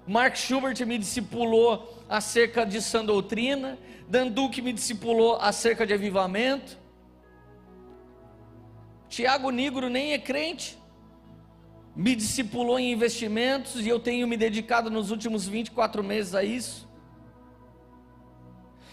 Mark 0.07 0.39
Schubert 0.39 0.87
me 0.87 0.97
discipulou 0.97 2.03
acerca 2.09 2.65
de 2.65 2.81
sã 2.81 3.05
doutrina. 3.05 3.79
Dan 4.09 4.29
Duque 4.29 4.63
me 4.63 4.73
discipulou 4.73 5.37
acerca 5.37 5.87
de 5.87 5.93
avivamento. 5.93 6.79
Tiago 9.07 9.51
Nigro 9.51 9.91
nem 9.91 10.15
é 10.15 10.19
crente. 10.19 10.79
Me 11.95 12.17
discipulou 12.17 12.79
em 12.79 12.91
investimentos 12.91 13.85
e 13.85 13.89
eu 13.91 14.01
tenho 14.01 14.27
me 14.27 14.39
dedicado 14.39 14.91
nos 14.91 15.11
últimos 15.11 15.47
24 15.47 16.03
meses 16.03 16.35
a 16.35 16.43
isso. 16.43 16.88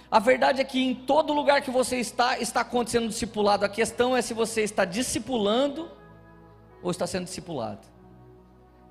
A 0.10 0.20
verdade 0.20 0.62
é 0.62 0.64
que 0.64 0.80
em 0.80 0.94
todo 0.94 1.34
lugar 1.34 1.62
que 1.62 1.72
você 1.72 1.98
está, 1.98 2.40
está 2.40 2.62
acontecendo 2.62 3.08
discipulado. 3.08 3.66
A 3.66 3.70
questão 3.70 4.16
é 4.16 4.22
se 4.22 4.34
você 4.34 4.62
está 4.62 4.86
discipulando 4.86 5.90
ou 6.82 6.92
está 6.92 7.08
sendo 7.08 7.26
discipulado. 7.26 7.88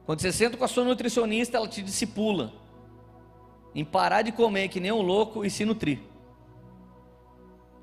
Quando 0.04 0.20
você 0.20 0.32
senta 0.32 0.56
com 0.56 0.64
a 0.64 0.68
sua 0.68 0.84
nutricionista, 0.84 1.56
ela 1.56 1.68
te 1.68 1.82
discipula 1.82 2.52
em 3.74 3.84
parar 3.84 4.22
de 4.22 4.32
comer 4.32 4.68
que 4.68 4.80
nem 4.80 4.92
um 4.92 5.00
louco 5.00 5.44
e 5.44 5.50
se 5.50 5.64
nutrir. 5.64 6.00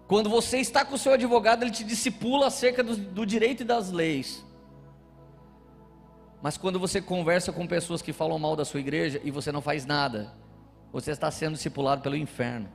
Quando 0.07 0.29
você 0.29 0.57
está 0.57 0.83
com 0.83 0.95
o 0.95 0.97
seu 0.97 1.13
advogado, 1.13 1.63
ele 1.63 1.71
te 1.71 1.83
discipula 1.83 2.47
acerca 2.47 2.83
do, 2.83 2.95
do 2.95 3.25
direito 3.25 3.61
e 3.61 3.65
das 3.65 3.91
leis. 3.91 4.45
Mas 6.41 6.57
quando 6.57 6.79
você 6.79 7.01
conversa 7.01 7.51
com 7.51 7.65
pessoas 7.65 8.01
que 8.01 8.11
falam 8.11 8.37
mal 8.37 8.55
da 8.55 8.65
sua 8.65 8.79
igreja 8.79 9.21
e 9.23 9.31
você 9.31 9.51
não 9.51 9.61
faz 9.61 9.85
nada, 9.85 10.33
você 10.91 11.11
está 11.11 11.31
sendo 11.31 11.53
discipulado 11.53 12.01
pelo 12.01 12.15
inferno. 12.15 12.69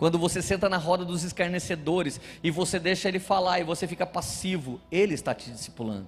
Quando 0.00 0.18
você 0.18 0.40
senta 0.40 0.66
na 0.66 0.78
roda 0.78 1.04
dos 1.04 1.24
escarnecedores 1.24 2.18
e 2.42 2.50
você 2.50 2.78
deixa 2.78 3.06
ele 3.06 3.18
falar 3.18 3.60
e 3.60 3.64
você 3.64 3.86
fica 3.86 4.06
passivo, 4.06 4.80
ele 4.90 5.12
está 5.12 5.34
te 5.34 5.50
discipulando. 5.50 6.06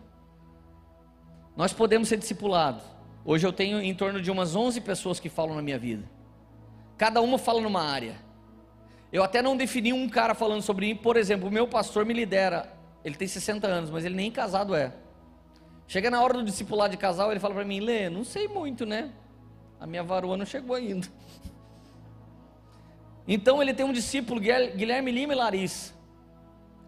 Nós 1.55 1.75
podemos 1.75 2.09
ser 2.09 2.17
discipulados. 2.17 2.83
Hoje 3.23 3.47
eu 3.47 3.53
tenho 3.53 3.83
em 3.83 3.95
torno 3.95 4.23
de 4.23 4.31
umas 4.31 4.57
11 4.57 4.81
pessoas 4.81 5.21
que 5.21 5.29
falam 5.29 5.55
na 5.55 5.61
minha 5.61 5.79
vida. 5.79 6.09
Cada 6.97 7.21
uma 7.21 7.37
fala 7.37 7.61
numa 7.61 7.83
área. 7.83 8.17
Eu 9.13 9.23
até 9.23 9.43
não 9.43 9.59
defini 9.59 9.93
um 9.93 10.09
cara 10.09 10.35
falando 10.35 10.63
sobre 10.63 10.87
mim. 10.87 10.97
Por 10.97 11.19
exemplo, 11.19 11.51
o 11.51 11.53
meu 11.53 11.69
pastor 11.69 12.07
me 12.07 12.15
lidera. 12.15 12.73
Ele 13.05 13.15
tem 13.15 13.29
60 13.29 13.67
anos, 13.67 13.91
mas 13.91 14.07
ele 14.07 14.15
nem 14.15 14.31
casado 14.31 14.75
é. 14.75 14.95
Chega 15.87 16.11
na 16.11 16.23
hora 16.23 16.33
do 16.33 16.45
discipulado 16.45 16.93
de 16.93 16.97
casal, 16.97 17.31
ele 17.31 17.41
fala 17.41 17.53
para 17.57 17.65
mim: 17.67 17.81
Lê, 17.81 18.09
não 18.09 18.25
sei 18.25 18.49
muito, 18.49 18.87
né? 18.87 19.13
A 19.79 19.87
minha 19.87 20.03
varoa 20.03 20.39
não 20.39 20.47
chegou 20.47 20.75
ainda. 20.75 21.07
Então 23.27 23.63
ele 23.63 23.73
tem 23.73 23.87
um 23.87 23.93
discípulo, 23.93 24.41
Guilherme 24.41 25.11
Lima 25.11 25.33
e 25.33 25.37
Larissa. 25.37 25.95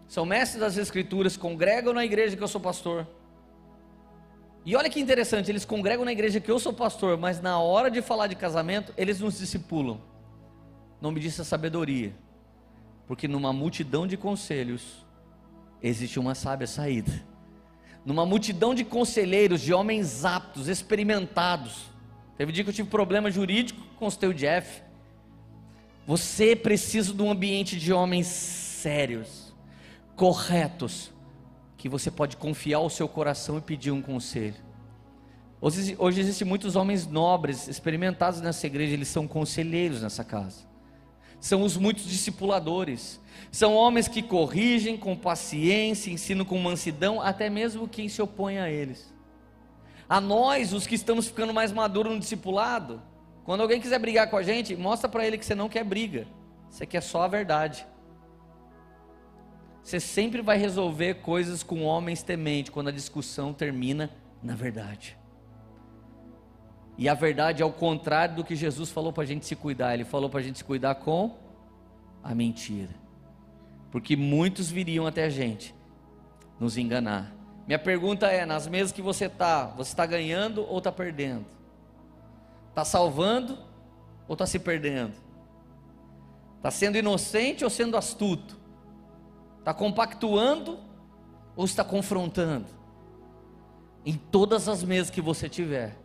São 0.07 0.25
mestres 0.25 0.59
das 0.59 0.77
escrituras, 0.77 1.35
congregam 1.35 1.93
na 1.93 2.05
igreja 2.05 2.35
que 2.35 2.43
eu 2.43 2.47
sou 2.47 2.61
pastor. 2.61 3.07
E 4.65 4.75
olha 4.75 4.89
que 4.89 4.99
interessante, 4.99 5.51
eles 5.51 5.63
congregam 5.63 6.03
na 6.03 6.11
igreja 6.11 6.39
que 6.39 6.49
eu 6.49 6.59
sou 6.59 6.73
pastor, 6.73 7.17
mas 7.17 7.39
na 7.41 7.59
hora 7.59 7.89
de 7.89 8.01
falar 8.01 8.27
de 8.27 8.35
casamento, 8.35 8.93
eles 8.97 9.19
nos 9.19 9.37
discipulam. 9.37 10.01
O 10.99 11.03
nome 11.03 11.19
disso 11.19 11.41
é 11.41 11.45
sabedoria. 11.45 12.15
Porque 13.07 13.27
numa 13.27 13.53
multidão 13.53 14.07
de 14.07 14.17
conselhos, 14.17 15.05
existe 15.81 16.19
uma 16.19 16.33
sábia 16.33 16.65
saída. 16.65 17.11
Numa 18.03 18.25
multidão 18.25 18.73
de 18.73 18.83
conselheiros, 18.83 19.61
de 19.61 19.73
homens 19.73 20.25
aptos, 20.25 20.67
experimentados. 20.67 21.91
Teve 22.37 22.51
dia 22.51 22.63
que 22.63 22.69
eu 22.69 22.73
tive 22.73 22.89
problema 22.89 23.29
jurídico 23.29 23.79
com 23.97 24.07
o 24.07 24.33
Jeff. 24.33 24.81
Você 26.07 26.55
precisa 26.55 27.13
de 27.13 27.21
um 27.21 27.31
ambiente 27.31 27.79
de 27.79 27.91
homens 27.91 28.27
sérios, 28.27 29.53
corretos, 30.15 31.11
que 31.77 31.89
você 31.89 32.11
pode 32.11 32.37
confiar 32.37 32.79
o 32.81 32.89
seu 32.89 33.07
coração 33.07 33.57
e 33.57 33.61
pedir 33.61 33.91
um 33.91 34.01
conselho. 34.01 34.63
Hoje, 35.59 35.95
hoje 35.97 36.21
existem 36.21 36.47
muitos 36.47 36.75
homens 36.75 37.07
nobres, 37.07 37.67
experimentados 37.67 38.39
nessa 38.39 38.67
igreja, 38.67 38.93
eles 38.93 39.07
são 39.07 39.27
conselheiros 39.27 40.03
nessa 40.03 40.23
casa. 40.23 40.67
São 41.39 41.63
os 41.63 41.75
muitos 41.75 42.05
discipuladores. 42.05 43.19
São 43.51 43.73
homens 43.73 44.07
que 44.07 44.21
corrigem 44.21 44.97
com 44.97 45.15
paciência, 45.15 46.11
ensinam 46.11 46.45
com 46.45 46.57
mansidão, 46.59 47.19
até 47.19 47.49
mesmo 47.49 47.87
quem 47.87 48.09
se 48.09 48.21
opõe 48.21 48.59
a 48.59 48.69
eles. 48.69 49.13
A 50.07 50.21
nós, 50.21 50.71
os 50.71 50.85
que 50.85 50.95
estamos 50.95 51.27
ficando 51.27 51.53
mais 51.53 51.71
maduros 51.71 52.13
no 52.13 52.19
discipulado, 52.19 53.01
quando 53.45 53.61
alguém 53.61 53.79
quiser 53.79 53.99
brigar 53.99 54.29
com 54.29 54.37
a 54.37 54.43
gente, 54.43 54.75
mostra 54.75 55.07
para 55.07 55.25
ele 55.25 55.37
que 55.37 55.45
você 55.45 55.53
não 55.53 55.69
quer 55.69 55.83
briga. 55.83 56.27
Você 56.69 56.85
quer 56.85 57.01
só 57.01 57.21
a 57.21 57.27
verdade. 57.27 57.85
Você 59.83 59.99
sempre 59.99 60.41
vai 60.41 60.57
resolver 60.57 61.15
coisas 61.21 61.61
com 61.61 61.83
homens 61.83 62.23
tementes 62.23 62.71
quando 62.71 62.87
a 62.87 62.91
discussão 62.91 63.53
termina 63.53 64.09
na 64.41 64.55
verdade. 64.55 65.15
E 66.97 67.07
a 67.07 67.13
verdade 67.13 67.61
é 67.61 67.65
o 67.65 67.71
contrário 67.71 68.37
do 68.37 68.43
que 68.43 68.55
Jesus 68.55 68.89
falou 68.89 69.13
para 69.13 69.23
a 69.23 69.27
gente 69.27 69.45
se 69.45 69.55
cuidar. 69.55 69.93
Ele 69.93 70.03
falou 70.03 70.27
para 70.27 70.39
a 70.39 70.43
gente 70.43 70.57
se 70.57 70.63
cuidar 70.63 70.95
com 70.95 71.37
a 72.23 72.33
mentira. 72.33 72.95
Porque 73.91 74.15
muitos 74.15 74.71
viriam 74.71 75.05
até 75.05 75.23
a 75.25 75.29
gente 75.29 75.75
nos 76.59 76.77
enganar. 76.77 77.31
Minha 77.67 77.77
pergunta 77.77 78.25
é: 78.27 78.43
nas 78.43 78.67
mesas 78.67 78.91
que 78.91 79.03
você 79.03 79.25
está, 79.25 79.67
você 79.67 79.91
está 79.91 80.05
ganhando 80.05 80.65
ou 80.67 80.79
está 80.79 80.91
perdendo? 80.91 81.45
Está 82.75 82.83
salvando 82.83 83.57
ou 84.27 84.33
está 84.33 84.45
se 84.45 84.59
perdendo? 84.59 85.13
Está 86.57 86.69
sendo 86.69 86.97
inocente 86.97 87.63
ou 87.63 87.69
sendo 87.69 87.95
astuto? 87.95 88.59
Está 89.59 89.73
compactuando 89.73 90.77
ou 91.55 91.63
está 91.63 91.85
confrontando? 91.85 92.65
Em 94.05 94.17
todas 94.17 94.67
as 94.67 94.83
mesas 94.83 95.09
que 95.09 95.21
você 95.21 95.47
tiver, 95.47 95.97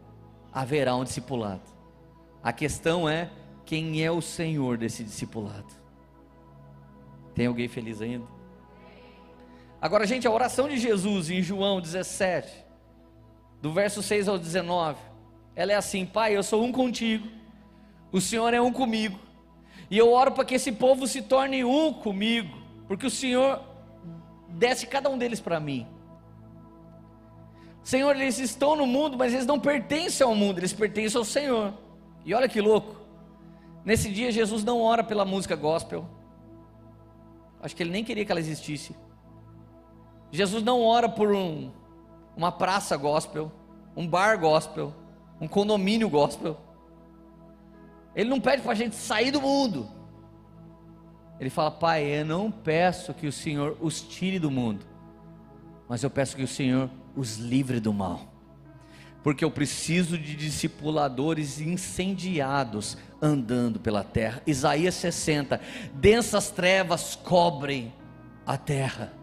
haverá 0.52 0.94
um 0.94 1.02
discipulado. 1.02 1.68
A 2.40 2.52
questão 2.52 3.08
é 3.08 3.32
quem 3.66 4.04
é 4.04 4.10
o 4.12 4.20
Senhor 4.20 4.78
desse 4.78 5.02
discipulado. 5.02 5.74
Tem 7.34 7.48
alguém 7.48 7.66
feliz 7.66 8.00
ainda? 8.00 8.28
Agora, 9.82 10.06
gente, 10.06 10.24
a 10.24 10.30
oração 10.30 10.68
de 10.68 10.78
Jesus 10.78 11.30
em 11.30 11.42
João 11.42 11.80
17, 11.80 12.64
do 13.60 13.72
verso 13.72 14.04
6 14.04 14.28
ao 14.28 14.38
19, 14.38 15.09
ela 15.54 15.72
é 15.72 15.74
assim: 15.74 16.06
Pai, 16.06 16.36
eu 16.36 16.42
sou 16.42 16.64
um 16.64 16.72
contigo, 16.72 17.28
o 18.12 18.20
Senhor 18.20 18.52
é 18.54 18.60
um 18.60 18.72
comigo, 18.72 19.18
e 19.90 19.98
eu 19.98 20.12
oro 20.12 20.32
para 20.32 20.44
que 20.44 20.54
esse 20.54 20.72
povo 20.72 21.06
se 21.06 21.22
torne 21.22 21.64
um 21.64 21.92
comigo, 21.92 22.56
porque 22.86 23.06
o 23.06 23.10
Senhor 23.10 23.60
desce 24.48 24.86
cada 24.86 25.08
um 25.08 25.18
deles 25.18 25.40
para 25.40 25.60
mim. 25.60 25.86
Senhor, 27.82 28.14
eles 28.14 28.38
estão 28.38 28.76
no 28.76 28.86
mundo, 28.86 29.16
mas 29.16 29.32
eles 29.32 29.46
não 29.46 29.58
pertencem 29.58 30.24
ao 30.24 30.34
mundo, 30.34 30.58
eles 30.58 30.72
pertencem 30.72 31.18
ao 31.18 31.24
Senhor. 31.24 31.74
E 32.24 32.34
olha 32.34 32.48
que 32.48 32.60
louco. 32.60 33.00
Nesse 33.84 34.10
dia 34.10 34.30
Jesus 34.30 34.62
não 34.62 34.80
ora 34.80 35.02
pela 35.02 35.24
música 35.24 35.56
gospel. 35.56 36.06
Acho 37.62 37.74
que 37.74 37.82
ele 37.82 37.90
nem 37.90 38.04
queria 38.04 38.24
que 38.24 38.30
ela 38.30 38.40
existisse. 38.40 38.94
Jesus 40.30 40.62
não 40.62 40.82
ora 40.82 41.08
por 41.08 41.34
um, 41.34 41.70
uma 42.36 42.52
praça 42.52 42.96
gospel, 42.96 43.50
um 43.96 44.06
bar 44.06 44.38
gospel 44.38 44.94
um 45.40 45.48
condomínio 45.48 46.08
gospel. 46.08 46.56
Ele 48.14 48.28
não 48.28 48.40
pede 48.40 48.62
para 48.62 48.72
a 48.72 48.76
gente 48.76 48.96
sair 48.96 49.30
do 49.30 49.40
mundo. 49.40 49.88
Ele 51.38 51.48
fala, 51.48 51.70
Pai, 51.70 52.04
eu 52.04 52.24
não 52.24 52.50
peço 52.50 53.14
que 53.14 53.26
o 53.26 53.32
Senhor 53.32 53.76
os 53.80 54.02
tire 54.02 54.38
do 54.38 54.50
mundo, 54.50 54.84
mas 55.88 56.02
eu 56.02 56.10
peço 56.10 56.36
que 56.36 56.42
o 56.42 56.48
Senhor 56.48 56.90
os 57.16 57.38
livre 57.38 57.80
do 57.80 57.92
mal. 57.92 58.20
Porque 59.22 59.44
eu 59.44 59.50
preciso 59.50 60.18
de 60.18 60.34
discipuladores 60.34 61.60
incendiados 61.60 62.96
andando 63.20 63.78
pela 63.78 64.02
terra. 64.02 64.42
Isaías 64.46 64.94
60: 64.94 65.60
densas 65.94 66.50
trevas 66.50 67.16
cobrem 67.16 67.92
a 68.46 68.56
terra 68.56 69.19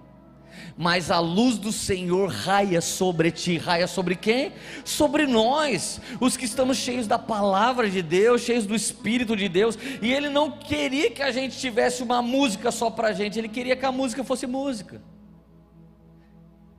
mas 0.77 1.09
a 1.09 1.19
luz 1.19 1.57
do 1.57 1.71
Senhor 1.71 2.29
raia 2.29 2.81
sobre 2.81 3.31
ti. 3.31 3.57
Raia 3.57 3.87
sobre 3.87 4.15
quem? 4.15 4.53
Sobre 4.85 5.25
nós, 5.25 5.99
os 6.19 6.37
que 6.37 6.45
estamos 6.45 6.77
cheios 6.77 7.07
da 7.07 7.17
palavra 7.17 7.89
de 7.89 8.01
Deus, 8.01 8.41
cheios 8.41 8.65
do 8.65 8.75
Espírito 8.75 9.35
de 9.35 9.49
Deus. 9.49 9.77
E 10.01 10.13
Ele 10.13 10.29
não 10.29 10.51
queria 10.51 11.11
que 11.11 11.23
a 11.23 11.31
gente 11.31 11.57
tivesse 11.57 12.03
uma 12.03 12.21
música 12.21 12.71
só 12.71 12.89
para 12.89 13.09
a 13.09 13.13
gente, 13.13 13.39
Ele 13.39 13.49
queria 13.49 13.75
que 13.75 13.85
a 13.85 13.91
música 13.91 14.23
fosse 14.23 14.45
música. 14.45 15.01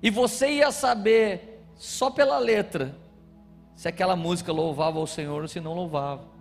E 0.02 0.10
você 0.10 0.48
ia 0.52 0.70
saber, 0.70 1.64
só 1.74 2.10
pela 2.10 2.38
letra, 2.38 2.96
se 3.74 3.88
aquela 3.88 4.16
música 4.16 4.52
louvava 4.52 4.98
o 4.98 5.06
Senhor 5.06 5.42
ou 5.42 5.48
se 5.48 5.60
não 5.60 5.74
louvava. 5.74 6.37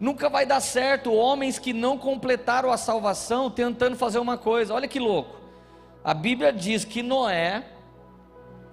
Nunca 0.00 0.30
vai 0.30 0.46
dar 0.46 0.60
certo 0.60 1.12
homens 1.12 1.58
que 1.58 1.74
não 1.74 1.98
completaram 1.98 2.72
a 2.72 2.78
salvação 2.78 3.50
tentando 3.50 3.96
fazer 3.96 4.18
uma 4.18 4.38
coisa. 4.38 4.72
Olha 4.72 4.88
que 4.88 4.98
louco. 4.98 5.38
A 6.02 6.14
Bíblia 6.14 6.50
diz 6.50 6.86
que 6.86 7.02
Noé 7.02 7.62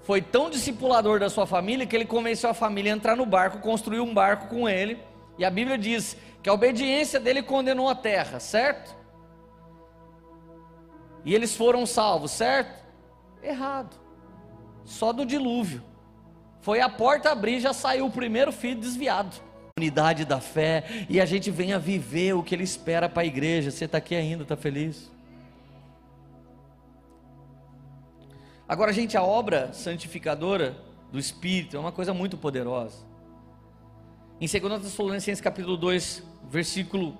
foi 0.03 0.21
tão 0.21 0.49
discipulador 0.49 1.19
da 1.19 1.29
sua 1.29 1.45
família 1.45 1.85
que 1.85 1.93
ele 1.93 2.05
convenceu 2.05 2.49
a 2.49 2.53
família 2.53 2.93
a 2.93 2.95
entrar 2.95 3.17
no 3.17 3.25
barco, 3.25 3.59
construir 3.59 3.99
um 3.99 4.13
barco 4.13 4.47
com 4.47 4.69
ele. 4.69 4.97
E 5.37 5.43
a 5.43 5.49
Bíblia 5.49 5.77
diz 5.77 6.15
que 6.41 6.49
a 6.49 6.53
obediência 6.53 7.19
dele 7.19 7.43
condenou 7.43 7.89
a 7.89 7.95
terra, 7.95 8.39
certo? 8.39 8.95
E 11.25 11.35
eles 11.35 11.57
foram 11.57 11.85
salvos, 11.85 12.31
certo? 12.31 12.85
Errado. 13.43 13.99
Só 14.85 15.11
do 15.11 15.25
dilúvio. 15.25 15.83
Foi 16.61 16.79
a 16.79 16.87
porta 16.87 17.31
abrir, 17.31 17.59
já 17.59 17.73
saiu 17.73 18.05
o 18.05 18.11
primeiro 18.11 18.53
filho 18.53 18.79
desviado. 18.79 19.35
Unidade 19.77 20.25
da 20.25 20.39
fé, 20.39 21.05
e 21.07 21.21
a 21.21 21.25
gente 21.25 21.51
vem 21.51 21.71
a 21.71 21.77
viver 21.77 22.33
o 22.33 22.41
que 22.41 22.55
ele 22.55 22.63
espera 22.63 23.07
para 23.07 23.21
a 23.21 23.25
igreja. 23.25 23.69
Você 23.69 23.85
está 23.85 23.99
aqui 23.99 24.15
ainda, 24.15 24.41
está 24.41 24.57
feliz? 24.57 25.11
Agora, 28.67 28.91
gente, 28.91 29.15
a 29.15 29.21
obra 29.21 29.71
santificadora 29.73 30.75
do 31.11 31.19
Espírito 31.19 31.77
é 31.77 31.79
uma 31.79 31.91
coisa 31.91 32.11
muito 32.11 32.35
poderosa. 32.37 33.05
Em 34.41 34.47
2 34.47 34.81
Tessalonicenses 34.81 35.39
capítulo 35.39 35.77
2, 35.77 36.23
versículo 36.49 37.15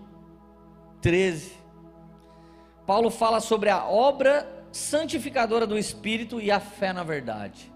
13, 1.00 1.54
Paulo 2.88 3.12
fala 3.12 3.40
sobre 3.40 3.70
a 3.70 3.86
obra 3.86 4.66
santificadora 4.72 5.68
do 5.68 5.78
Espírito 5.78 6.42
e 6.42 6.50
a 6.50 6.60
fé 6.60 6.92
na 6.92 7.04
verdade. 7.04 7.72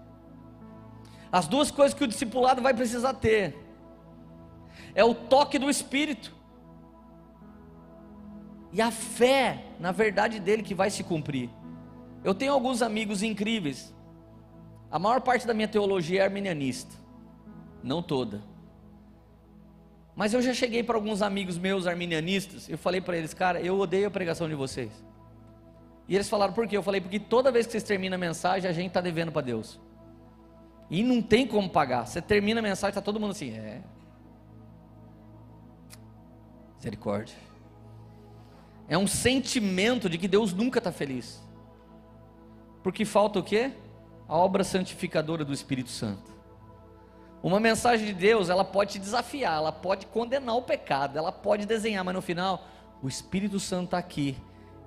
As 1.30 1.46
duas 1.46 1.70
coisas 1.70 1.96
que 1.96 2.02
o 2.02 2.08
discipulado 2.08 2.60
vai 2.60 2.74
precisar 2.74 3.14
ter 3.14 3.56
é 4.94 5.04
o 5.04 5.14
toque 5.14 5.58
do 5.58 5.70
Espírito 5.70 6.32
e 8.72 8.80
a 8.80 8.90
fé 8.90 9.64
na 9.78 9.92
verdade 9.92 10.40
dele 10.40 10.62
que 10.62 10.74
vai 10.74 10.90
se 10.90 11.02
cumprir. 11.02 11.50
Eu 12.24 12.34
tenho 12.34 12.52
alguns 12.52 12.82
amigos 12.82 13.22
incríveis. 13.22 13.94
A 14.90 14.98
maior 14.98 15.20
parte 15.20 15.46
da 15.46 15.54
minha 15.54 15.68
teologia 15.68 16.20
é 16.20 16.24
arminianista, 16.24 16.94
não 17.82 18.02
toda. 18.02 18.42
Mas 20.14 20.34
eu 20.34 20.42
já 20.42 20.52
cheguei 20.52 20.82
para 20.82 20.96
alguns 20.96 21.22
amigos 21.22 21.56
meus 21.56 21.86
arminianistas, 21.86 22.68
eu 22.68 22.76
falei 22.76 23.00
para 23.00 23.16
eles, 23.16 23.32
cara, 23.32 23.60
eu 23.60 23.78
odeio 23.78 24.06
a 24.06 24.10
pregação 24.10 24.48
de 24.48 24.54
vocês. 24.54 24.92
E 26.06 26.14
eles 26.14 26.28
falaram, 26.28 26.52
por 26.52 26.66
quê? 26.66 26.76
Eu 26.76 26.82
falei, 26.82 27.00
porque 27.00 27.18
toda 27.18 27.50
vez 27.50 27.64
que 27.64 27.72
vocês 27.72 27.82
terminam 27.82 28.16
a 28.16 28.18
mensagem, 28.18 28.68
a 28.68 28.72
gente 28.72 28.88
está 28.88 29.00
devendo 29.00 29.32
para 29.32 29.40
Deus. 29.42 29.80
E 30.90 31.02
não 31.02 31.22
tem 31.22 31.46
como 31.46 31.70
pagar. 31.70 32.06
Você 32.06 32.20
termina 32.20 32.60
a 32.60 32.62
mensagem, 32.62 32.90
está 32.90 33.00
todo 33.00 33.18
mundo 33.18 33.30
assim, 33.30 33.52
é. 33.52 33.80
Misericórdia. 36.82 37.36
É 38.88 38.98
um 38.98 39.06
sentimento 39.06 40.10
de 40.10 40.18
que 40.18 40.26
Deus 40.26 40.52
nunca 40.52 40.78
está 40.78 40.90
feliz. 40.90 41.40
Porque 42.82 43.04
falta 43.04 43.38
o 43.38 43.42
quê? 43.42 43.70
A 44.28 44.36
obra 44.36 44.64
santificadora 44.64 45.44
do 45.44 45.52
Espírito 45.52 45.90
Santo. 45.90 46.32
Uma 47.40 47.60
mensagem 47.60 48.04
de 48.04 48.12
Deus, 48.12 48.48
ela 48.48 48.64
pode 48.64 48.94
te 48.94 48.98
desafiar, 48.98 49.58
ela 49.58 49.70
pode 49.70 50.06
condenar 50.06 50.56
o 50.56 50.62
pecado, 50.62 51.16
ela 51.16 51.30
pode 51.30 51.66
desenhar, 51.66 52.04
mas 52.04 52.14
no 52.16 52.20
final, 52.20 52.66
o 53.00 53.06
Espírito 53.06 53.60
Santo 53.60 53.84
está 53.84 53.98
aqui 53.98 54.36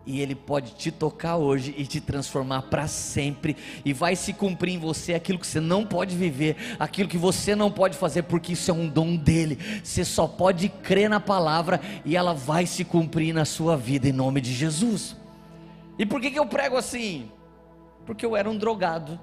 e 0.06 0.22
ele 0.22 0.36
pode 0.36 0.76
te 0.76 0.92
tocar 0.92 1.38
hoje 1.38 1.74
e 1.78 1.86
te 1.86 2.00
transformar 2.00 2.64
para 2.64 2.88
sempre, 2.88 3.58
e 3.84 3.92
vai 3.92 4.16
se 4.16 4.34
cumprir 4.34 4.74
em 4.74 4.80
você 4.80 5.14
aquilo 5.14 5.40
que 5.40 5.48
você 5.48 5.60
não 5.60 5.86
pode 5.86 6.16
viver, 6.16 6.56
aquilo 6.80 7.10
que 7.10 7.18
você 7.18 7.56
não 7.56 7.72
pode 7.72 7.98
fazer, 7.98 8.24
porque 8.24 8.54
isso 8.54 8.70
é 8.70 8.74
um 8.74 8.88
dom 8.88 9.16
dele. 9.16 9.58
Você 9.84 10.06
só 10.06 10.28
pode 10.28 10.70
crer 10.70 11.10
na 11.10 11.20
palavra 11.20 11.82
e 12.04 12.16
ela 12.16 12.34
vai 12.34 12.66
se 12.66 12.86
cumprir 12.86 13.34
na 13.34 13.46
sua 13.46 13.76
vida 13.76 14.08
em 14.08 14.12
nome 14.14 14.42
de 14.42 14.54
Jesus. 14.54 15.16
E 15.98 16.06
por 16.06 16.22
que, 16.22 16.30
que 16.30 16.40
eu 16.40 16.46
prego 16.46 16.78
assim? 16.78 17.32
Porque 18.06 18.26
eu 18.26 18.36
era 18.36 18.50
um 18.50 18.58
drogado. 18.58 19.20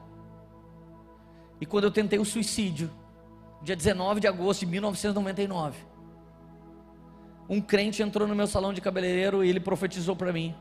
E 1.61 1.67
quando 1.67 1.85
eu 1.85 1.91
tentei 1.93 2.19
o 2.19 2.25
suicídio, 2.25 2.91
dia 3.63 3.77
19 3.77 4.21
de 4.21 4.27
agosto 4.27 4.61
de 4.61 4.67
1999, 4.67 5.79
um 7.49 7.61
crente 7.61 8.03
entrou 8.03 8.27
no 8.27 8.35
meu 8.35 8.47
salão 8.47 8.73
de 8.73 8.81
cabeleireiro 8.81 9.45
e 9.45 9.49
ele 9.49 9.61
profetizou 9.61 10.17
para 10.17 10.33
mim. 10.33 10.55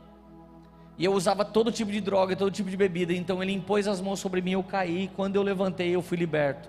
E 0.98 1.04
eu 1.04 1.12
usava 1.12 1.44
todo 1.44 1.72
tipo 1.72 1.90
de 1.90 2.00
droga, 2.00 2.36
todo 2.36 2.50
tipo 2.50 2.70
de 2.70 2.76
bebida. 2.76 3.12
Então 3.12 3.42
ele 3.42 3.52
impôs 3.52 3.88
as 3.88 4.00
mãos 4.00 4.20
sobre 4.20 4.40
mim, 4.40 4.52
eu 4.52 4.62
caí. 4.62 5.10
Quando 5.16 5.36
eu 5.36 5.42
levantei, 5.42 5.94
eu 5.94 6.02
fui 6.02 6.18
liberto. 6.18 6.68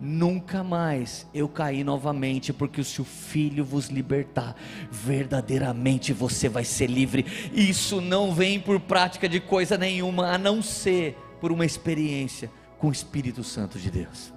Nunca 0.00 0.64
mais 0.64 1.28
eu 1.32 1.48
caí 1.48 1.84
novamente, 1.84 2.52
porque 2.52 2.82
se 2.82 3.00
o 3.00 3.04
Filho 3.04 3.64
vos 3.64 3.86
libertar, 3.86 4.56
verdadeiramente 4.90 6.12
você 6.12 6.48
vai 6.48 6.64
ser 6.64 6.90
livre. 6.90 7.24
Isso 7.52 8.00
não 8.00 8.34
vem 8.34 8.58
por 8.58 8.80
prática 8.80 9.28
de 9.28 9.38
coisa 9.38 9.78
nenhuma, 9.78 10.32
a 10.32 10.38
não 10.38 10.60
ser 10.60 11.16
por 11.40 11.52
uma 11.52 11.64
experiência 11.64 12.50
com 12.78 12.88
o 12.88 12.92
Espírito 12.92 13.44
Santo 13.44 13.78
de 13.78 13.92
Deus. 13.92 14.34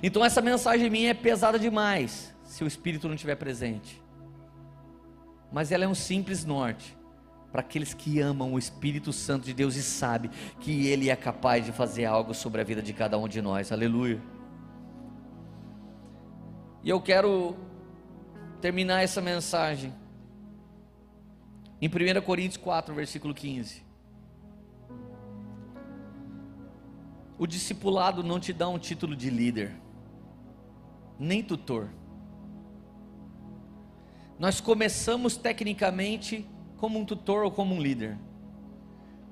Então 0.00 0.24
essa 0.24 0.40
mensagem 0.40 0.88
minha 0.88 1.10
é 1.10 1.14
pesada 1.14 1.58
demais, 1.58 2.32
se 2.44 2.62
o 2.62 2.66
Espírito 2.68 3.08
não 3.08 3.16
estiver 3.16 3.34
presente. 3.34 4.00
Mas 5.50 5.72
ela 5.72 5.84
é 5.84 5.88
um 5.88 5.94
simples 5.94 6.44
norte 6.44 6.96
para 7.52 7.60
aqueles 7.60 7.92
que 7.92 8.18
amam 8.18 8.54
o 8.54 8.58
Espírito 8.58 9.12
Santo 9.12 9.44
de 9.44 9.52
Deus 9.52 9.76
e 9.76 9.82
sabem 9.82 10.30
que 10.58 10.86
Ele 10.86 11.10
é 11.10 11.14
capaz 11.14 11.64
de 11.64 11.70
fazer 11.70 12.06
algo 12.06 12.32
sobre 12.32 12.62
a 12.62 12.64
vida 12.64 12.80
de 12.80 12.94
cada 12.94 13.18
um 13.18 13.28
de 13.28 13.42
nós. 13.42 13.70
Aleluia. 13.70 14.20
E 16.82 16.88
eu 16.88 17.00
quero 17.00 17.54
terminar 18.60 19.02
essa 19.02 19.20
mensagem 19.20 19.92
em 21.80 21.88
1 21.88 22.22
Coríntios 22.22 22.56
4, 22.56 22.94
versículo 22.94 23.34
15. 23.34 23.84
O 27.38 27.46
discipulado 27.46 28.22
não 28.22 28.40
te 28.40 28.52
dá 28.52 28.68
um 28.68 28.78
título 28.78 29.14
de 29.14 29.28
líder, 29.28 29.74
nem 31.18 31.42
tutor. 31.42 31.90
Nós 34.38 34.60
começamos 34.60 35.36
tecnicamente 35.36 36.48
como 36.82 36.98
um 36.98 37.04
tutor 37.04 37.44
ou 37.44 37.50
como 37.52 37.76
um 37.76 37.80
líder, 37.80 38.18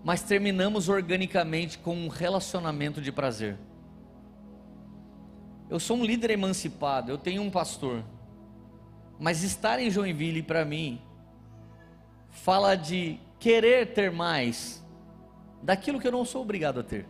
mas 0.05 0.23
terminamos 0.23 0.89
organicamente 0.89 1.79
com 1.79 1.97
um 1.97 2.07
relacionamento 2.07 3.03
de 3.03 3.11
prazer. 3.11 3.59
Eu 5.69 5.81
sou 5.81 5.97
um 5.97 6.05
líder 6.05 6.31
emancipado, 6.31 7.11
eu 7.11 7.19
tenho 7.19 7.43
um 7.43 7.51
pastor. 7.51 8.05
Mas 9.19 9.43
estar 9.43 9.81
em 9.81 9.91
Joinville 9.91 10.45
para 10.45 10.65
mim 10.65 11.03
fala 12.29 12.77
de 12.77 13.19
querer 13.41 13.95
ter 13.95 14.13
mais 14.13 14.81
daquilo 15.61 15.99
que 15.99 16.07
eu 16.07 16.13
não 16.13 16.25
sou 16.25 16.43
obrigado 16.43 16.79
a 16.79 16.85
ter. 16.85 17.05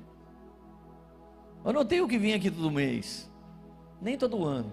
Eu 1.62 1.74
não 1.74 1.84
tenho 1.84 2.08
que 2.08 2.16
vir 2.16 2.32
aqui 2.32 2.50
todo 2.50 2.70
mês, 2.70 3.30
nem 4.00 4.16
todo 4.16 4.46
ano, 4.46 4.72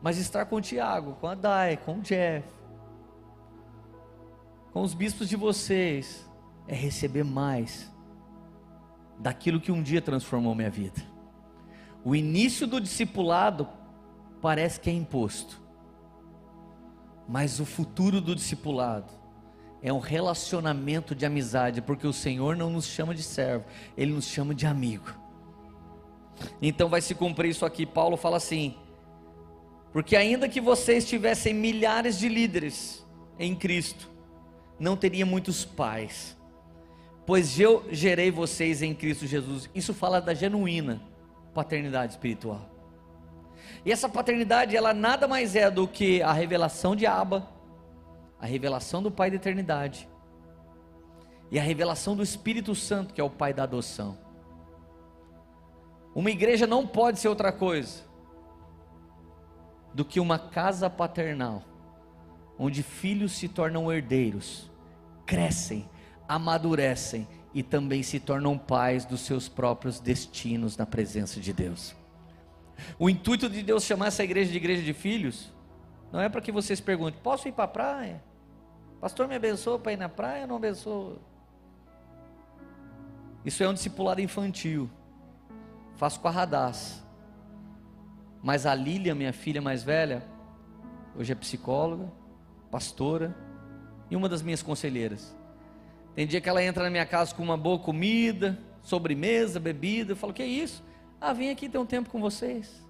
mas 0.00 0.16
estar 0.16 0.46
com 0.46 0.54
o 0.54 0.60
Tiago, 0.60 1.14
com 1.14 1.26
a 1.26 1.34
Dai, 1.34 1.76
com 1.76 1.98
o 1.98 2.02
Jeff, 2.02 2.55
com 4.76 4.82
os 4.82 4.92
bispos 4.92 5.26
de 5.26 5.36
vocês, 5.36 6.28
é 6.68 6.74
receber 6.74 7.24
mais 7.24 7.90
daquilo 9.18 9.58
que 9.58 9.72
um 9.72 9.82
dia 9.82 10.02
transformou 10.02 10.54
minha 10.54 10.68
vida. 10.68 11.02
O 12.04 12.14
início 12.14 12.66
do 12.66 12.78
discipulado 12.78 13.66
parece 14.42 14.78
que 14.78 14.90
é 14.90 14.92
imposto, 14.92 15.58
mas 17.26 17.58
o 17.58 17.64
futuro 17.64 18.20
do 18.20 18.34
discipulado 18.34 19.10
é 19.80 19.90
um 19.90 19.98
relacionamento 19.98 21.14
de 21.14 21.24
amizade, 21.24 21.80
porque 21.80 22.06
o 22.06 22.12
Senhor 22.12 22.54
não 22.54 22.68
nos 22.68 22.84
chama 22.84 23.14
de 23.14 23.22
servo, 23.22 23.64
Ele 23.96 24.12
nos 24.12 24.26
chama 24.26 24.54
de 24.54 24.66
amigo. 24.66 25.10
Então 26.60 26.90
vai 26.90 27.00
se 27.00 27.14
cumprir 27.14 27.48
isso 27.48 27.64
aqui. 27.64 27.86
Paulo 27.86 28.18
fala 28.18 28.36
assim: 28.36 28.74
porque 29.90 30.14
ainda 30.14 30.46
que 30.50 30.60
vocês 30.60 31.08
tivessem 31.08 31.54
milhares 31.54 32.18
de 32.18 32.28
líderes 32.28 33.02
em 33.38 33.54
Cristo, 33.54 34.14
não 34.78 34.96
teria 34.96 35.24
muitos 35.26 35.64
pais, 35.64 36.36
pois 37.24 37.58
eu 37.58 37.84
gerei 37.90 38.30
vocês 38.30 38.82
em 38.82 38.94
Cristo 38.94 39.26
Jesus. 39.26 39.70
Isso 39.74 39.94
fala 39.94 40.20
da 40.20 40.34
genuína 40.34 41.00
paternidade 41.54 42.12
espiritual. 42.12 42.70
E 43.84 43.90
essa 43.90 44.08
paternidade, 44.08 44.76
ela 44.76 44.92
nada 44.92 45.26
mais 45.26 45.56
é 45.56 45.70
do 45.70 45.88
que 45.88 46.22
a 46.22 46.32
revelação 46.32 46.94
de 46.94 47.06
Abba, 47.06 47.48
a 48.38 48.46
revelação 48.46 49.02
do 49.02 49.10
Pai 49.10 49.30
da 49.30 49.36
eternidade. 49.36 50.08
e 51.50 51.58
a 51.58 51.62
revelação 51.62 52.16
do 52.16 52.22
Espírito 52.22 52.74
Santo, 52.74 53.14
que 53.14 53.20
é 53.20 53.24
o 53.24 53.30
Pai 53.30 53.54
da 53.54 53.62
adoção. 53.62 54.18
Uma 56.14 56.30
igreja 56.30 56.66
não 56.66 56.86
pode 56.86 57.20
ser 57.20 57.28
outra 57.28 57.52
coisa 57.52 58.04
do 59.94 60.04
que 60.04 60.18
uma 60.18 60.38
casa 60.38 60.90
paternal, 60.90 61.62
onde 62.58 62.82
filhos 62.82 63.32
se 63.32 63.48
tornam 63.48 63.92
herdeiros, 63.92 64.70
crescem, 65.24 65.88
amadurecem 66.28 67.26
e 67.54 67.62
também 67.62 68.02
se 68.02 68.20
tornam 68.20 68.58
pais 68.58 69.04
dos 69.04 69.20
seus 69.20 69.48
próprios 69.48 70.00
destinos 70.00 70.76
na 70.76 70.86
presença 70.86 71.40
de 71.40 71.52
Deus. 71.52 71.94
O 72.98 73.08
intuito 73.08 73.48
de 73.48 73.62
Deus 73.62 73.84
chamar 73.84 74.08
essa 74.08 74.22
igreja 74.22 74.50
de 74.50 74.56
igreja 74.56 74.82
de 74.82 74.92
filhos 74.92 75.52
não 76.12 76.20
é 76.20 76.28
para 76.28 76.40
que 76.40 76.52
vocês 76.52 76.80
perguntem: 76.80 77.20
posso 77.22 77.48
ir 77.48 77.52
para 77.52 77.64
a 77.64 77.68
praia? 77.68 78.22
Pastor, 79.00 79.28
me 79.28 79.34
abençoa 79.34 79.78
para 79.78 79.92
ir 79.92 79.96
na 79.96 80.08
praia 80.08 80.42
ou 80.42 80.48
não 80.48 80.56
abençoa? 80.56 81.18
Isso 83.44 83.62
é 83.62 83.68
um 83.68 83.74
discipulado 83.74 84.20
infantil. 84.20 84.90
Faço 85.94 86.18
com 86.20 86.28
a 86.28 86.30
Radaz. 86.30 87.02
Mas 88.42 88.66
a 88.66 88.74
Lília, 88.74 89.14
minha 89.14 89.32
filha 89.32 89.62
mais 89.62 89.82
velha, 89.82 90.22
hoje 91.16 91.32
é 91.32 91.34
psicóloga, 91.34 92.10
pastora 92.76 93.34
e 94.10 94.14
uma 94.14 94.28
das 94.28 94.42
minhas 94.42 94.62
conselheiras. 94.62 95.34
Tem 96.14 96.26
dia 96.26 96.42
que 96.42 96.48
ela 96.48 96.62
entra 96.62 96.84
na 96.84 96.90
minha 96.90 97.06
casa 97.06 97.34
com 97.34 97.42
uma 97.42 97.56
boa 97.56 97.78
comida, 97.78 98.58
sobremesa, 98.82 99.58
bebida. 99.58 100.12
Eu 100.12 100.16
falo: 100.16 100.34
Que 100.34 100.42
é 100.42 100.46
isso? 100.46 100.84
Ah, 101.18 101.32
vim 101.32 101.48
aqui 101.48 101.70
ter 101.70 101.78
um 101.78 101.86
tempo 101.86 102.10
com 102.10 102.20
vocês. 102.20 102.84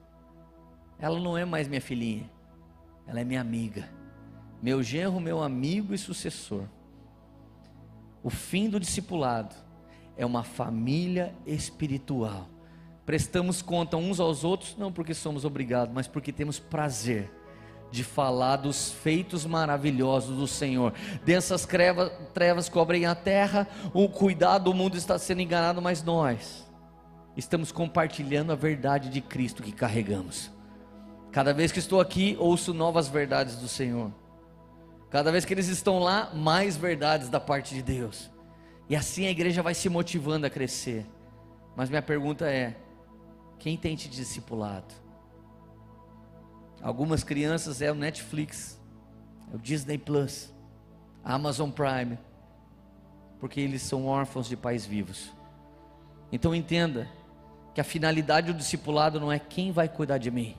Ela 0.98 1.20
não 1.20 1.38
é 1.38 1.44
mais 1.44 1.68
minha 1.68 1.80
filhinha, 1.80 2.28
ela 3.06 3.20
é 3.20 3.24
minha 3.24 3.40
amiga, 3.40 3.88
meu 4.60 4.82
genro, 4.82 5.20
meu 5.20 5.40
amigo 5.40 5.94
e 5.94 5.98
sucessor. 5.98 6.64
O 8.24 8.30
fim 8.30 8.68
do 8.68 8.80
discipulado 8.80 9.54
é 10.16 10.26
uma 10.26 10.42
família 10.42 11.32
espiritual. 11.46 12.48
Prestamos 13.04 13.62
conta 13.62 13.96
uns 13.96 14.18
aos 14.18 14.42
outros, 14.42 14.76
não 14.76 14.90
porque 14.90 15.14
somos 15.14 15.44
obrigados, 15.44 15.94
mas 15.94 16.08
porque 16.08 16.32
temos 16.32 16.58
prazer 16.58 17.30
de 17.96 18.04
falar 18.04 18.56
dos 18.56 18.92
feitos 18.92 19.46
maravilhosos 19.46 20.36
do 20.36 20.46
Senhor. 20.46 20.92
Dessas 21.24 21.64
trevas, 21.64 22.12
trevas 22.34 22.68
cobrem 22.68 23.06
a 23.06 23.14
terra, 23.14 23.66
o 23.94 24.06
cuidado, 24.06 24.70
o 24.70 24.74
mundo 24.74 24.98
está 24.98 25.18
sendo 25.18 25.40
enganado, 25.40 25.80
mas 25.80 26.02
nós 26.02 26.66
estamos 27.34 27.72
compartilhando 27.72 28.52
a 28.52 28.54
verdade 28.54 29.08
de 29.08 29.22
Cristo 29.22 29.62
que 29.62 29.72
carregamos. 29.72 30.50
Cada 31.32 31.54
vez 31.54 31.72
que 31.72 31.78
estou 31.78 31.98
aqui, 31.98 32.36
ouço 32.38 32.74
novas 32.74 33.08
verdades 33.08 33.56
do 33.56 33.66
Senhor. 33.66 34.12
Cada 35.10 35.32
vez 35.32 35.46
que 35.46 35.54
eles 35.54 35.68
estão 35.68 35.98
lá, 35.98 36.30
mais 36.34 36.76
verdades 36.76 37.30
da 37.30 37.40
parte 37.40 37.74
de 37.74 37.82
Deus. 37.82 38.30
E 38.90 38.94
assim 38.94 39.26
a 39.26 39.30
igreja 39.30 39.62
vai 39.62 39.74
se 39.74 39.88
motivando 39.88 40.46
a 40.46 40.50
crescer. 40.50 41.06
Mas 41.74 41.88
minha 41.88 42.02
pergunta 42.02 42.46
é: 42.46 42.76
quem 43.58 43.74
tem 43.74 43.96
te 43.96 44.08
discipulado? 44.08 45.05
Algumas 46.86 47.24
crianças 47.24 47.82
é 47.82 47.90
o 47.90 47.96
Netflix, 47.96 48.80
é 49.52 49.56
o 49.56 49.58
Disney 49.58 49.98
Plus, 49.98 50.54
a 51.24 51.34
Amazon 51.34 51.68
Prime, 51.68 52.16
porque 53.40 53.60
eles 53.60 53.82
são 53.82 54.06
órfãos 54.06 54.48
de 54.48 54.56
pais 54.56 54.86
vivos. 54.86 55.32
Então 56.30 56.54
entenda 56.54 57.08
que 57.74 57.80
a 57.80 57.84
finalidade 57.84 58.52
do 58.52 58.58
discipulado 58.58 59.18
não 59.18 59.32
é 59.32 59.38
quem 59.40 59.72
vai 59.72 59.88
cuidar 59.88 60.18
de 60.18 60.30
mim. 60.30 60.56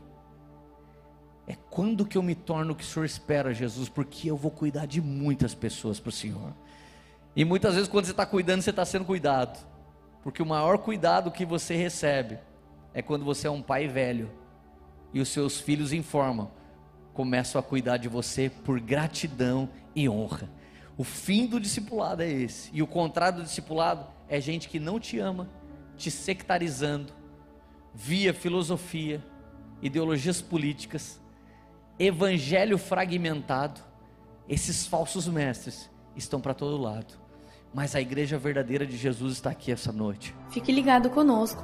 É 1.47 1.55
quando 1.69 2.05
que 2.05 2.17
eu 2.17 2.21
me 2.21 2.35
torno 2.35 2.73
o 2.73 2.75
que 2.75 2.83
o 2.83 2.87
Senhor 2.87 3.05
espera, 3.05 3.53
Jesus, 3.53 3.87
porque 3.87 4.29
eu 4.29 4.35
vou 4.35 4.51
cuidar 4.51 4.85
de 4.85 4.99
muitas 4.99 5.55
pessoas 5.55 5.97
para 5.97 6.09
o 6.09 6.11
Senhor. 6.11 6.53
E 7.37 7.45
muitas 7.45 7.75
vezes, 7.75 7.87
quando 7.87 8.03
você 8.03 8.11
está 8.11 8.25
cuidando, 8.25 8.61
você 8.61 8.71
está 8.71 8.83
sendo 8.83 9.05
cuidado. 9.05 9.65
Porque 10.23 10.43
o 10.43 10.45
maior 10.45 10.77
cuidado 10.79 11.31
que 11.31 11.45
você 11.45 11.77
recebe 11.77 12.37
é 12.93 13.01
quando 13.01 13.23
você 13.23 13.47
é 13.47 13.49
um 13.49 13.61
pai 13.61 13.87
velho 13.87 14.29
e 15.17 15.21
os 15.21 15.29
seus 15.29 15.59
filhos 15.59 15.91
informam, 15.91 16.51
começam 17.13 17.59
a 17.59 17.63
cuidar 17.63 17.97
de 17.97 18.07
você 18.07 18.49
por 18.49 18.79
gratidão 18.79 19.67
e 19.95 20.07
honra. 20.07 20.49
O 20.95 21.03
fim 21.03 21.47
do 21.47 21.59
discipulado 21.59 22.21
é 22.21 22.31
esse. 22.31 22.69
E 22.71 22.83
o 22.83 22.87
contrário 22.87 23.39
do 23.39 23.43
discipulado 23.43 24.05
é 24.29 24.39
gente 24.39 24.69
que 24.69 24.79
não 24.79 24.99
te 24.99 25.17
ama, 25.17 25.49
te 25.95 26.11
sectarizando, 26.11 27.11
via 27.93 28.31
filosofia, 28.31 29.23
ideologias 29.81 30.39
políticas, 30.39 31.19
evangelho 31.97 32.77
fragmentado. 32.77 33.81
Esses 34.47 34.85
falsos 34.85 35.27
mestres 35.27 35.89
estão 36.15 36.39
para 36.39 36.53
todo 36.53 36.77
lado 36.77 37.27
mas 37.73 37.95
a 37.95 38.01
igreja 38.01 38.37
verdadeira 38.37 38.87
de 38.87 38.97
Jesus 38.97 39.33
está 39.33 39.51
aqui 39.51 39.71
essa 39.71 39.91
noite. 39.91 40.33
Fique 40.49 40.71
ligado 40.71 41.09
conosco. 41.09 41.63